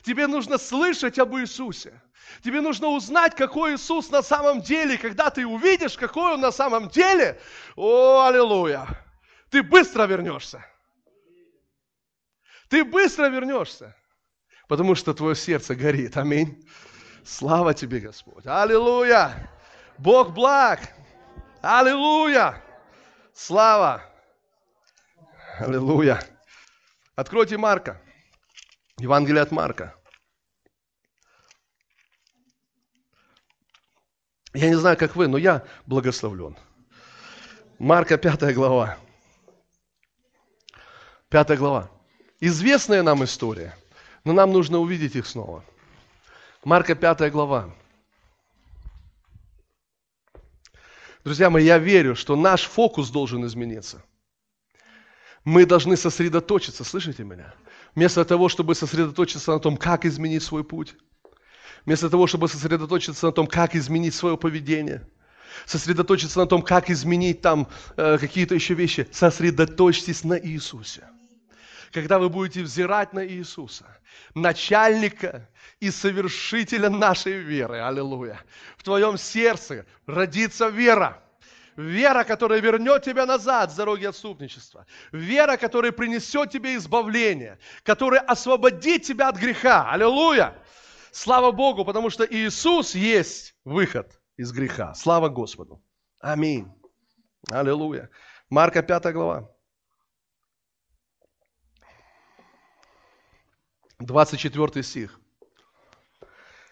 Тебе 0.03 0.27
нужно 0.27 0.59
слышать 0.59 1.17
об 1.17 1.35
Иисусе. 1.35 1.99
Тебе 2.43 2.61
нужно 2.61 2.87
узнать, 2.87 3.35
какой 3.35 3.75
Иисус 3.75 4.11
на 4.11 4.21
самом 4.21 4.61
деле. 4.61 4.97
Когда 4.97 5.31
ты 5.31 5.47
увидишь, 5.47 5.97
какой 5.97 6.33
Он 6.33 6.41
на 6.41 6.51
самом 6.51 6.89
деле, 6.89 7.39
о, 7.75 8.25
аллилуйя, 8.27 8.87
ты 9.49 9.63
быстро 9.63 10.05
вернешься. 10.05 10.63
Ты 12.69 12.83
быстро 12.83 13.29
вернешься 13.29 13.95
потому 14.67 14.95
что 14.95 15.13
твое 15.13 15.35
сердце 15.35 15.75
горит. 15.75 16.17
Аминь. 16.17 16.63
Слава 17.23 17.73
тебе, 17.73 17.99
Господь. 17.99 18.45
Аллилуйя. 18.45 19.49
Бог 19.97 20.33
благ. 20.33 20.79
Аллилуйя. 21.61 22.61
Слава. 23.33 24.03
Аллилуйя. 25.59 26.21
Откройте 27.15 27.57
Марка. 27.57 28.01
Евангелие 28.97 29.41
от 29.41 29.51
Марка. 29.51 29.95
Я 34.53 34.69
не 34.69 34.75
знаю, 34.75 34.97
как 34.97 35.15
вы, 35.15 35.27
но 35.27 35.37
я 35.37 35.65
благословлен. 35.85 36.57
Марка, 37.79 38.17
пятая 38.17 38.53
глава. 38.53 38.97
Пятая 41.29 41.57
глава. 41.57 41.89
Известная 42.39 43.01
нам 43.01 43.23
история– 43.23 43.75
но 44.23 44.33
нам 44.33 44.51
нужно 44.51 44.79
увидеть 44.79 45.15
их 45.15 45.25
снова. 45.25 45.63
Марка 46.63 46.95
5 46.95 47.31
глава. 47.31 47.73
Друзья 51.23 51.49
мои, 51.49 51.65
я 51.65 51.77
верю, 51.77 52.15
что 52.15 52.35
наш 52.35 52.63
фокус 52.63 53.09
должен 53.09 53.45
измениться. 53.45 54.03
Мы 55.45 55.65
должны 55.65 55.97
сосредоточиться, 55.97 56.83
слышите 56.83 57.23
меня? 57.23 57.53
Вместо 57.95 58.23
того, 58.23 58.49
чтобы 58.49 58.75
сосредоточиться 58.75 59.51
на 59.51 59.59
том, 59.59 59.77
как 59.77 60.05
изменить 60.05 60.43
свой 60.43 60.63
путь, 60.63 60.95
вместо 61.85 62.09
того, 62.09 62.27
чтобы 62.27 62.47
сосредоточиться 62.47 63.25
на 63.25 63.31
том, 63.33 63.47
как 63.47 63.75
изменить 63.75 64.15
свое 64.15 64.37
поведение, 64.37 65.07
сосредоточиться 65.65 66.39
на 66.39 66.45
том, 66.45 66.61
как 66.61 66.89
изменить 66.89 67.41
там 67.41 67.67
э, 67.97 68.17
какие-то 68.17 68.55
еще 68.55 68.73
вещи, 68.73 69.07
сосредоточьтесь 69.11 70.23
на 70.23 70.39
Иисусе 70.39 71.07
когда 71.93 72.17
вы 72.17 72.29
будете 72.29 72.63
взирать 72.63 73.13
на 73.13 73.25
Иисуса, 73.25 73.85
начальника 74.33 75.47
и 75.79 75.91
совершителя 75.91 76.89
нашей 76.89 77.33
веры. 77.33 77.79
Аллилуйя. 77.79 78.41
В 78.77 78.83
твоем 78.83 79.17
сердце 79.17 79.85
родится 80.07 80.69
вера. 80.69 81.23
Вера, 81.75 82.23
которая 82.23 82.61
вернет 82.61 83.03
тебя 83.03 83.25
назад 83.25 83.71
с 83.71 83.75
дороги 83.75 84.05
отступничества. 84.05 84.85
Вера, 85.11 85.57
которая 85.57 85.91
принесет 85.91 86.51
тебе 86.51 86.75
избавление. 86.75 87.59
Которая 87.83 88.21
освободит 88.21 89.03
тебя 89.03 89.29
от 89.29 89.37
греха. 89.37 89.89
Аллилуйя. 89.91 90.55
Слава 91.11 91.51
Богу, 91.51 91.85
потому 91.85 92.09
что 92.09 92.25
Иисус 92.25 92.95
есть 92.95 93.55
выход 93.65 94.19
из 94.35 94.51
греха. 94.51 94.93
Слава 94.95 95.29
Господу. 95.29 95.81
Аминь. 96.19 96.71
Аллилуйя. 97.51 98.09
Марка 98.49 98.81
5 98.81 99.13
глава. 99.13 99.52
24 104.05 104.83
стих. 104.83 105.19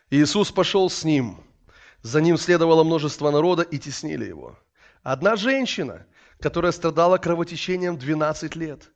Иисус 0.09 0.51
пошел 0.51 0.89
с 0.89 1.03
ним. 1.03 1.43
За 2.01 2.19
ним 2.19 2.37
следовало 2.37 2.83
множество 2.83 3.31
народа 3.31 3.61
и 3.61 3.77
теснили 3.79 4.25
его. 4.25 4.59
Одна 5.03 5.35
женщина, 5.35 6.05
которая 6.39 6.71
страдала 6.71 7.17
кровотечением 7.17 7.97
12 7.97 8.55
лет, 8.55 8.91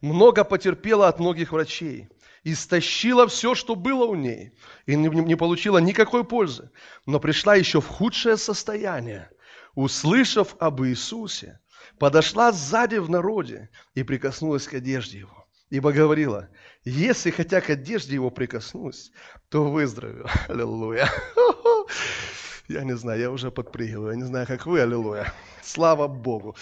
много 0.00 0.44
потерпела 0.44 1.08
от 1.08 1.18
многих 1.18 1.52
врачей, 1.52 2.08
истощила 2.44 3.26
все, 3.26 3.54
что 3.54 3.74
было 3.74 4.04
у 4.04 4.14
ней, 4.14 4.52
и 4.86 4.94
не 4.94 5.36
получила 5.36 5.78
никакой 5.78 6.24
пользы, 6.24 6.70
но 7.06 7.20
пришла 7.20 7.54
еще 7.54 7.80
в 7.80 7.86
худшее 7.86 8.36
состояние. 8.36 9.30
Услышав 9.74 10.56
об 10.58 10.82
Иисусе, 10.82 11.60
подошла 11.98 12.52
сзади 12.52 12.96
в 12.96 13.08
народе 13.08 13.70
и 13.94 14.02
прикоснулась 14.02 14.66
к 14.66 14.74
одежде 14.74 15.20
его 15.20 15.37
ибо 15.70 15.92
говорила, 15.92 16.48
если 16.84 17.30
хотя 17.30 17.60
к 17.60 17.70
одежде 17.70 18.14
его 18.14 18.30
прикоснусь, 18.30 19.12
то 19.48 19.70
выздоровею. 19.70 20.26
Аллилуйя. 20.48 21.08
Я 22.68 22.84
не 22.84 22.94
знаю, 22.96 23.18
я 23.18 23.30
уже 23.30 23.50
подпрыгиваю, 23.50 24.10
я 24.10 24.16
не 24.16 24.24
знаю, 24.24 24.46
как 24.46 24.66
вы, 24.66 24.82
аллилуйя. 24.82 25.32
Слава 25.62 26.08
Богу. 26.08 26.56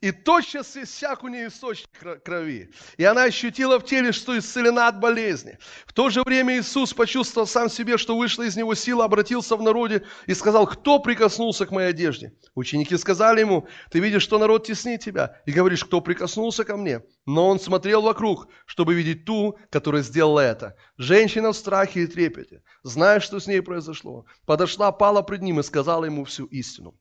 И 0.00 0.12
тотчас 0.12 0.76
иссяк 0.76 1.24
у 1.24 1.28
нее 1.28 1.48
источник 1.48 2.22
крови. 2.24 2.70
И 2.96 3.04
она 3.04 3.24
ощутила 3.24 3.78
в 3.78 3.84
теле, 3.84 4.12
что 4.12 4.38
исцелена 4.38 4.88
от 4.88 5.00
болезни. 5.00 5.58
В 5.86 5.92
то 5.92 6.10
же 6.10 6.22
время 6.22 6.58
Иисус 6.58 6.92
почувствовал 6.92 7.46
сам 7.46 7.68
себе, 7.68 7.98
что 7.98 8.16
вышла 8.16 8.42
из 8.42 8.56
него 8.56 8.74
сила, 8.74 9.04
обратился 9.04 9.56
в 9.56 9.62
народе 9.62 10.04
и 10.26 10.34
сказал, 10.34 10.66
кто 10.66 10.98
прикоснулся 10.98 11.66
к 11.66 11.70
моей 11.70 11.90
одежде? 11.90 12.34
Ученики 12.54 12.96
сказали 12.96 13.40
ему, 13.40 13.68
ты 13.90 14.00
видишь, 14.00 14.22
что 14.22 14.38
народ 14.38 14.66
теснит 14.66 15.00
тебя, 15.00 15.40
и 15.46 15.52
говоришь, 15.52 15.84
кто 15.84 16.00
прикоснулся 16.00 16.64
ко 16.64 16.76
мне? 16.76 17.02
Но 17.26 17.48
он 17.48 17.60
смотрел 17.60 18.02
вокруг, 18.02 18.48
чтобы 18.66 18.94
видеть 18.94 19.24
ту, 19.24 19.58
которая 19.70 20.02
сделала 20.02 20.40
это. 20.40 20.76
Женщина 20.98 21.52
в 21.52 21.56
страхе 21.56 22.02
и 22.02 22.06
трепете, 22.06 22.62
зная, 22.82 23.20
что 23.20 23.40
с 23.40 23.46
ней 23.46 23.62
произошло, 23.62 24.26
подошла, 24.46 24.92
пала 24.92 25.22
пред 25.22 25.42
ним 25.42 25.60
и 25.60 25.62
сказала 25.62 26.04
ему 26.04 26.24
всю 26.24 26.46
истину. 26.46 26.94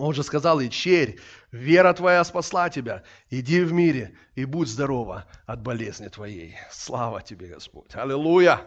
Он 0.00 0.14
же 0.14 0.22
сказал 0.22 0.60
ей, 0.60 0.70
черь, 0.70 1.20
вера 1.52 1.92
твоя 1.92 2.24
спасла 2.24 2.70
тебя, 2.70 3.04
иди 3.28 3.60
в 3.60 3.72
мире 3.72 4.16
и 4.34 4.46
будь 4.46 4.68
здорова 4.68 5.26
от 5.46 5.62
болезни 5.62 6.08
твоей. 6.08 6.56
Слава 6.70 7.22
тебе, 7.22 7.48
Господь. 7.48 7.94
Аллилуйя. 7.94 8.66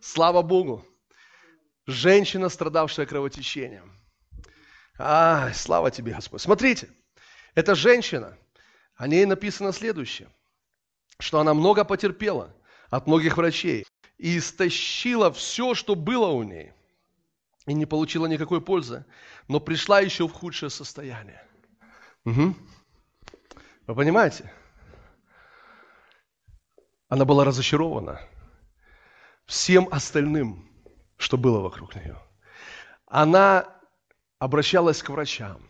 Слава 0.00 0.42
Богу. 0.42 0.84
Женщина, 1.86 2.50
страдавшая 2.50 3.06
кровотечением. 3.06 3.90
А, 4.98 5.50
слава 5.54 5.90
тебе, 5.90 6.12
Господь. 6.12 6.42
Смотрите, 6.42 6.90
эта 7.54 7.74
женщина, 7.74 8.36
о 8.96 9.08
ней 9.08 9.24
написано 9.24 9.72
следующее, 9.72 10.28
что 11.18 11.40
она 11.40 11.54
много 11.54 11.84
потерпела 11.84 12.54
от 12.90 13.06
многих 13.06 13.38
врачей 13.38 13.86
и 14.18 14.36
истощила 14.36 15.32
все, 15.32 15.74
что 15.74 15.94
было 15.94 16.28
у 16.28 16.42
ней, 16.42 16.74
и 17.66 17.74
не 17.74 17.86
получила 17.86 18.26
никакой 18.26 18.60
пользы 18.60 19.04
но 19.48 19.58
пришла 19.58 19.98
еще 19.98 20.28
в 20.28 20.32
худшее 20.32 20.70
состояние. 20.70 21.42
Угу. 22.24 22.54
Вы 23.88 23.94
понимаете? 23.96 24.52
Она 27.08 27.24
была 27.24 27.44
разочарована 27.44 28.20
всем 29.46 29.88
остальным, 29.90 30.70
что 31.16 31.36
было 31.36 31.58
вокруг 31.58 31.96
нее. 31.96 32.16
Она 33.06 33.66
обращалась 34.38 35.02
к 35.02 35.10
врачам, 35.10 35.60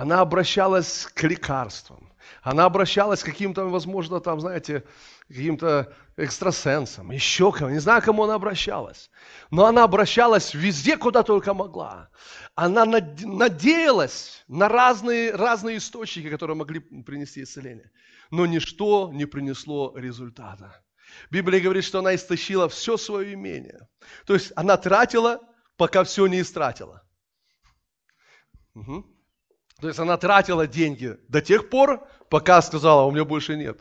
она 0.00 0.20
обращалась 0.20 1.08
к 1.12 1.24
лекарствам, 1.24 2.12
она 2.42 2.64
обращалась 2.66 3.22
к 3.22 3.26
каким-то, 3.26 3.64
возможно, 3.64 4.20
там, 4.20 4.40
знаете, 4.40 4.84
каким-то 5.26 5.92
экстрасенсом, 6.16 7.10
еще 7.10 7.50
кому, 7.50 7.70
не 7.70 7.80
знаю, 7.80 8.00
кому 8.02 8.24
она 8.24 8.34
обращалась. 8.34 9.10
Но 9.50 9.66
она 9.66 9.82
обращалась 9.84 10.54
везде, 10.54 10.96
куда 10.96 11.22
только 11.22 11.52
могла. 11.52 12.10
Она 12.54 12.84
надеялась 12.84 14.44
на 14.46 14.68
разные, 14.68 15.32
разные 15.34 15.78
источники, 15.78 16.30
которые 16.30 16.56
могли 16.56 16.80
принести 16.80 17.42
исцеление. 17.42 17.90
Но 18.30 18.46
ничто 18.46 19.10
не 19.12 19.26
принесло 19.26 19.94
результата. 19.96 20.80
Библия 21.30 21.60
говорит, 21.60 21.84
что 21.84 21.98
она 21.98 22.14
истощила 22.14 22.68
все 22.68 22.96
свое 22.96 23.34
имение. 23.34 23.88
То 24.26 24.34
есть 24.34 24.52
она 24.54 24.76
тратила, 24.76 25.40
пока 25.76 26.04
все 26.04 26.26
не 26.26 26.40
истратила. 26.40 27.02
Угу. 28.74 29.17
То 29.80 29.88
есть 29.88 30.00
она 30.00 30.16
тратила 30.16 30.66
деньги 30.66 31.18
до 31.28 31.40
тех 31.40 31.70
пор, 31.70 32.06
пока 32.28 32.60
сказала, 32.62 33.02
у 33.02 33.10
меня 33.10 33.24
больше 33.24 33.56
нет 33.56 33.80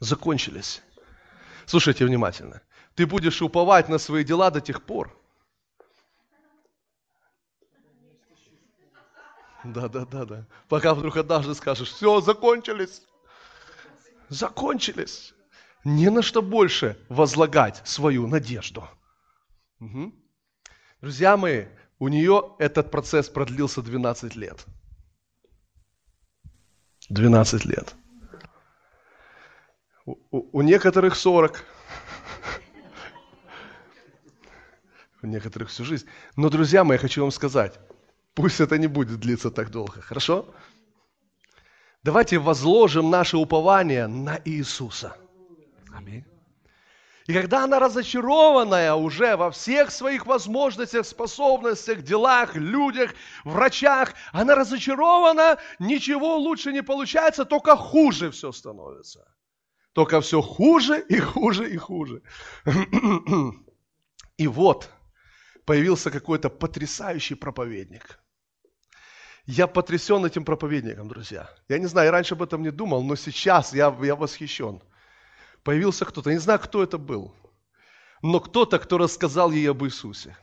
закончились. 0.00 0.82
Слушайте 1.66 2.04
внимательно. 2.04 2.62
Ты 2.96 3.06
будешь 3.06 3.40
уповать 3.40 3.88
на 3.88 3.98
свои 3.98 4.24
дела 4.24 4.50
до 4.50 4.60
тех 4.60 4.82
пор. 4.82 5.16
Да, 9.62 9.88
да, 9.88 10.06
да, 10.06 10.24
да. 10.24 10.46
Пока 10.68 10.94
вдруг 10.94 11.18
однажды 11.18 11.54
скажешь, 11.54 11.90
все, 11.90 12.20
закончились. 12.22 13.02
Закончились. 14.30 15.34
Не 15.84 16.10
на 16.10 16.22
что 16.22 16.42
больше 16.42 16.98
возлагать 17.08 17.82
свою 17.84 18.26
надежду. 18.26 18.88
Угу. 19.80 20.14
Друзья 21.02 21.36
мои, 21.36 21.66
у 21.98 22.08
нее 22.08 22.54
этот 22.58 22.90
процесс 22.90 23.28
продлился 23.28 23.82
12 23.82 24.34
лет. 24.34 24.66
12 27.10 27.64
лет. 27.64 27.94
У, 30.06 30.16
у, 30.30 30.62
некоторых 30.62 31.16
40. 31.16 31.64
У 35.22 35.26
некоторых 35.26 35.68
всю 35.68 35.84
жизнь. 35.84 36.06
Но, 36.36 36.48
друзья 36.48 36.84
мои, 36.84 36.96
я 36.96 36.98
хочу 36.98 37.20
вам 37.20 37.30
сказать, 37.30 37.78
пусть 38.34 38.60
это 38.60 38.78
не 38.78 38.86
будет 38.86 39.20
длиться 39.20 39.50
так 39.50 39.70
долго, 39.70 40.00
хорошо? 40.00 40.54
Давайте 42.02 42.38
возложим 42.38 43.10
наше 43.10 43.36
упование 43.36 44.06
на 44.06 44.40
Иисуса. 44.44 45.16
Аминь. 45.92 46.24
И 47.30 47.32
когда 47.32 47.62
она 47.62 47.78
разочарованная 47.78 48.94
уже 48.94 49.36
во 49.36 49.52
всех 49.52 49.92
своих 49.92 50.26
возможностях, 50.26 51.06
способностях, 51.06 52.02
делах, 52.02 52.56
людях, 52.56 53.14
врачах, 53.44 54.14
она 54.32 54.56
разочарована, 54.56 55.58
ничего 55.78 56.38
лучше 56.38 56.72
не 56.72 56.82
получается, 56.82 57.44
только 57.44 57.76
хуже 57.76 58.32
все 58.32 58.50
становится. 58.50 59.32
Только 59.92 60.20
все 60.20 60.42
хуже 60.42 61.04
и 61.08 61.20
хуже 61.20 61.70
и 61.70 61.76
хуже. 61.76 62.22
И 64.36 64.48
вот 64.48 64.90
появился 65.64 66.10
какой-то 66.10 66.50
потрясающий 66.50 67.36
проповедник. 67.36 68.18
Я 69.46 69.68
потрясен 69.68 70.24
этим 70.24 70.44
проповедником, 70.44 71.06
друзья. 71.06 71.48
Я 71.68 71.78
не 71.78 71.86
знаю, 71.86 72.06
я 72.06 72.10
раньше 72.10 72.34
об 72.34 72.42
этом 72.42 72.62
не 72.62 72.72
думал, 72.72 73.04
но 73.04 73.14
сейчас 73.14 73.72
я, 73.72 73.96
я 74.02 74.16
восхищен. 74.16 74.82
Появился 75.62 76.04
кто-то, 76.04 76.30
не 76.30 76.38
знаю, 76.38 76.58
кто 76.58 76.82
это 76.82 76.98
был, 76.98 77.34
но 78.22 78.40
кто-то, 78.40 78.78
кто 78.78 78.98
рассказал 78.98 79.50
ей 79.50 79.70
об 79.70 79.84
Иисусе. 79.84 80.36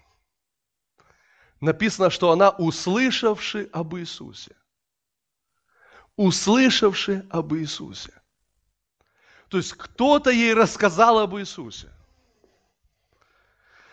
Написано, 1.59 2.09
что 2.09 2.31
она, 2.31 2.51
услышавши 2.51 3.69
об 3.73 3.95
Иисусе, 3.95 4.55
услышавши 6.15 7.25
об 7.31 7.53
Иисусе, 7.55 8.13
то 9.49 9.57
есть 9.57 9.73
кто-то 9.73 10.29
ей 10.29 10.53
рассказал 10.53 11.19
об 11.19 11.35
Иисусе. 11.37 11.91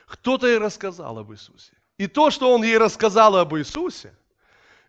Кто-то 0.07 0.47
ей 0.47 0.59
рассказал 0.59 1.19
об 1.19 1.33
Иисусе. 1.33 1.73
И 1.97 2.07
то, 2.07 2.31
что 2.31 2.53
он 2.53 2.63
ей 2.63 2.77
рассказал 2.77 3.37
об 3.37 3.55
Иисусе, 3.55 4.15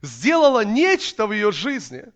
сделало 0.01 0.65
нечто 0.65 1.27
в 1.27 1.31
ее 1.31 1.51
жизни. 1.51 2.11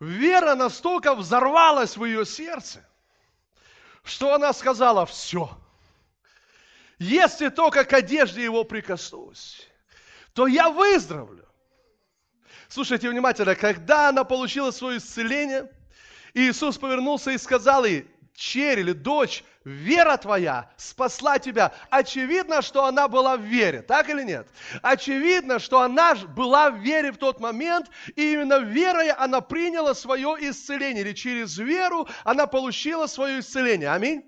Вера 0.00 0.54
настолько 0.54 1.14
взорвалась 1.14 1.96
в 1.96 2.04
ее 2.04 2.26
сердце, 2.26 2.86
что 4.04 4.34
она 4.34 4.52
сказала, 4.52 5.06
все, 5.06 5.56
если 6.98 7.48
только 7.48 7.84
к 7.84 7.92
одежде 7.92 8.42
его 8.42 8.64
прикоснусь, 8.64 9.66
то 10.34 10.46
я 10.46 10.70
выздоровлю. 10.70 11.48
Слушайте 12.68 13.08
внимательно, 13.08 13.54
когда 13.54 14.08
она 14.10 14.24
получила 14.24 14.70
свое 14.70 14.98
исцеление– 14.98 15.70
Иисус 16.36 16.76
повернулся 16.76 17.30
и 17.30 17.38
сказал 17.38 17.86
ей, 17.86 18.06
черь 18.34 18.80
или 18.80 18.92
дочь, 18.92 19.42
вера 19.66 20.16
твоя 20.16 20.70
спасла 20.76 21.38
тебя. 21.40 21.72
Очевидно, 21.90 22.62
что 22.62 22.84
она 22.84 23.08
была 23.08 23.36
в 23.36 23.40
вере, 23.40 23.82
так 23.82 24.08
или 24.08 24.22
нет? 24.22 24.46
Очевидно, 24.80 25.58
что 25.58 25.80
она 25.80 26.14
была 26.14 26.70
в 26.70 26.78
вере 26.78 27.10
в 27.10 27.18
тот 27.18 27.40
момент, 27.40 27.90
и 28.14 28.32
именно 28.32 28.60
верой 28.60 29.10
она 29.10 29.40
приняла 29.40 29.94
свое 29.94 30.36
исцеление, 30.38 31.02
или 31.02 31.12
через 31.12 31.58
веру 31.58 32.08
она 32.22 32.46
получила 32.46 33.06
свое 33.06 33.40
исцеление. 33.40 33.90
Аминь. 33.90 34.22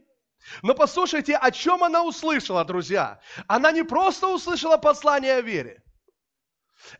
Но 0.62 0.74
послушайте, 0.74 1.36
о 1.36 1.50
чем 1.52 1.84
она 1.84 2.02
услышала, 2.02 2.64
друзья? 2.64 3.20
Она 3.46 3.70
не 3.70 3.84
просто 3.84 4.26
услышала 4.28 4.76
послание 4.76 5.34
о 5.34 5.40
вере. 5.40 5.82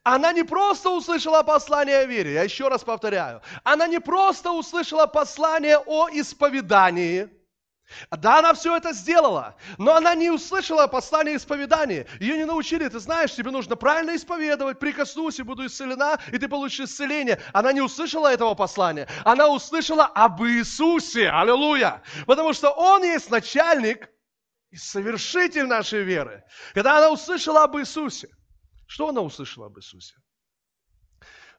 Она 0.02 0.32
не 0.32 0.44
просто 0.44 0.90
услышала 0.90 1.42
послание 1.42 1.98
о 1.98 2.04
вере, 2.04 2.34
я 2.34 2.42
еще 2.42 2.68
раз 2.68 2.84
повторяю. 2.84 3.42
Она 3.64 3.88
не 3.88 4.00
просто 4.00 4.52
услышала 4.52 5.06
послание 5.06 5.78
о 5.78 6.08
исповедании. 6.10 7.37
Да, 8.10 8.38
она 8.38 8.52
все 8.52 8.76
это 8.76 8.92
сделала, 8.92 9.56
но 9.78 9.94
она 9.94 10.14
не 10.14 10.30
услышала 10.30 10.86
послание 10.86 11.36
исповедания. 11.36 12.06
Ее 12.20 12.36
не 12.36 12.44
научили, 12.44 12.88
ты 12.88 12.98
знаешь, 13.00 13.34
тебе 13.34 13.50
нужно 13.50 13.76
правильно 13.76 14.14
исповедовать, 14.14 14.78
прикоснусь 14.78 15.38
и 15.38 15.42
буду 15.42 15.66
исцелена, 15.66 16.18
и 16.30 16.38
ты 16.38 16.48
получишь 16.48 16.88
исцеление. 16.88 17.40
Она 17.52 17.72
не 17.72 17.80
услышала 17.80 18.32
этого 18.32 18.54
послания, 18.54 19.08
она 19.24 19.48
услышала 19.48 20.04
об 20.06 20.42
Иисусе, 20.42 21.30
аллилуйя, 21.30 22.02
потому 22.26 22.52
что 22.52 22.70
Он 22.70 23.02
есть 23.02 23.30
начальник 23.30 24.10
и 24.70 24.76
совершитель 24.76 25.66
нашей 25.66 26.02
веры. 26.02 26.44
Когда 26.74 26.98
она 26.98 27.10
услышала 27.10 27.64
об 27.64 27.78
Иисусе, 27.78 28.28
что 28.86 29.08
она 29.08 29.22
услышала 29.22 29.66
об 29.66 29.78
Иисусе? 29.78 30.14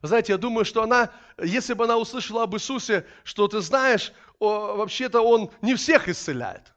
знаете, 0.02 0.32
я 0.32 0.38
думаю, 0.38 0.64
что 0.64 0.82
она, 0.82 1.10
если 1.42 1.74
бы 1.74 1.84
она 1.84 1.98
услышала 1.98 2.44
об 2.44 2.54
Иисусе, 2.54 3.06
что 3.22 3.48
ты 3.48 3.60
знаешь, 3.60 4.12
вообще-то 4.40 5.20
Он 5.20 5.50
не 5.60 5.74
всех 5.74 6.08
исцеляет. 6.08 6.72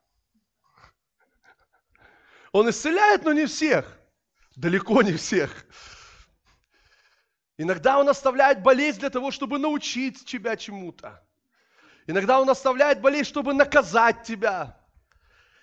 Он 2.52 2.70
исцеляет, 2.70 3.24
но 3.24 3.34
не 3.34 3.46
всех. 3.46 4.00
Далеко 4.56 5.02
не 5.02 5.14
всех. 5.14 5.66
Иногда 7.58 7.98
Он 8.00 8.10
оставляет 8.10 8.62
болезнь 8.62 9.00
для 9.00 9.10
того, 9.10 9.32
чтобы 9.32 9.58
научить 9.58 10.26
тебя 10.26 10.56
чему-то. 10.56 11.26
Иногда 12.06 12.40
Он 12.40 12.50
оставляет 12.50 13.02
болезнь, 13.02 13.30
чтобы 13.30 13.54
наказать 13.54 14.24
тебя. 14.24 14.78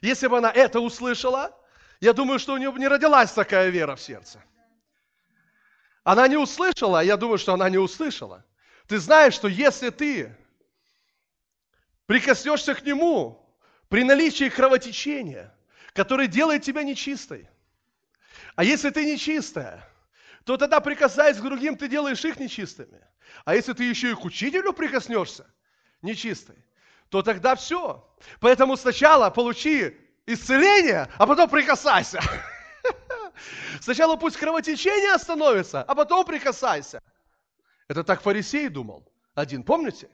Если 0.00 0.26
бы 0.28 0.38
она 0.38 0.50
это 0.50 0.80
услышала, 0.80 1.54
я 2.00 2.14
думаю, 2.14 2.38
что 2.38 2.54
у 2.54 2.56
нее 2.56 2.72
не 2.72 2.88
родилась 2.88 3.32
такая 3.32 3.68
вера 3.68 3.94
в 3.94 4.00
сердце. 4.00 4.42
Она 6.02 6.26
не 6.28 6.38
услышала, 6.38 7.04
я 7.04 7.18
думаю, 7.18 7.36
что 7.36 7.52
она 7.52 7.68
не 7.68 7.76
услышала. 7.76 8.44
Ты 8.88 8.98
знаешь, 8.98 9.34
что 9.34 9.48
если 9.48 9.90
ты 9.90 10.34
прикоснешься 12.10 12.74
к 12.74 12.82
нему 12.82 13.40
при 13.88 14.02
наличии 14.02 14.48
кровотечения, 14.48 15.54
которое 15.92 16.26
делает 16.26 16.64
тебя 16.64 16.82
нечистой, 16.82 17.48
а 18.56 18.64
если 18.64 18.90
ты 18.90 19.04
нечистая, 19.04 19.88
то 20.42 20.56
тогда, 20.56 20.80
прикасаясь 20.80 21.36
к 21.36 21.42
другим, 21.42 21.76
ты 21.76 21.86
делаешь 21.86 22.24
их 22.24 22.40
нечистыми. 22.40 23.00
А 23.44 23.54
если 23.54 23.74
ты 23.74 23.84
еще 23.84 24.10
и 24.10 24.14
к 24.14 24.24
учителю 24.24 24.72
прикоснешься, 24.72 25.46
нечистой, 26.02 26.56
то 27.10 27.22
тогда 27.22 27.54
все. 27.54 28.04
Поэтому 28.40 28.76
сначала 28.76 29.30
получи 29.30 29.96
исцеление, 30.26 31.06
а 31.16 31.28
потом 31.28 31.48
прикасайся. 31.48 32.20
Сначала 33.80 34.16
пусть 34.16 34.36
кровотечение 34.36 35.12
остановится, 35.12 35.84
а 35.84 35.94
потом 35.94 36.24
прикасайся. 36.24 37.00
Это 37.86 38.02
так 38.02 38.20
фарисей 38.20 38.68
думал. 38.68 39.08
Один, 39.36 39.62
помните? 39.62 40.10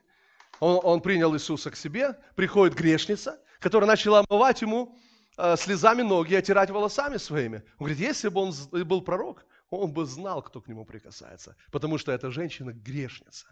Он, 0.60 0.80
он 0.82 1.00
принял 1.00 1.34
Иисуса 1.34 1.70
к 1.70 1.76
себе, 1.76 2.18
приходит 2.34 2.76
грешница, 2.76 3.40
которая 3.60 3.88
начала 3.88 4.24
омывать 4.28 4.62
ему 4.62 4.96
э, 5.36 5.56
слезами 5.56 6.02
ноги 6.02 6.32
и 6.32 6.36
отирать 6.36 6.70
волосами 6.70 7.16
своими. 7.16 7.58
Он 7.78 7.86
говорит, 7.86 7.98
если 7.98 8.28
бы 8.28 8.40
он 8.40 8.54
был 8.84 9.02
пророк, 9.02 9.44
он 9.70 9.92
бы 9.92 10.06
знал, 10.06 10.42
кто 10.42 10.60
к 10.60 10.68
нему 10.68 10.84
прикасается, 10.84 11.56
потому 11.70 11.98
что 11.98 12.12
эта 12.12 12.30
женщина 12.30 12.72
грешница. 12.72 13.46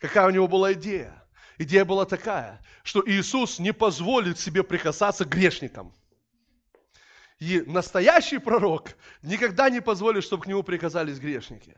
Какая 0.00 0.26
у 0.26 0.30
него 0.30 0.48
была 0.48 0.72
идея? 0.72 1.24
Идея 1.58 1.84
была 1.84 2.04
такая, 2.04 2.60
что 2.84 3.02
Иисус 3.04 3.58
не 3.58 3.72
позволит 3.72 4.38
себе 4.38 4.62
прикасаться 4.62 5.24
к 5.24 5.28
грешникам. 5.28 5.92
И 7.40 7.62
настоящий 7.66 8.38
пророк 8.38 8.96
никогда 9.22 9.70
не 9.70 9.80
позволит, 9.80 10.24
чтобы 10.24 10.44
к 10.44 10.46
нему 10.46 10.62
приказались 10.62 11.18
грешники. 11.18 11.74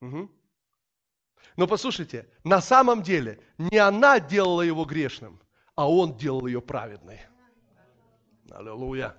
Угу. 0.00 0.30
Но 1.58 1.66
послушайте, 1.66 2.24
на 2.44 2.60
самом 2.60 3.02
деле 3.02 3.40
не 3.58 3.78
она 3.78 4.20
делала 4.20 4.62
его 4.62 4.84
грешным, 4.84 5.40
а 5.74 5.90
он 5.90 6.16
делал 6.16 6.46
ее 6.46 6.62
праведной. 6.62 7.20
Аллилуйя. 8.48 9.16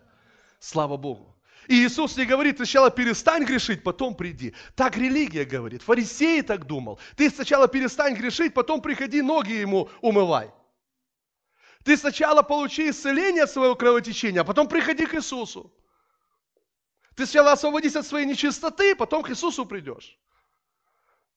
Слава 0.57 0.95
Богу. 0.95 1.35
И 1.67 1.85
Иисус 1.85 2.15
не 2.15 2.25
говорит, 2.25 2.55
сначала 2.55 2.91
перестань 2.91 3.43
грешить, 3.43 3.83
потом 3.83 4.15
приди. 4.15 4.55
Так 4.75 4.95
религия 4.95 5.43
говорит. 5.43 5.81
Фарисеи 5.81 6.39
так 6.39 6.65
думал. 6.65 6.97
Ты 7.17 7.29
сначала 7.29 7.67
перестань 7.67 8.15
грешить, 8.15 8.53
потом 8.53 8.81
приходи, 8.81 9.21
ноги 9.21 9.51
ему 9.51 9.89
умывай. 9.99 10.49
Ты 11.83 11.97
сначала 11.97 12.41
получи 12.41 12.89
исцеление 12.89 13.43
от 13.43 13.51
своего 13.51 13.75
кровотечения, 13.75 14.39
а 14.39 14.45
потом 14.45 14.69
приходи 14.69 15.05
к 15.05 15.13
Иисусу. 15.13 15.73
Ты 17.17 17.25
сначала 17.25 17.51
освободись 17.51 17.97
от 17.97 18.07
своей 18.07 18.25
нечистоты, 18.25 18.95
потом 18.95 19.23
к 19.23 19.29
Иисусу 19.29 19.65
придешь. 19.65 20.17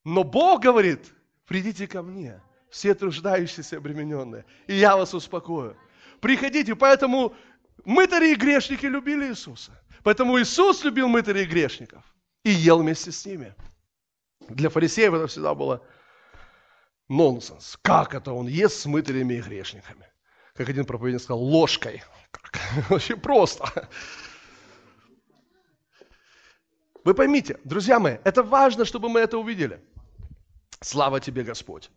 Но 0.04 0.24
Бог 0.24 0.62
говорит, 0.62 1.12
придите 1.46 1.86
ко 1.86 2.02
мне, 2.02 2.40
все 2.70 2.94
труждающиеся 2.94 3.76
обремененные, 3.76 4.44
и 4.66 4.74
я 4.74 4.96
вас 4.96 5.14
успокою. 5.14 5.76
Приходите, 6.20 6.74
поэтому 6.74 7.34
мытари 7.84 8.32
и 8.32 8.34
грешники 8.34 8.86
любили 8.86 9.26
Иисуса. 9.26 9.72
Поэтому 10.02 10.40
Иисус 10.40 10.82
любил 10.84 11.08
мытарей 11.08 11.44
и 11.44 11.46
грешников 11.46 12.04
и 12.44 12.50
ел 12.50 12.80
вместе 12.80 13.12
с 13.12 13.24
ними. 13.24 13.54
Для 14.48 14.68
фарисеев 14.70 15.14
это 15.14 15.26
всегда 15.28 15.54
было 15.54 15.84
нонсенс. 17.08 17.78
Как 17.82 18.14
это 18.14 18.32
он 18.32 18.48
ест 18.48 18.80
с 18.80 18.86
мытарями 18.86 19.34
и 19.34 19.40
грешниками? 19.40 20.06
Как 20.54 20.68
один 20.68 20.84
проповедник 20.84 21.22
сказал, 21.22 21.42
ложкой. 21.42 22.02
Очень 22.90 23.20
просто. 23.20 23.88
Вы 27.04 27.14
поймите, 27.14 27.58
друзья 27.64 27.98
мои, 27.98 28.18
это 28.24 28.42
важно, 28.42 28.84
чтобы 28.84 29.08
мы 29.08 29.20
это 29.20 29.36
увидели. 29.38 29.80
Слава 30.80 31.20
тебе, 31.20 31.42
Господь. 31.42 31.90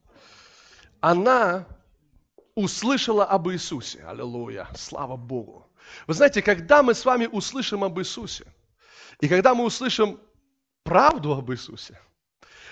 Она 0.99 1.67
услышала 2.55 3.25
об 3.25 3.49
Иисусе. 3.49 4.03
Аллилуйя. 4.03 4.67
Слава 4.75 5.15
Богу. 5.15 5.67
Вы 6.07 6.13
знаете, 6.15 6.41
когда 6.41 6.81
мы 6.81 6.95
с 6.95 7.05
вами 7.05 7.27
услышим 7.27 7.83
об 7.83 7.99
Иисусе, 7.99 8.45
и 9.19 9.27
когда 9.27 9.53
мы 9.53 9.65
услышим 9.65 10.19
правду 10.83 11.33
об 11.33 11.51
Иисусе, 11.51 11.99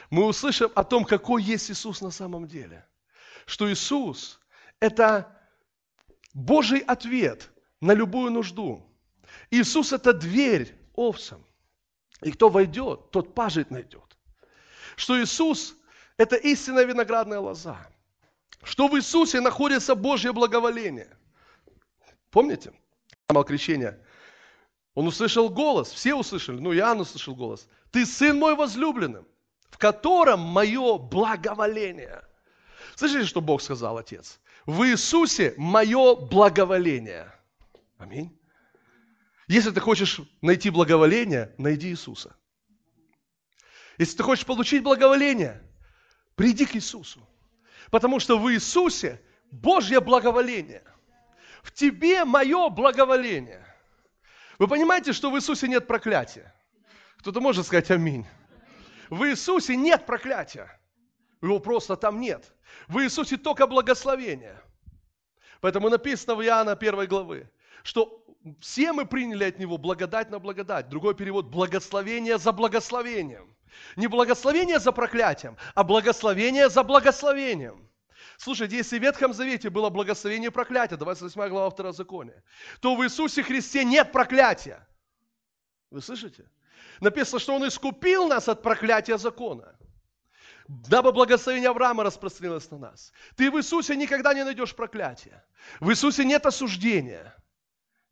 мы 0.09 0.25
услышим 0.25 0.71
о 0.73 0.83
том, 0.83 1.05
какой 1.05 1.43
есть 1.43 1.69
Иисус 1.69 2.01
на 2.01 2.11
самом 2.11 2.47
деле. 2.47 2.85
Что 3.45 3.71
Иисус– 3.71 4.39
это 4.79 5.37
Божий 6.33 6.79
ответ 6.79 7.51
на 7.81 7.93
любую 7.93 8.31
нужду. 8.31 8.89
Иисус– 9.51 9.91
это 9.93 10.13
дверь 10.13 10.75
овцам. 10.95 11.45
И 12.21 12.31
кто 12.31 12.49
войдет, 12.49 13.11
тот 13.11 13.33
пажить 13.33 13.71
найдет. 13.71 14.17
Что 14.95 15.21
Иисус– 15.21 15.75
это 16.17 16.35
истинная 16.35 16.85
виноградная 16.85 17.39
лоза. 17.39 17.77
Что 18.63 18.87
в 18.87 18.95
Иисусе 18.95 19.41
находится 19.41 19.95
Божье 19.95 20.31
благоволение. 20.31 21.17
Помните? 22.31 22.73
принимал 23.33 23.43
крещение, 23.45 23.99
он 24.93 25.07
услышал 25.07 25.49
голос, 25.49 25.91
все 25.91 26.13
услышали, 26.13 26.59
ну 26.59 26.73
Иоанн 26.73 27.01
услышал 27.01 27.35
голос. 27.35 27.67
Ты 27.91 28.05
сын 28.05 28.37
мой 28.37 28.55
возлюбленный, 28.55 29.23
в 29.71 29.77
котором 29.77 30.39
мое 30.39 30.97
благоволение. 30.97 32.21
Слышите, 32.95 33.25
что 33.25 33.41
Бог 33.41 33.61
сказал, 33.61 33.97
Отец? 33.97 34.39
В 34.65 34.83
Иисусе 34.83 35.55
мое 35.57 36.15
благоволение. 36.15 37.33
Аминь. 37.97 38.37
Если 39.47 39.71
ты 39.71 39.79
хочешь 39.79 40.21
найти 40.41 40.69
благоволение, 40.69 41.53
найди 41.57 41.89
Иисуса. 41.89 42.35
Если 43.97 44.17
ты 44.17 44.23
хочешь 44.23 44.45
получить 44.45 44.83
благоволение, 44.83 45.61
приди 46.35 46.65
к 46.65 46.75
Иисусу. 46.75 47.27
Потому 47.91 48.19
что 48.19 48.39
в 48.39 48.51
Иисусе 48.51 49.21
Божье 49.51 49.99
благоволение 49.99 50.83
в 51.63 51.71
тебе 51.71 52.25
мое 52.25 52.69
благоволение. 52.69 53.65
Вы 54.59 54.67
понимаете, 54.67 55.13
что 55.13 55.31
в 55.31 55.37
Иисусе 55.37 55.67
нет 55.67 55.87
проклятия? 55.87 56.53
Кто-то 57.17 57.41
может 57.41 57.65
сказать 57.65 57.89
аминь. 57.89 58.27
В 59.09 59.23
Иисусе 59.23 59.75
нет 59.75 60.05
проклятия. 60.05 60.79
Его 61.41 61.59
просто 61.59 61.95
там 61.95 62.19
нет. 62.19 62.53
В 62.87 62.99
Иисусе 62.99 63.37
только 63.37 63.65
благословение. 63.65 64.61
Поэтому 65.61 65.89
написано 65.89 66.35
в 66.35 66.43
Иоанна 66.43 66.73
1 66.73 67.07
главы, 67.07 67.49
что 67.83 68.22
все 68.59 68.93
мы 68.93 69.05
приняли 69.05 69.45
от 69.45 69.59
Него 69.59 69.77
благодать 69.77 70.29
на 70.29 70.39
благодать. 70.39 70.89
Другой 70.89 71.15
перевод– 71.15 71.45
благословение 71.47 72.37
за 72.37 72.51
благословением. 72.51 73.55
Не 73.95 74.07
благословение 74.07 74.79
за 74.79 74.91
проклятием, 74.91 75.57
а 75.73 75.83
благословение 75.83 76.69
за 76.69 76.83
благословением. 76.83 77.89
Слушайте, 78.37 78.77
если 78.77 78.99
в 78.99 79.01
Ветхом 79.01 79.33
Завете 79.33 79.69
было 79.69 79.89
благословение 79.89 80.49
и 80.49 80.53
проклятие, 80.53 80.97
28 80.97 81.49
глава 81.49 81.69
Второзакония, 81.69 82.43
то 82.81 82.95
в 82.95 83.03
Иисусе 83.03 83.43
Христе 83.43 83.83
нет 83.83 84.11
проклятия. 84.11 84.87
Вы 85.89 86.01
слышите? 86.01 86.49
Написано, 86.99 87.39
что 87.39 87.55
Он 87.55 87.67
искупил 87.67 88.27
нас 88.27 88.49
от 88.49 88.61
проклятия 88.61 89.17
закона 89.17 89.75
дабы 90.67 91.11
благословение 91.11 91.69
Авраама 91.69 92.03
распространилось 92.03 92.69
на 92.71 92.77
нас. 92.77 93.11
Ты 93.35 93.51
в 93.51 93.57
Иисусе 93.57 93.95
никогда 93.95 94.33
не 94.33 94.43
найдешь 94.43 94.75
проклятия. 94.75 95.43
В 95.79 95.89
Иисусе 95.89 96.25
нет 96.25 96.45
осуждения. 96.45 97.35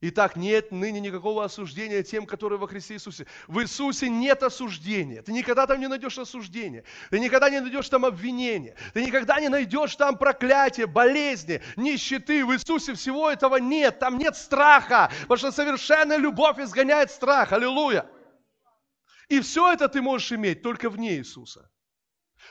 Итак, 0.04 0.36
нет 0.36 0.72
ныне 0.72 1.00
никакого 1.00 1.46
осуждения 1.46 2.02
тем, 2.02 2.26
которые 2.26 2.58
во 2.58 2.68
Христе 2.68 2.96
Иисусе. 2.96 3.28
В 3.48 3.62
Иисусе 3.62 4.10
нет 4.10 4.42
осуждения. 4.42 5.22
Ты 5.22 5.32
никогда 5.32 5.68
там 5.68 5.80
не 5.80 5.88
найдешь 5.88 6.18
осуждения. 6.18 6.84
Ты 7.12 7.20
никогда 7.20 7.52
не 7.52 7.60
найдешь 7.60 7.88
там 7.88 8.06
обвинения. 8.06 8.76
Ты 8.96 9.06
никогда 9.06 9.40
не 9.40 9.48
найдешь 9.48 9.96
там 9.96 10.18
проклятия, 10.18 10.88
болезни, 10.88 11.62
нищеты. 11.76 12.44
В 12.44 12.52
Иисусе 12.52 12.96
всего 12.96 13.30
этого 13.30 13.58
нет. 13.58 14.00
Там 14.00 14.18
нет 14.18 14.36
страха. 14.36 15.12
Потому 15.22 15.38
что 15.38 15.52
совершенная 15.52 16.18
любовь 16.18 16.58
изгоняет 16.58 17.12
страх. 17.12 17.52
Аллилуйя. 17.52 18.10
И 19.30 19.40
все 19.40 19.72
это 19.72 19.88
ты 19.88 20.02
можешь 20.02 20.32
иметь 20.32 20.64
только 20.64 20.90
вне 20.90 21.18
Иисуса. 21.18 21.70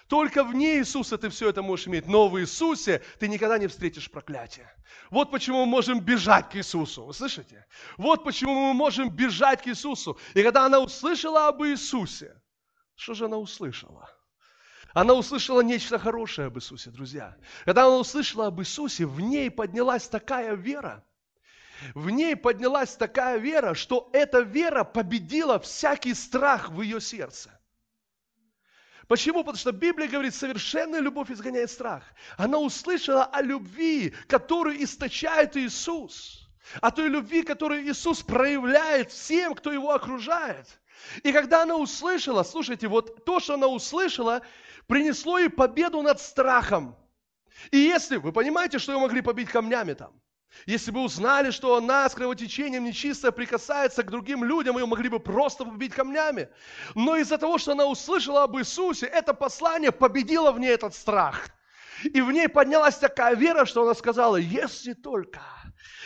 Только 0.09 0.45
вне 0.45 0.79
Иисуса 0.79 1.19
ты 1.19 1.29
все 1.29 1.49
это 1.49 1.63
можешь 1.63 1.87
иметь, 1.87 2.07
но 2.07 2.29
в 2.29 2.39
Иисусе 2.41 3.03
ты 3.19 3.29
никогда 3.29 3.59
не 3.59 3.67
встретишь 3.67 4.11
проклятие. 4.11 4.73
Вот 5.11 5.31
почему 5.31 5.65
мы 5.65 5.67
можем 5.67 6.01
бежать 6.01 6.51
к 6.51 6.57
Иисусу. 6.57 7.05
Вы 7.05 7.15
слышите? 7.15 7.67
Вот 7.97 8.25
почему 8.25 8.69
мы 8.69 8.75
можем 8.75 9.11
бежать 9.11 9.63
к 9.63 9.69
Иисусу. 9.69 10.19
И 10.35 10.43
когда 10.43 10.67
она 10.67 10.81
услышала 10.81 11.49
об 11.49 11.63
Иисусе, 11.63 12.41
что 12.97 13.15
же 13.15 13.27
она 13.27 13.39
услышала? 13.39 14.11
Она 14.93 15.15
услышала 15.15 15.61
нечто 15.61 15.99
хорошее 15.99 16.49
об 16.49 16.59
Иисусе, 16.59 16.91
друзья. 16.91 17.37
Когда 17.65 17.87
она 17.87 17.97
услышала 17.97 18.49
об 18.49 18.61
Иисусе, 18.61 19.07
в 19.07 19.21
ней 19.21 19.51
поднялась 19.51 20.09
такая 20.09 20.55
вера, 20.55 21.05
в 21.95 22.11
ней 22.11 22.37
поднялась 22.37 22.97
такая 22.97 23.39
вера, 23.39 23.75
что 23.75 24.11
эта 24.13 24.41
вера 24.41 24.85
победила 24.85 25.59
всякий 25.61 26.15
страх 26.15 26.71
в 26.71 26.83
ее 26.83 27.01
сердце. 27.01 27.60
Почему? 29.11 29.41
Потому 29.41 29.59
что 29.59 29.73
Библия 29.73 30.07
говорит, 30.07 30.37
совершенная 30.37 31.01
любовь 31.01 31.33
изгоняет 31.33 31.69
страх. 31.69 32.05
Она 32.37 32.61
услышала 32.61 33.25
о 33.25 33.43
любви, 33.43 34.15
которую 34.29 34.81
источает 34.85 35.57
Иисус. 35.57 36.49
О 36.81 36.93
той 36.93 37.09
любви, 37.09 37.43
которую 37.43 37.83
Иисус 37.83 38.23
проявляет 38.23 39.11
всем, 39.11 39.57
кто 39.57 39.73
его 39.73 39.91
окружает. 39.91 40.69
И 41.25 41.33
когда 41.33 41.63
она 41.63 41.75
услышала, 41.75 42.45
слушайте, 42.45 42.87
вот 42.87 43.25
то, 43.25 43.41
что 43.41 43.55
она 43.55 43.67
услышала, 43.67 44.43
принесло 44.87 45.41
ей 45.41 45.51
победу 45.51 46.03
над 46.03 46.21
страхом. 46.21 46.95
И 47.73 47.79
если, 47.79 48.17
вы 48.17 48.31
понимаете, 48.31 48.79
что 48.79 48.93
ее 48.93 49.01
могли 49.01 49.23
побить 49.23 49.49
камнями 49.49 49.95
там? 49.95 50.20
Если 50.67 50.91
бы 50.91 51.03
узнали, 51.03 51.51
что 51.51 51.77
она 51.77 52.09
с 52.09 52.15
кровотечением 52.15 52.85
нечистая 52.85 53.31
прикасается 53.31 54.03
к 54.03 54.11
другим 54.11 54.45
людям, 54.45 54.77
ее 54.77 54.87
могли 54.87 55.09
бы 55.09 55.21
просто 55.21 55.65
побить 55.65 55.95
камнями. 55.95 56.49
Но 56.95 57.17
из-за 57.17 57.39
того, 57.39 57.59
что 57.59 57.73
она 57.73 57.87
услышала 57.87 58.45
об 58.45 58.57
Иисусе, 58.59 59.07
это 59.07 59.33
послание 59.33 59.93
победило 59.93 60.53
в 60.53 60.59
ней 60.59 60.71
этот 60.71 60.95
страх. 60.95 61.49
И 62.05 62.21
в 62.21 62.33
ней 62.33 62.49
поднялась 62.49 62.97
такая 62.97 63.35
вера, 63.37 63.65
что 63.65 63.83
она 63.83 63.95
сказала, 63.95 64.37
если 64.37 64.95
только 64.95 65.41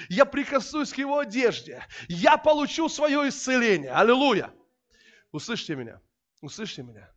я 0.08 0.24
прикоснусь 0.24 0.92
к 0.92 0.98
его 0.98 1.18
одежде, 1.18 1.84
я 2.08 2.36
получу 2.36 2.88
свое 2.88 3.28
исцеление. 3.28 3.92
Аллилуйя. 3.92 4.52
Услышьте 5.32 5.74
меня, 5.74 6.00
услышьте 6.40 6.82
меня. 6.82 7.10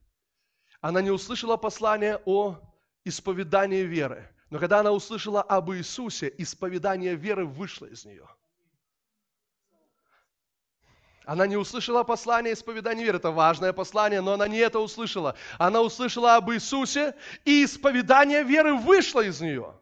Она 0.81 1.01
не 1.01 1.11
услышала 1.11 1.57
послание 1.57 2.21
о 2.25 2.59
исповедании 3.03 3.81
веры. 3.81 4.29
Но 4.49 4.59
когда 4.59 4.79
она 4.79 4.91
услышала 4.91 5.41
об 5.41 5.71
Иисусе, 5.71 6.33
исповедание 6.37 7.15
веры 7.15 7.45
вышло 7.45 7.85
из 7.85 8.05
нее. 8.05 8.27
Она 11.25 11.45
не 11.45 11.57
услышала 11.57 12.03
послание 12.05 12.53
исповедания 12.53 13.03
веры. 13.03 13.17
Это 13.17 13.31
важное 13.31 13.73
послание, 13.73 14.21
но 14.21 14.31
она 14.31 14.47
не 14.47 14.59
это 14.59 14.79
услышала. 14.79 15.35
Она 15.57 15.81
услышала 15.81 16.37
об 16.37 16.49
Иисусе, 16.51 17.15
и 17.43 17.65
исповедание 17.65 18.43
веры 18.43 18.75
вышло 18.75 19.19
из 19.19 19.41
нее. 19.41 19.75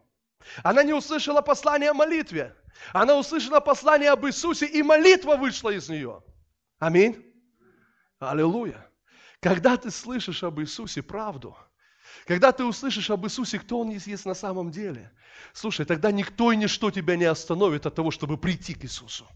Она 0.64 0.82
не 0.82 0.92
услышала 0.92 1.42
послание 1.42 1.90
о 1.90 1.94
молитве. 1.94 2.56
Она 2.92 3.16
услышала 3.16 3.60
послание 3.60 4.10
об 4.10 4.26
Иисусе, 4.26 4.66
и 4.66 4.82
молитва 4.82 5.36
вышла 5.36 5.70
из 5.70 5.88
нее. 5.88 6.20
Аминь. 6.80 7.24
Аллилуйя. 8.18 8.84
Когда 9.38 9.76
ты 9.76 9.92
слышишь 9.92 10.42
об 10.42 10.58
Иисусе 10.58 11.00
правду, 11.00 11.56
когда 12.24 12.52
ты 12.52 12.64
услышишь 12.64 13.10
об 13.10 13.26
Иисусе, 13.26 13.58
кто 13.58 13.80
Он 13.80 13.90
есть 13.90 14.24
на 14.24 14.34
самом 14.34 14.70
деле, 14.70 15.12
слушай, 15.52 15.84
тогда 15.84 16.10
никто 16.10 16.52
и 16.52 16.56
ничто 16.56 16.90
тебя 16.90 17.16
не 17.16 17.24
остановит 17.24 17.86
от 17.86 17.94
того, 17.94 18.10
чтобы 18.10 18.38
прийти 18.38 18.74
к 18.74 18.84
Иисусу. 18.84 19.26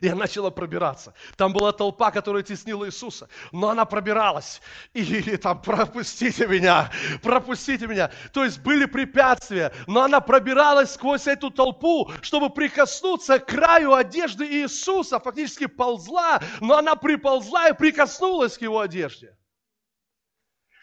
Я 0.00 0.14
начала 0.14 0.50
пробираться. 0.50 1.14
Там 1.36 1.52
была 1.52 1.72
толпа, 1.72 2.10
которая 2.10 2.42
теснила 2.42 2.86
Иисуса. 2.86 3.28
Но 3.52 3.70
она 3.70 3.84
пробиралась. 3.84 4.60
И, 4.92 5.02
и 5.02 5.36
там, 5.38 5.60
пропустите 5.60 6.46
меня, 6.46 6.90
пропустите 7.22 7.86
меня. 7.86 8.10
То 8.32 8.44
есть 8.44 8.60
были 8.60 8.84
препятствия. 8.84 9.72
Но 9.86 10.02
она 10.02 10.20
пробиралась 10.20 10.94
сквозь 10.94 11.26
эту 11.26 11.50
толпу, 11.50 12.10
чтобы 12.22 12.50
прикоснуться 12.50 13.38
к 13.38 13.46
краю 13.46 13.94
одежды 13.94 14.46
Иисуса. 14.46 15.18
Фактически 15.18 15.66
ползла, 15.66 16.40
но 16.60 16.78
она 16.78 16.94
приползла 16.94 17.68
и 17.68 17.76
прикоснулась 17.76 18.56
к 18.56 18.62
его 18.62 18.80
одежде. 18.80 19.37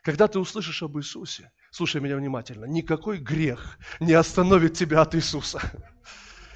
Когда 0.06 0.28
ты 0.28 0.38
услышишь 0.38 0.84
об 0.84 1.00
Иисусе, 1.00 1.52
слушай 1.72 2.00
меня 2.00 2.16
внимательно, 2.16 2.66
никакой 2.66 3.18
грех 3.18 3.80
не 4.00 4.14
остановит 4.14 4.76
тебя 4.76 5.02
от 5.02 5.16
Иисуса. 5.16 5.60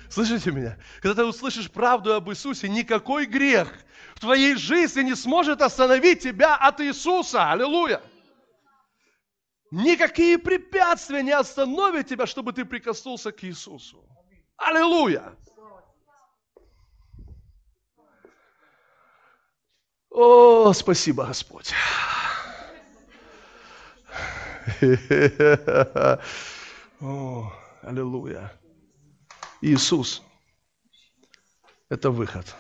Слышите 0.08 0.52
меня? 0.52 0.78
Когда 1.02 1.24
ты 1.24 1.28
услышишь 1.28 1.72
правду 1.72 2.14
об 2.14 2.30
Иисусе, 2.30 2.70
никакой 2.70 3.26
грех 3.26 3.74
в 4.14 4.20
твоей 4.20 4.56
жизни 4.56 5.02
не 5.02 5.16
сможет 5.16 5.64
остановить 5.64 6.22
тебя 6.22 6.56
от 6.58 6.80
Иисуса. 6.80 7.52
Аллилуйя! 7.52 8.04
Никакие 9.72 10.38
препятствия 10.38 11.24
не 11.24 11.32
остановят 11.32 12.08
тебя, 12.08 12.28
чтобы 12.28 12.54
ты 12.54 12.66
прикоснулся 12.66 13.32
к 13.32 13.44
Иисусу. 13.44 14.08
Аллилуйя! 14.58 15.36
О, 20.12 20.72
спасибо, 20.74 21.26
Господь. 21.26 21.74
О, 27.02 27.54
аллилуйя. 27.82 28.52
Иисус– 29.62 30.24
это 31.90 32.12
выход. 32.12 32.56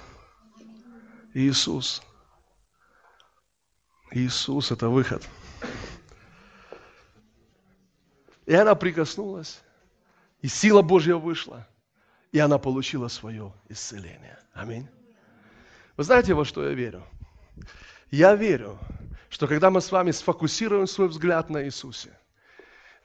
Иисус. 1.34 2.02
Иисус– 4.12 4.72
это 4.74 4.90
выход. 4.90 5.24
И 8.46 8.54
она 8.54 8.74
прикоснулась, 8.74 9.62
и 10.42 10.48
сила 10.48 10.82
Божья 10.82 11.16
вышла, 11.16 11.68
и 12.32 12.40
она 12.40 12.58
получила 12.58 13.08
свое 13.08 13.54
исцеление. 13.68 14.40
Аминь. 14.54 14.88
Вы 15.98 16.04
знаете, 16.04 16.34
во 16.34 16.46
что 16.46 16.68
я 16.68 16.74
верю? 16.74 17.04
Я 18.10 18.36
верю, 18.36 18.80
что 19.30 19.48
когда 19.48 19.70
мы 19.70 19.82
с 19.82 19.92
вами 19.92 20.12
сфокусируем 20.12 20.88
свой 20.88 21.08
взгляд 21.08 21.50
на 21.50 21.64
Иисусе, 21.66 22.18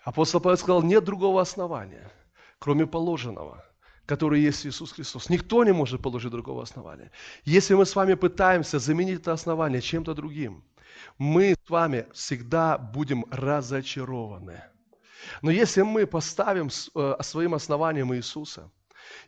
апостол 0.02 0.40
Павел 0.40 0.58
сказал, 0.58 0.82
нет 0.82 1.04
другого 1.04 1.40
основания, 1.40 2.10
кроме 2.58 2.86
положенного– 2.86 3.64
который 4.06 4.40
есть 4.40 4.66
Иисус 4.66 4.92
Христос. 4.92 5.30
Никто 5.30 5.64
не 5.64 5.72
может 5.72 6.02
положить 6.02 6.30
другого 6.30 6.62
основания. 6.62 7.10
Если 7.44 7.74
мы 7.74 7.86
с 7.86 7.96
вами 7.96 8.14
пытаемся 8.14 8.78
заменить 8.78 9.20
это 9.20 9.32
основание 9.32 9.80
чем-то 9.80 10.14
другим, 10.14 10.64
мы 11.18 11.54
с 11.54 11.70
вами 11.70 12.06
всегда 12.12 12.78
будем 12.78 13.24
разочарованы. 13.30 14.62
Но 15.40 15.50
если 15.50 15.82
мы 15.82 16.06
поставим 16.06 16.68
э, 16.68 17.16
своим 17.22 17.54
основанием 17.54 18.14
Иисуса 18.14 18.70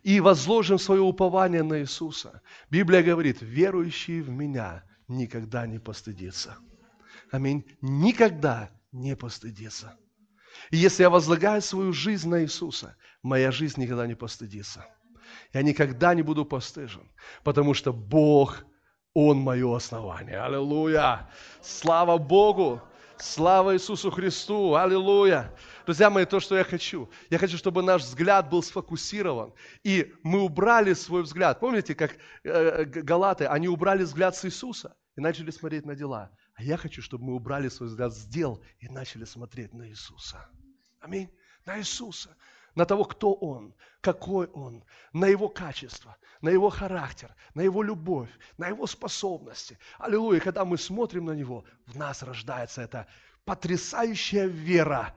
и 0.02 0.20
возложим 0.20 0.78
свое 0.78 1.00
упование 1.00 1.62
на 1.62 1.80
Иисуса, 1.80 2.42
Библия 2.70 3.02
говорит, 3.02 3.38
верующий 3.40 4.20
в 4.20 4.28
Меня 4.28 4.84
никогда 5.08 5.66
не 5.66 5.78
постыдится. 5.78 6.56
Аминь. 7.30 7.64
Никогда 7.80 8.70
не 8.92 9.16
постыдится. 9.16 9.96
И 10.70 10.76
если 10.76 11.02
я 11.02 11.10
возлагаю 11.10 11.60
свою 11.62 11.92
жизнь 11.92 12.28
на 12.28 12.42
Иисуса, 12.42 12.96
моя 13.22 13.50
жизнь 13.50 13.80
никогда 13.80 14.06
не 14.06 14.14
постыдится. 14.14 14.86
Я 15.52 15.62
никогда 15.62 16.14
не 16.14 16.22
буду 16.22 16.44
постыжен, 16.44 17.10
потому 17.42 17.74
что 17.74 17.92
Бог, 17.92 18.64
Он 19.12 19.38
мое 19.38 19.76
основание. 19.76 20.40
Аллилуйя! 20.40 21.28
Слава 21.62 22.18
Богу! 22.18 22.80
Слава 23.18 23.74
Иисусу 23.74 24.10
Христу! 24.10 24.74
Аллилуйя! 24.74 25.54
Друзья 25.84 26.10
мои, 26.10 26.26
то, 26.26 26.40
что 26.40 26.56
я 26.56 26.64
хочу. 26.64 27.10
Я 27.30 27.38
хочу, 27.38 27.56
чтобы 27.56 27.82
наш 27.82 28.02
взгляд 28.02 28.50
был 28.50 28.62
сфокусирован. 28.62 29.54
И 29.84 30.12
мы 30.22 30.40
убрали 30.40 30.94
свой 30.94 31.22
взгляд. 31.22 31.60
Помните, 31.60 31.94
как 31.94 32.16
э, 32.44 32.84
галаты, 32.84 33.46
они 33.46 33.68
убрали 33.68 34.02
взгляд 34.02 34.36
с 34.36 34.44
Иисуса 34.44 34.96
и 35.16 35.20
начали 35.20 35.50
смотреть 35.50 35.86
на 35.86 35.94
дела. 35.94 36.30
А 36.56 36.62
я 36.62 36.78
хочу, 36.78 37.02
чтобы 37.02 37.24
мы 37.24 37.34
убрали 37.34 37.68
свой 37.68 37.88
взгляд 37.88 38.14
с 38.14 38.24
дел 38.24 38.62
и 38.78 38.88
начали 38.88 39.24
смотреть 39.24 39.74
на 39.74 39.88
Иисуса. 39.88 40.48
Аминь. 41.00 41.30
На 41.66 41.78
Иисуса. 41.78 42.34
На 42.74 42.86
того, 42.86 43.04
кто 43.04 43.34
Он, 43.34 43.74
какой 44.00 44.46
Он, 44.48 44.82
на 45.12 45.26
Его 45.26 45.48
качество, 45.48 46.16
на 46.40 46.48
Его 46.48 46.70
характер, 46.70 47.34
на 47.54 47.60
Его 47.60 47.82
любовь, 47.82 48.30
на 48.56 48.68
Его 48.68 48.86
способности. 48.86 49.78
Аллилуйя. 49.98 50.40
Когда 50.40 50.64
мы 50.64 50.78
смотрим 50.78 51.26
на 51.26 51.32
Него, 51.32 51.64
в 51.86 51.96
нас 51.96 52.22
рождается 52.22 52.80
эта 52.80 53.06
потрясающая 53.46 54.46
вера, 54.46 55.14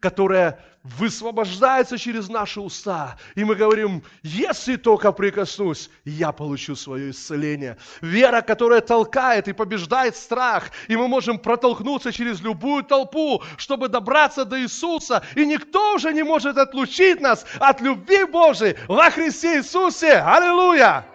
которая 0.00 0.58
высвобождается 0.82 1.96
через 1.96 2.28
наши 2.28 2.60
уста. 2.60 3.16
И 3.36 3.44
мы 3.44 3.54
говорим, 3.54 4.02
если 4.22 4.76
только 4.76 5.12
прикоснусь, 5.12 5.90
я 6.04 6.32
получу 6.32 6.74
свое 6.74 7.10
исцеление. 7.10 7.78
Вера, 8.00 8.40
которая 8.42 8.80
толкает 8.80 9.46
и 9.48 9.52
побеждает 9.52 10.16
страх. 10.16 10.70
И 10.88 10.96
мы 10.96 11.06
можем 11.08 11.38
протолкнуться 11.38 12.12
через 12.12 12.40
любую 12.40 12.82
толпу, 12.82 13.42
чтобы 13.56 13.88
добраться 13.88 14.44
до 14.44 14.60
Иисуса. 14.60 15.22
И 15.36 15.46
никто 15.46 15.94
уже 15.94 16.12
не 16.12 16.24
может 16.24 16.58
отлучить 16.58 17.20
нас 17.20 17.46
от 17.60 17.80
любви 17.80 18.24
Божией 18.24 18.76
во 18.88 19.10
Христе 19.10 19.58
Иисусе. 19.58 20.14
Аллилуйя! 20.14 21.06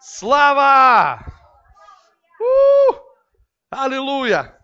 Слава! 0.00 1.24
У! 2.40 2.94
Аллилуйя! 3.70 4.61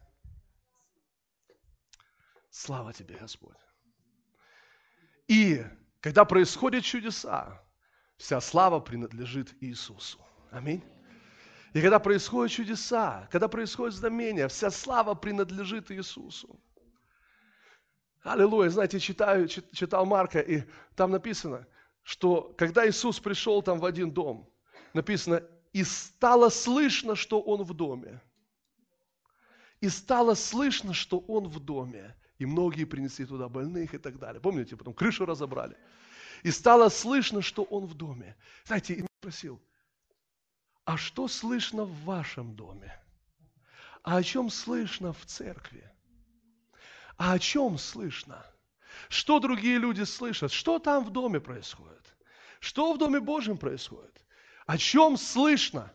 Слава 2.59 2.93
тебе, 2.93 3.15
Господь. 3.15 3.57
И 5.29 5.65
когда 6.01 6.25
происходят 6.25 6.83
чудеса, 6.83 7.63
вся 8.17 8.41
слава 8.41 8.81
принадлежит 8.81 9.55
Иисусу. 9.63 10.19
Аминь. 10.51 10.83
И 11.73 11.81
когда 11.81 12.01
происходят 12.01 12.51
чудеса, 12.51 13.29
когда 13.31 13.47
происходят 13.47 13.95
знамения, 13.95 14.49
вся 14.49 14.73
слава 14.73 15.15
принадлежит 15.15 15.93
Иисусу. 15.93 16.61
Аллилуйя. 18.25 18.71
Знаете, 18.71 18.99
читаю, 18.99 19.47
читал 19.47 20.05
Марка, 20.05 20.41
и 20.41 20.65
там 20.97 21.13
написано, 21.13 21.65
что 22.03 22.53
когда 22.59 22.89
Иисус 22.89 23.21
пришел 23.21 23.63
там 23.63 23.79
в 23.79 23.85
один 23.85 24.11
дом, 24.11 24.53
написано, 24.95 25.45
и 25.73 25.85
стало 25.85 26.49
слышно, 26.49 27.15
что 27.15 27.41
Он 27.41 27.63
в 27.63 27.73
доме. 27.73 28.21
И 29.81 29.89
стало 29.89 30.35
слышно, 30.35 30.93
что 30.93 31.21
Он 31.21 31.47
в 31.47 31.61
доме 31.61 32.17
и 32.39 32.47
многие 32.47 32.85
принесли 32.85 33.27
туда 33.27 33.49
больных 33.49 33.95
и 33.95 33.99
так 33.99 34.19
далее. 34.19 34.41
Помните, 34.41 34.77
потом 34.77 34.95
крышу 34.95 35.27
разобрали. 35.27 35.77
И 36.43 36.51
стало 36.51 36.89
слышно, 36.89 37.43
что 37.43 37.65
он 37.65 37.87
в 37.87 37.95
доме. 37.95 38.37
Знаете, 38.65 38.95
и 38.95 39.05
спросил, 39.21 39.61
а 40.85 40.97
что 40.97 41.29
слышно 41.29 41.85
в 41.85 42.05
вашем 42.05 42.55
доме? 42.55 42.99
А 44.03 44.17
о 44.17 44.23
чем 44.23 44.51
слышно 44.51 45.13
в 45.13 45.27
церкви? 45.27 45.91
А 47.17 47.33
о 47.33 47.39
чем 47.39 47.77
слышно? 47.79 48.47
Что 49.09 49.41
другие 49.41 49.79
люди 49.79 50.03
слышат? 50.05 50.53
Что 50.53 50.79
там 50.79 51.05
в 51.05 51.11
доме 51.11 51.41
происходит? 51.41 52.15
Что 52.61 52.93
в 52.93 52.99
Доме 52.99 53.21
Божьем 53.21 53.57
происходит? 53.57 54.25
О 54.67 54.79
чем 54.79 55.17
слышно? 55.17 55.93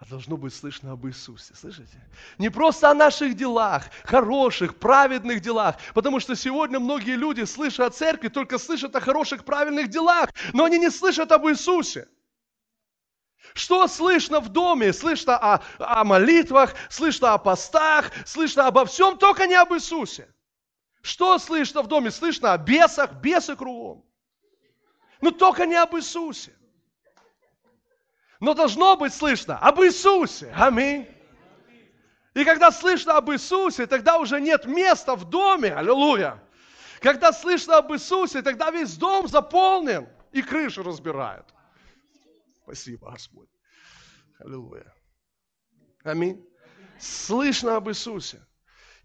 А 0.00 0.06
должно 0.06 0.38
быть 0.38 0.54
слышно 0.54 0.92
об 0.92 1.06
Иисусе. 1.06 1.54
Слышите? 1.54 2.00
Не 2.38 2.48
просто 2.48 2.90
о 2.90 2.94
наших 2.94 3.34
делах, 3.34 3.84
хороших, 4.04 4.76
праведных 4.76 5.40
делах. 5.40 5.76
Потому 5.92 6.20
что 6.20 6.34
сегодня 6.34 6.80
многие 6.80 7.16
люди, 7.16 7.44
слыша 7.44 7.84
о 7.84 7.90
церкви, 7.90 8.28
только 8.28 8.56
слышат 8.56 8.96
о 8.96 9.00
хороших, 9.00 9.44
правильных 9.44 9.88
делах, 9.88 10.30
но 10.54 10.64
они 10.64 10.78
не 10.78 10.90
слышат 10.90 11.30
об 11.32 11.46
Иисусе. 11.48 12.08
Что 13.52 13.86
слышно 13.88 14.40
в 14.40 14.48
доме? 14.48 14.94
Слышно 14.94 15.36
о, 15.36 15.62
о 15.78 16.04
молитвах, 16.04 16.74
слышно 16.88 17.34
о 17.34 17.38
постах, 17.38 18.10
слышно 18.24 18.68
обо 18.68 18.86
всем, 18.86 19.18
только 19.18 19.46
не 19.46 19.54
об 19.54 19.74
Иисусе. 19.74 20.34
Что 21.02 21.38
слышно 21.38 21.82
в 21.82 21.88
доме? 21.88 22.10
Слышно 22.10 22.54
о 22.54 22.58
бесах, 22.58 23.12
бесы 23.20 23.54
кругом. 23.54 24.06
Но 25.20 25.30
только 25.30 25.66
не 25.66 25.74
об 25.74 25.94
Иисусе. 25.94 26.54
Но 28.40 28.54
должно 28.54 28.96
быть 28.96 29.12
слышно 29.12 29.58
об 29.58 29.80
Иисусе. 29.80 30.52
Аминь. 30.56 31.06
И 32.34 32.44
когда 32.44 32.70
слышно 32.72 33.16
об 33.16 33.30
Иисусе, 33.30 33.86
тогда 33.86 34.18
уже 34.18 34.40
нет 34.40 34.64
места 34.64 35.14
в 35.14 35.28
доме. 35.28 35.74
Аллилуйя 35.74 36.42
Когда 37.00 37.32
слышно 37.32 37.78
об 37.78 37.92
Иисусе, 37.92 38.40
тогда 38.40 38.70
весь 38.70 38.96
дом 38.96 39.28
заполнен 39.28 40.08
и 40.32 40.40
крышу 40.40 40.82
разбирают. 40.82 41.46
Спасибо, 42.62 43.10
Господь. 43.10 43.48
Аллилуйя. 44.38 44.94
Аминь. 46.02 46.42
Слышно 46.98 47.76
об 47.76 47.88
Иисусе. 47.88 48.40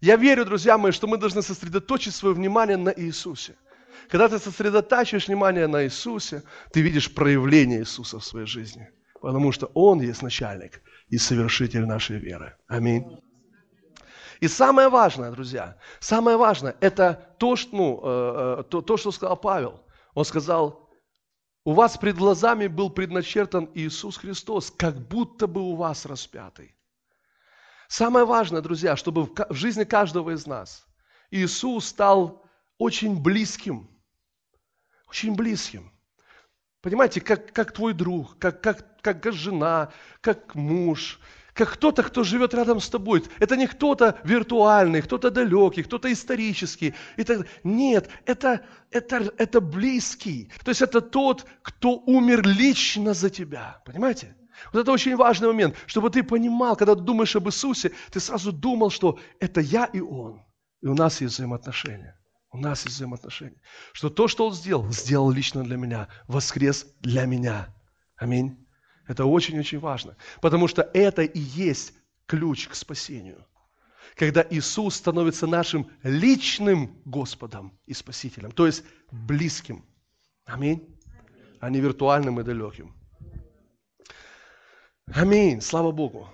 Я 0.00 0.16
верю, 0.16 0.44
друзья 0.44 0.78
мои, 0.78 0.92
что 0.92 1.06
мы 1.06 1.18
должны 1.18 1.42
сосредоточить 1.42 2.14
свое 2.14 2.34
внимание 2.34 2.76
на 2.76 2.92
Иисусе. 2.96 3.56
Когда 4.08 4.28
ты 4.28 4.38
сосредотачиваешь 4.38 5.26
внимание 5.26 5.66
на 5.66 5.84
Иисусе, 5.84 6.42
ты 6.72 6.80
видишь 6.80 7.12
проявление 7.12 7.80
Иисуса 7.80 8.18
в 8.18 8.24
своей 8.24 8.46
жизни. 8.46 8.88
Потому 9.20 9.52
что 9.52 9.66
Он 9.74 10.00
есть 10.00 10.22
начальник 10.22 10.82
и 11.08 11.18
совершитель 11.18 11.86
нашей 11.86 12.18
веры. 12.18 12.56
Аминь. 12.68 13.04
И 14.40 14.48
самое 14.48 14.88
важное, 14.88 15.30
друзья, 15.30 15.78
самое 15.98 16.36
важное, 16.36 16.76
это 16.80 17.34
то, 17.38 17.56
что, 17.56 17.76
ну, 17.76 18.00
э, 18.02 18.60
э, 18.60 18.62
то, 18.64 18.82
то, 18.82 18.96
что 18.96 19.10
сказал 19.10 19.36
Павел. 19.36 19.80
Он 20.14 20.24
сказал, 20.24 20.90
у 21.64 21.72
вас 21.72 21.96
пред 21.96 22.16
глазами 22.16 22.66
был 22.66 22.90
предначертан 22.90 23.70
Иисус 23.74 24.18
Христос, 24.18 24.70
как 24.70 24.96
будто 25.08 25.46
бы 25.46 25.62
у 25.62 25.74
вас 25.74 26.06
распятый. 26.06 26.76
Самое 27.88 28.24
важное, 28.24 28.60
друзья, 28.60 28.96
чтобы 28.96 29.24
в 29.24 29.54
жизни 29.54 29.84
каждого 29.84 30.30
из 30.30 30.46
нас 30.46 30.86
Иисус 31.30 31.86
стал 31.86 32.44
очень 32.78 33.20
близким. 33.20 33.88
Очень 35.08 35.34
близким. 35.34 35.92
Понимаете, 36.82 37.20
как, 37.20 37.52
как 37.52 37.72
твой 37.72 37.94
друг, 37.94 38.38
как, 38.38 38.60
как, 38.60 38.95
как 39.14 39.32
жена, 39.32 39.90
как 40.20 40.54
муж, 40.54 41.20
как 41.56 41.72
кто-то, 41.72 42.02
кто 42.02 42.22
живет 42.22 42.54
рядом 42.54 42.80
с 42.80 42.88
тобой. 42.88 43.24
Это 43.38 43.56
не 43.56 43.66
кто-то 43.66 44.18
виртуальный, 44.24 45.02
кто-то 45.02 45.30
далекий, 45.30 45.82
кто-то 45.82 46.12
исторический. 46.12 46.94
И 47.16 47.24
так... 47.24 47.46
Нет, 47.64 48.08
это, 48.26 48.60
это, 48.90 49.32
это 49.38 49.60
близкий. 49.60 50.52
То 50.64 50.70
есть 50.70 50.82
это 50.82 51.00
тот, 51.00 51.46
кто 51.62 51.96
умер 51.98 52.46
лично 52.46 53.14
за 53.14 53.30
тебя. 53.30 53.82
Понимаете? 53.86 54.36
Вот 54.72 54.80
это 54.80 54.92
очень 54.92 55.16
важный 55.16 55.48
момент, 55.48 55.76
чтобы 55.86 56.10
ты 56.10 56.22
понимал, 56.22 56.76
когда 56.76 56.94
ты 56.94 57.02
думаешь 57.02 57.36
об 57.36 57.48
Иисусе, 57.48 57.92
ты 58.10 58.20
сразу 58.20 58.52
думал, 58.52 58.90
что 58.90 59.18
это 59.40 59.60
я 59.60 59.84
и 59.86 60.00
Он. 60.00 60.42
И 60.82 60.86
у 60.86 60.94
нас 60.94 61.20
есть 61.20 61.34
взаимоотношения. 61.34 62.18
У 62.52 62.58
нас 62.58 62.84
есть 62.84 62.96
взаимоотношения. 62.96 63.60
Что 63.92 64.10
то, 64.10 64.28
что 64.28 64.46
Он 64.46 64.54
сделал, 64.54 64.90
сделал 64.92 65.30
лично 65.30 65.62
для 65.62 65.76
меня. 65.76 66.08
Воскрес 66.26 66.86
для 67.00 67.24
меня. 67.26 67.74
Аминь. 68.16 68.65
Это 69.06 69.24
очень-очень 69.24 69.78
важно, 69.78 70.16
потому 70.40 70.68
что 70.68 70.82
это 70.94 71.22
и 71.22 71.38
есть 71.38 71.94
ключ 72.26 72.68
к 72.68 72.74
спасению. 72.74 73.44
Когда 74.16 74.44
Иисус 74.48 74.96
становится 74.96 75.46
нашим 75.46 75.90
личным 76.02 77.00
Господом 77.04 77.78
и 77.86 77.94
Спасителем, 77.94 78.50
то 78.50 78.66
есть 78.66 78.84
близким. 79.10 79.84
Аминь. 80.44 80.98
А 81.60 81.70
не 81.70 81.80
виртуальным 81.80 82.40
и 82.40 82.42
далеким. 82.42 82.94
Аминь. 85.12 85.60
Слава 85.60 85.92
Богу. 85.92 86.28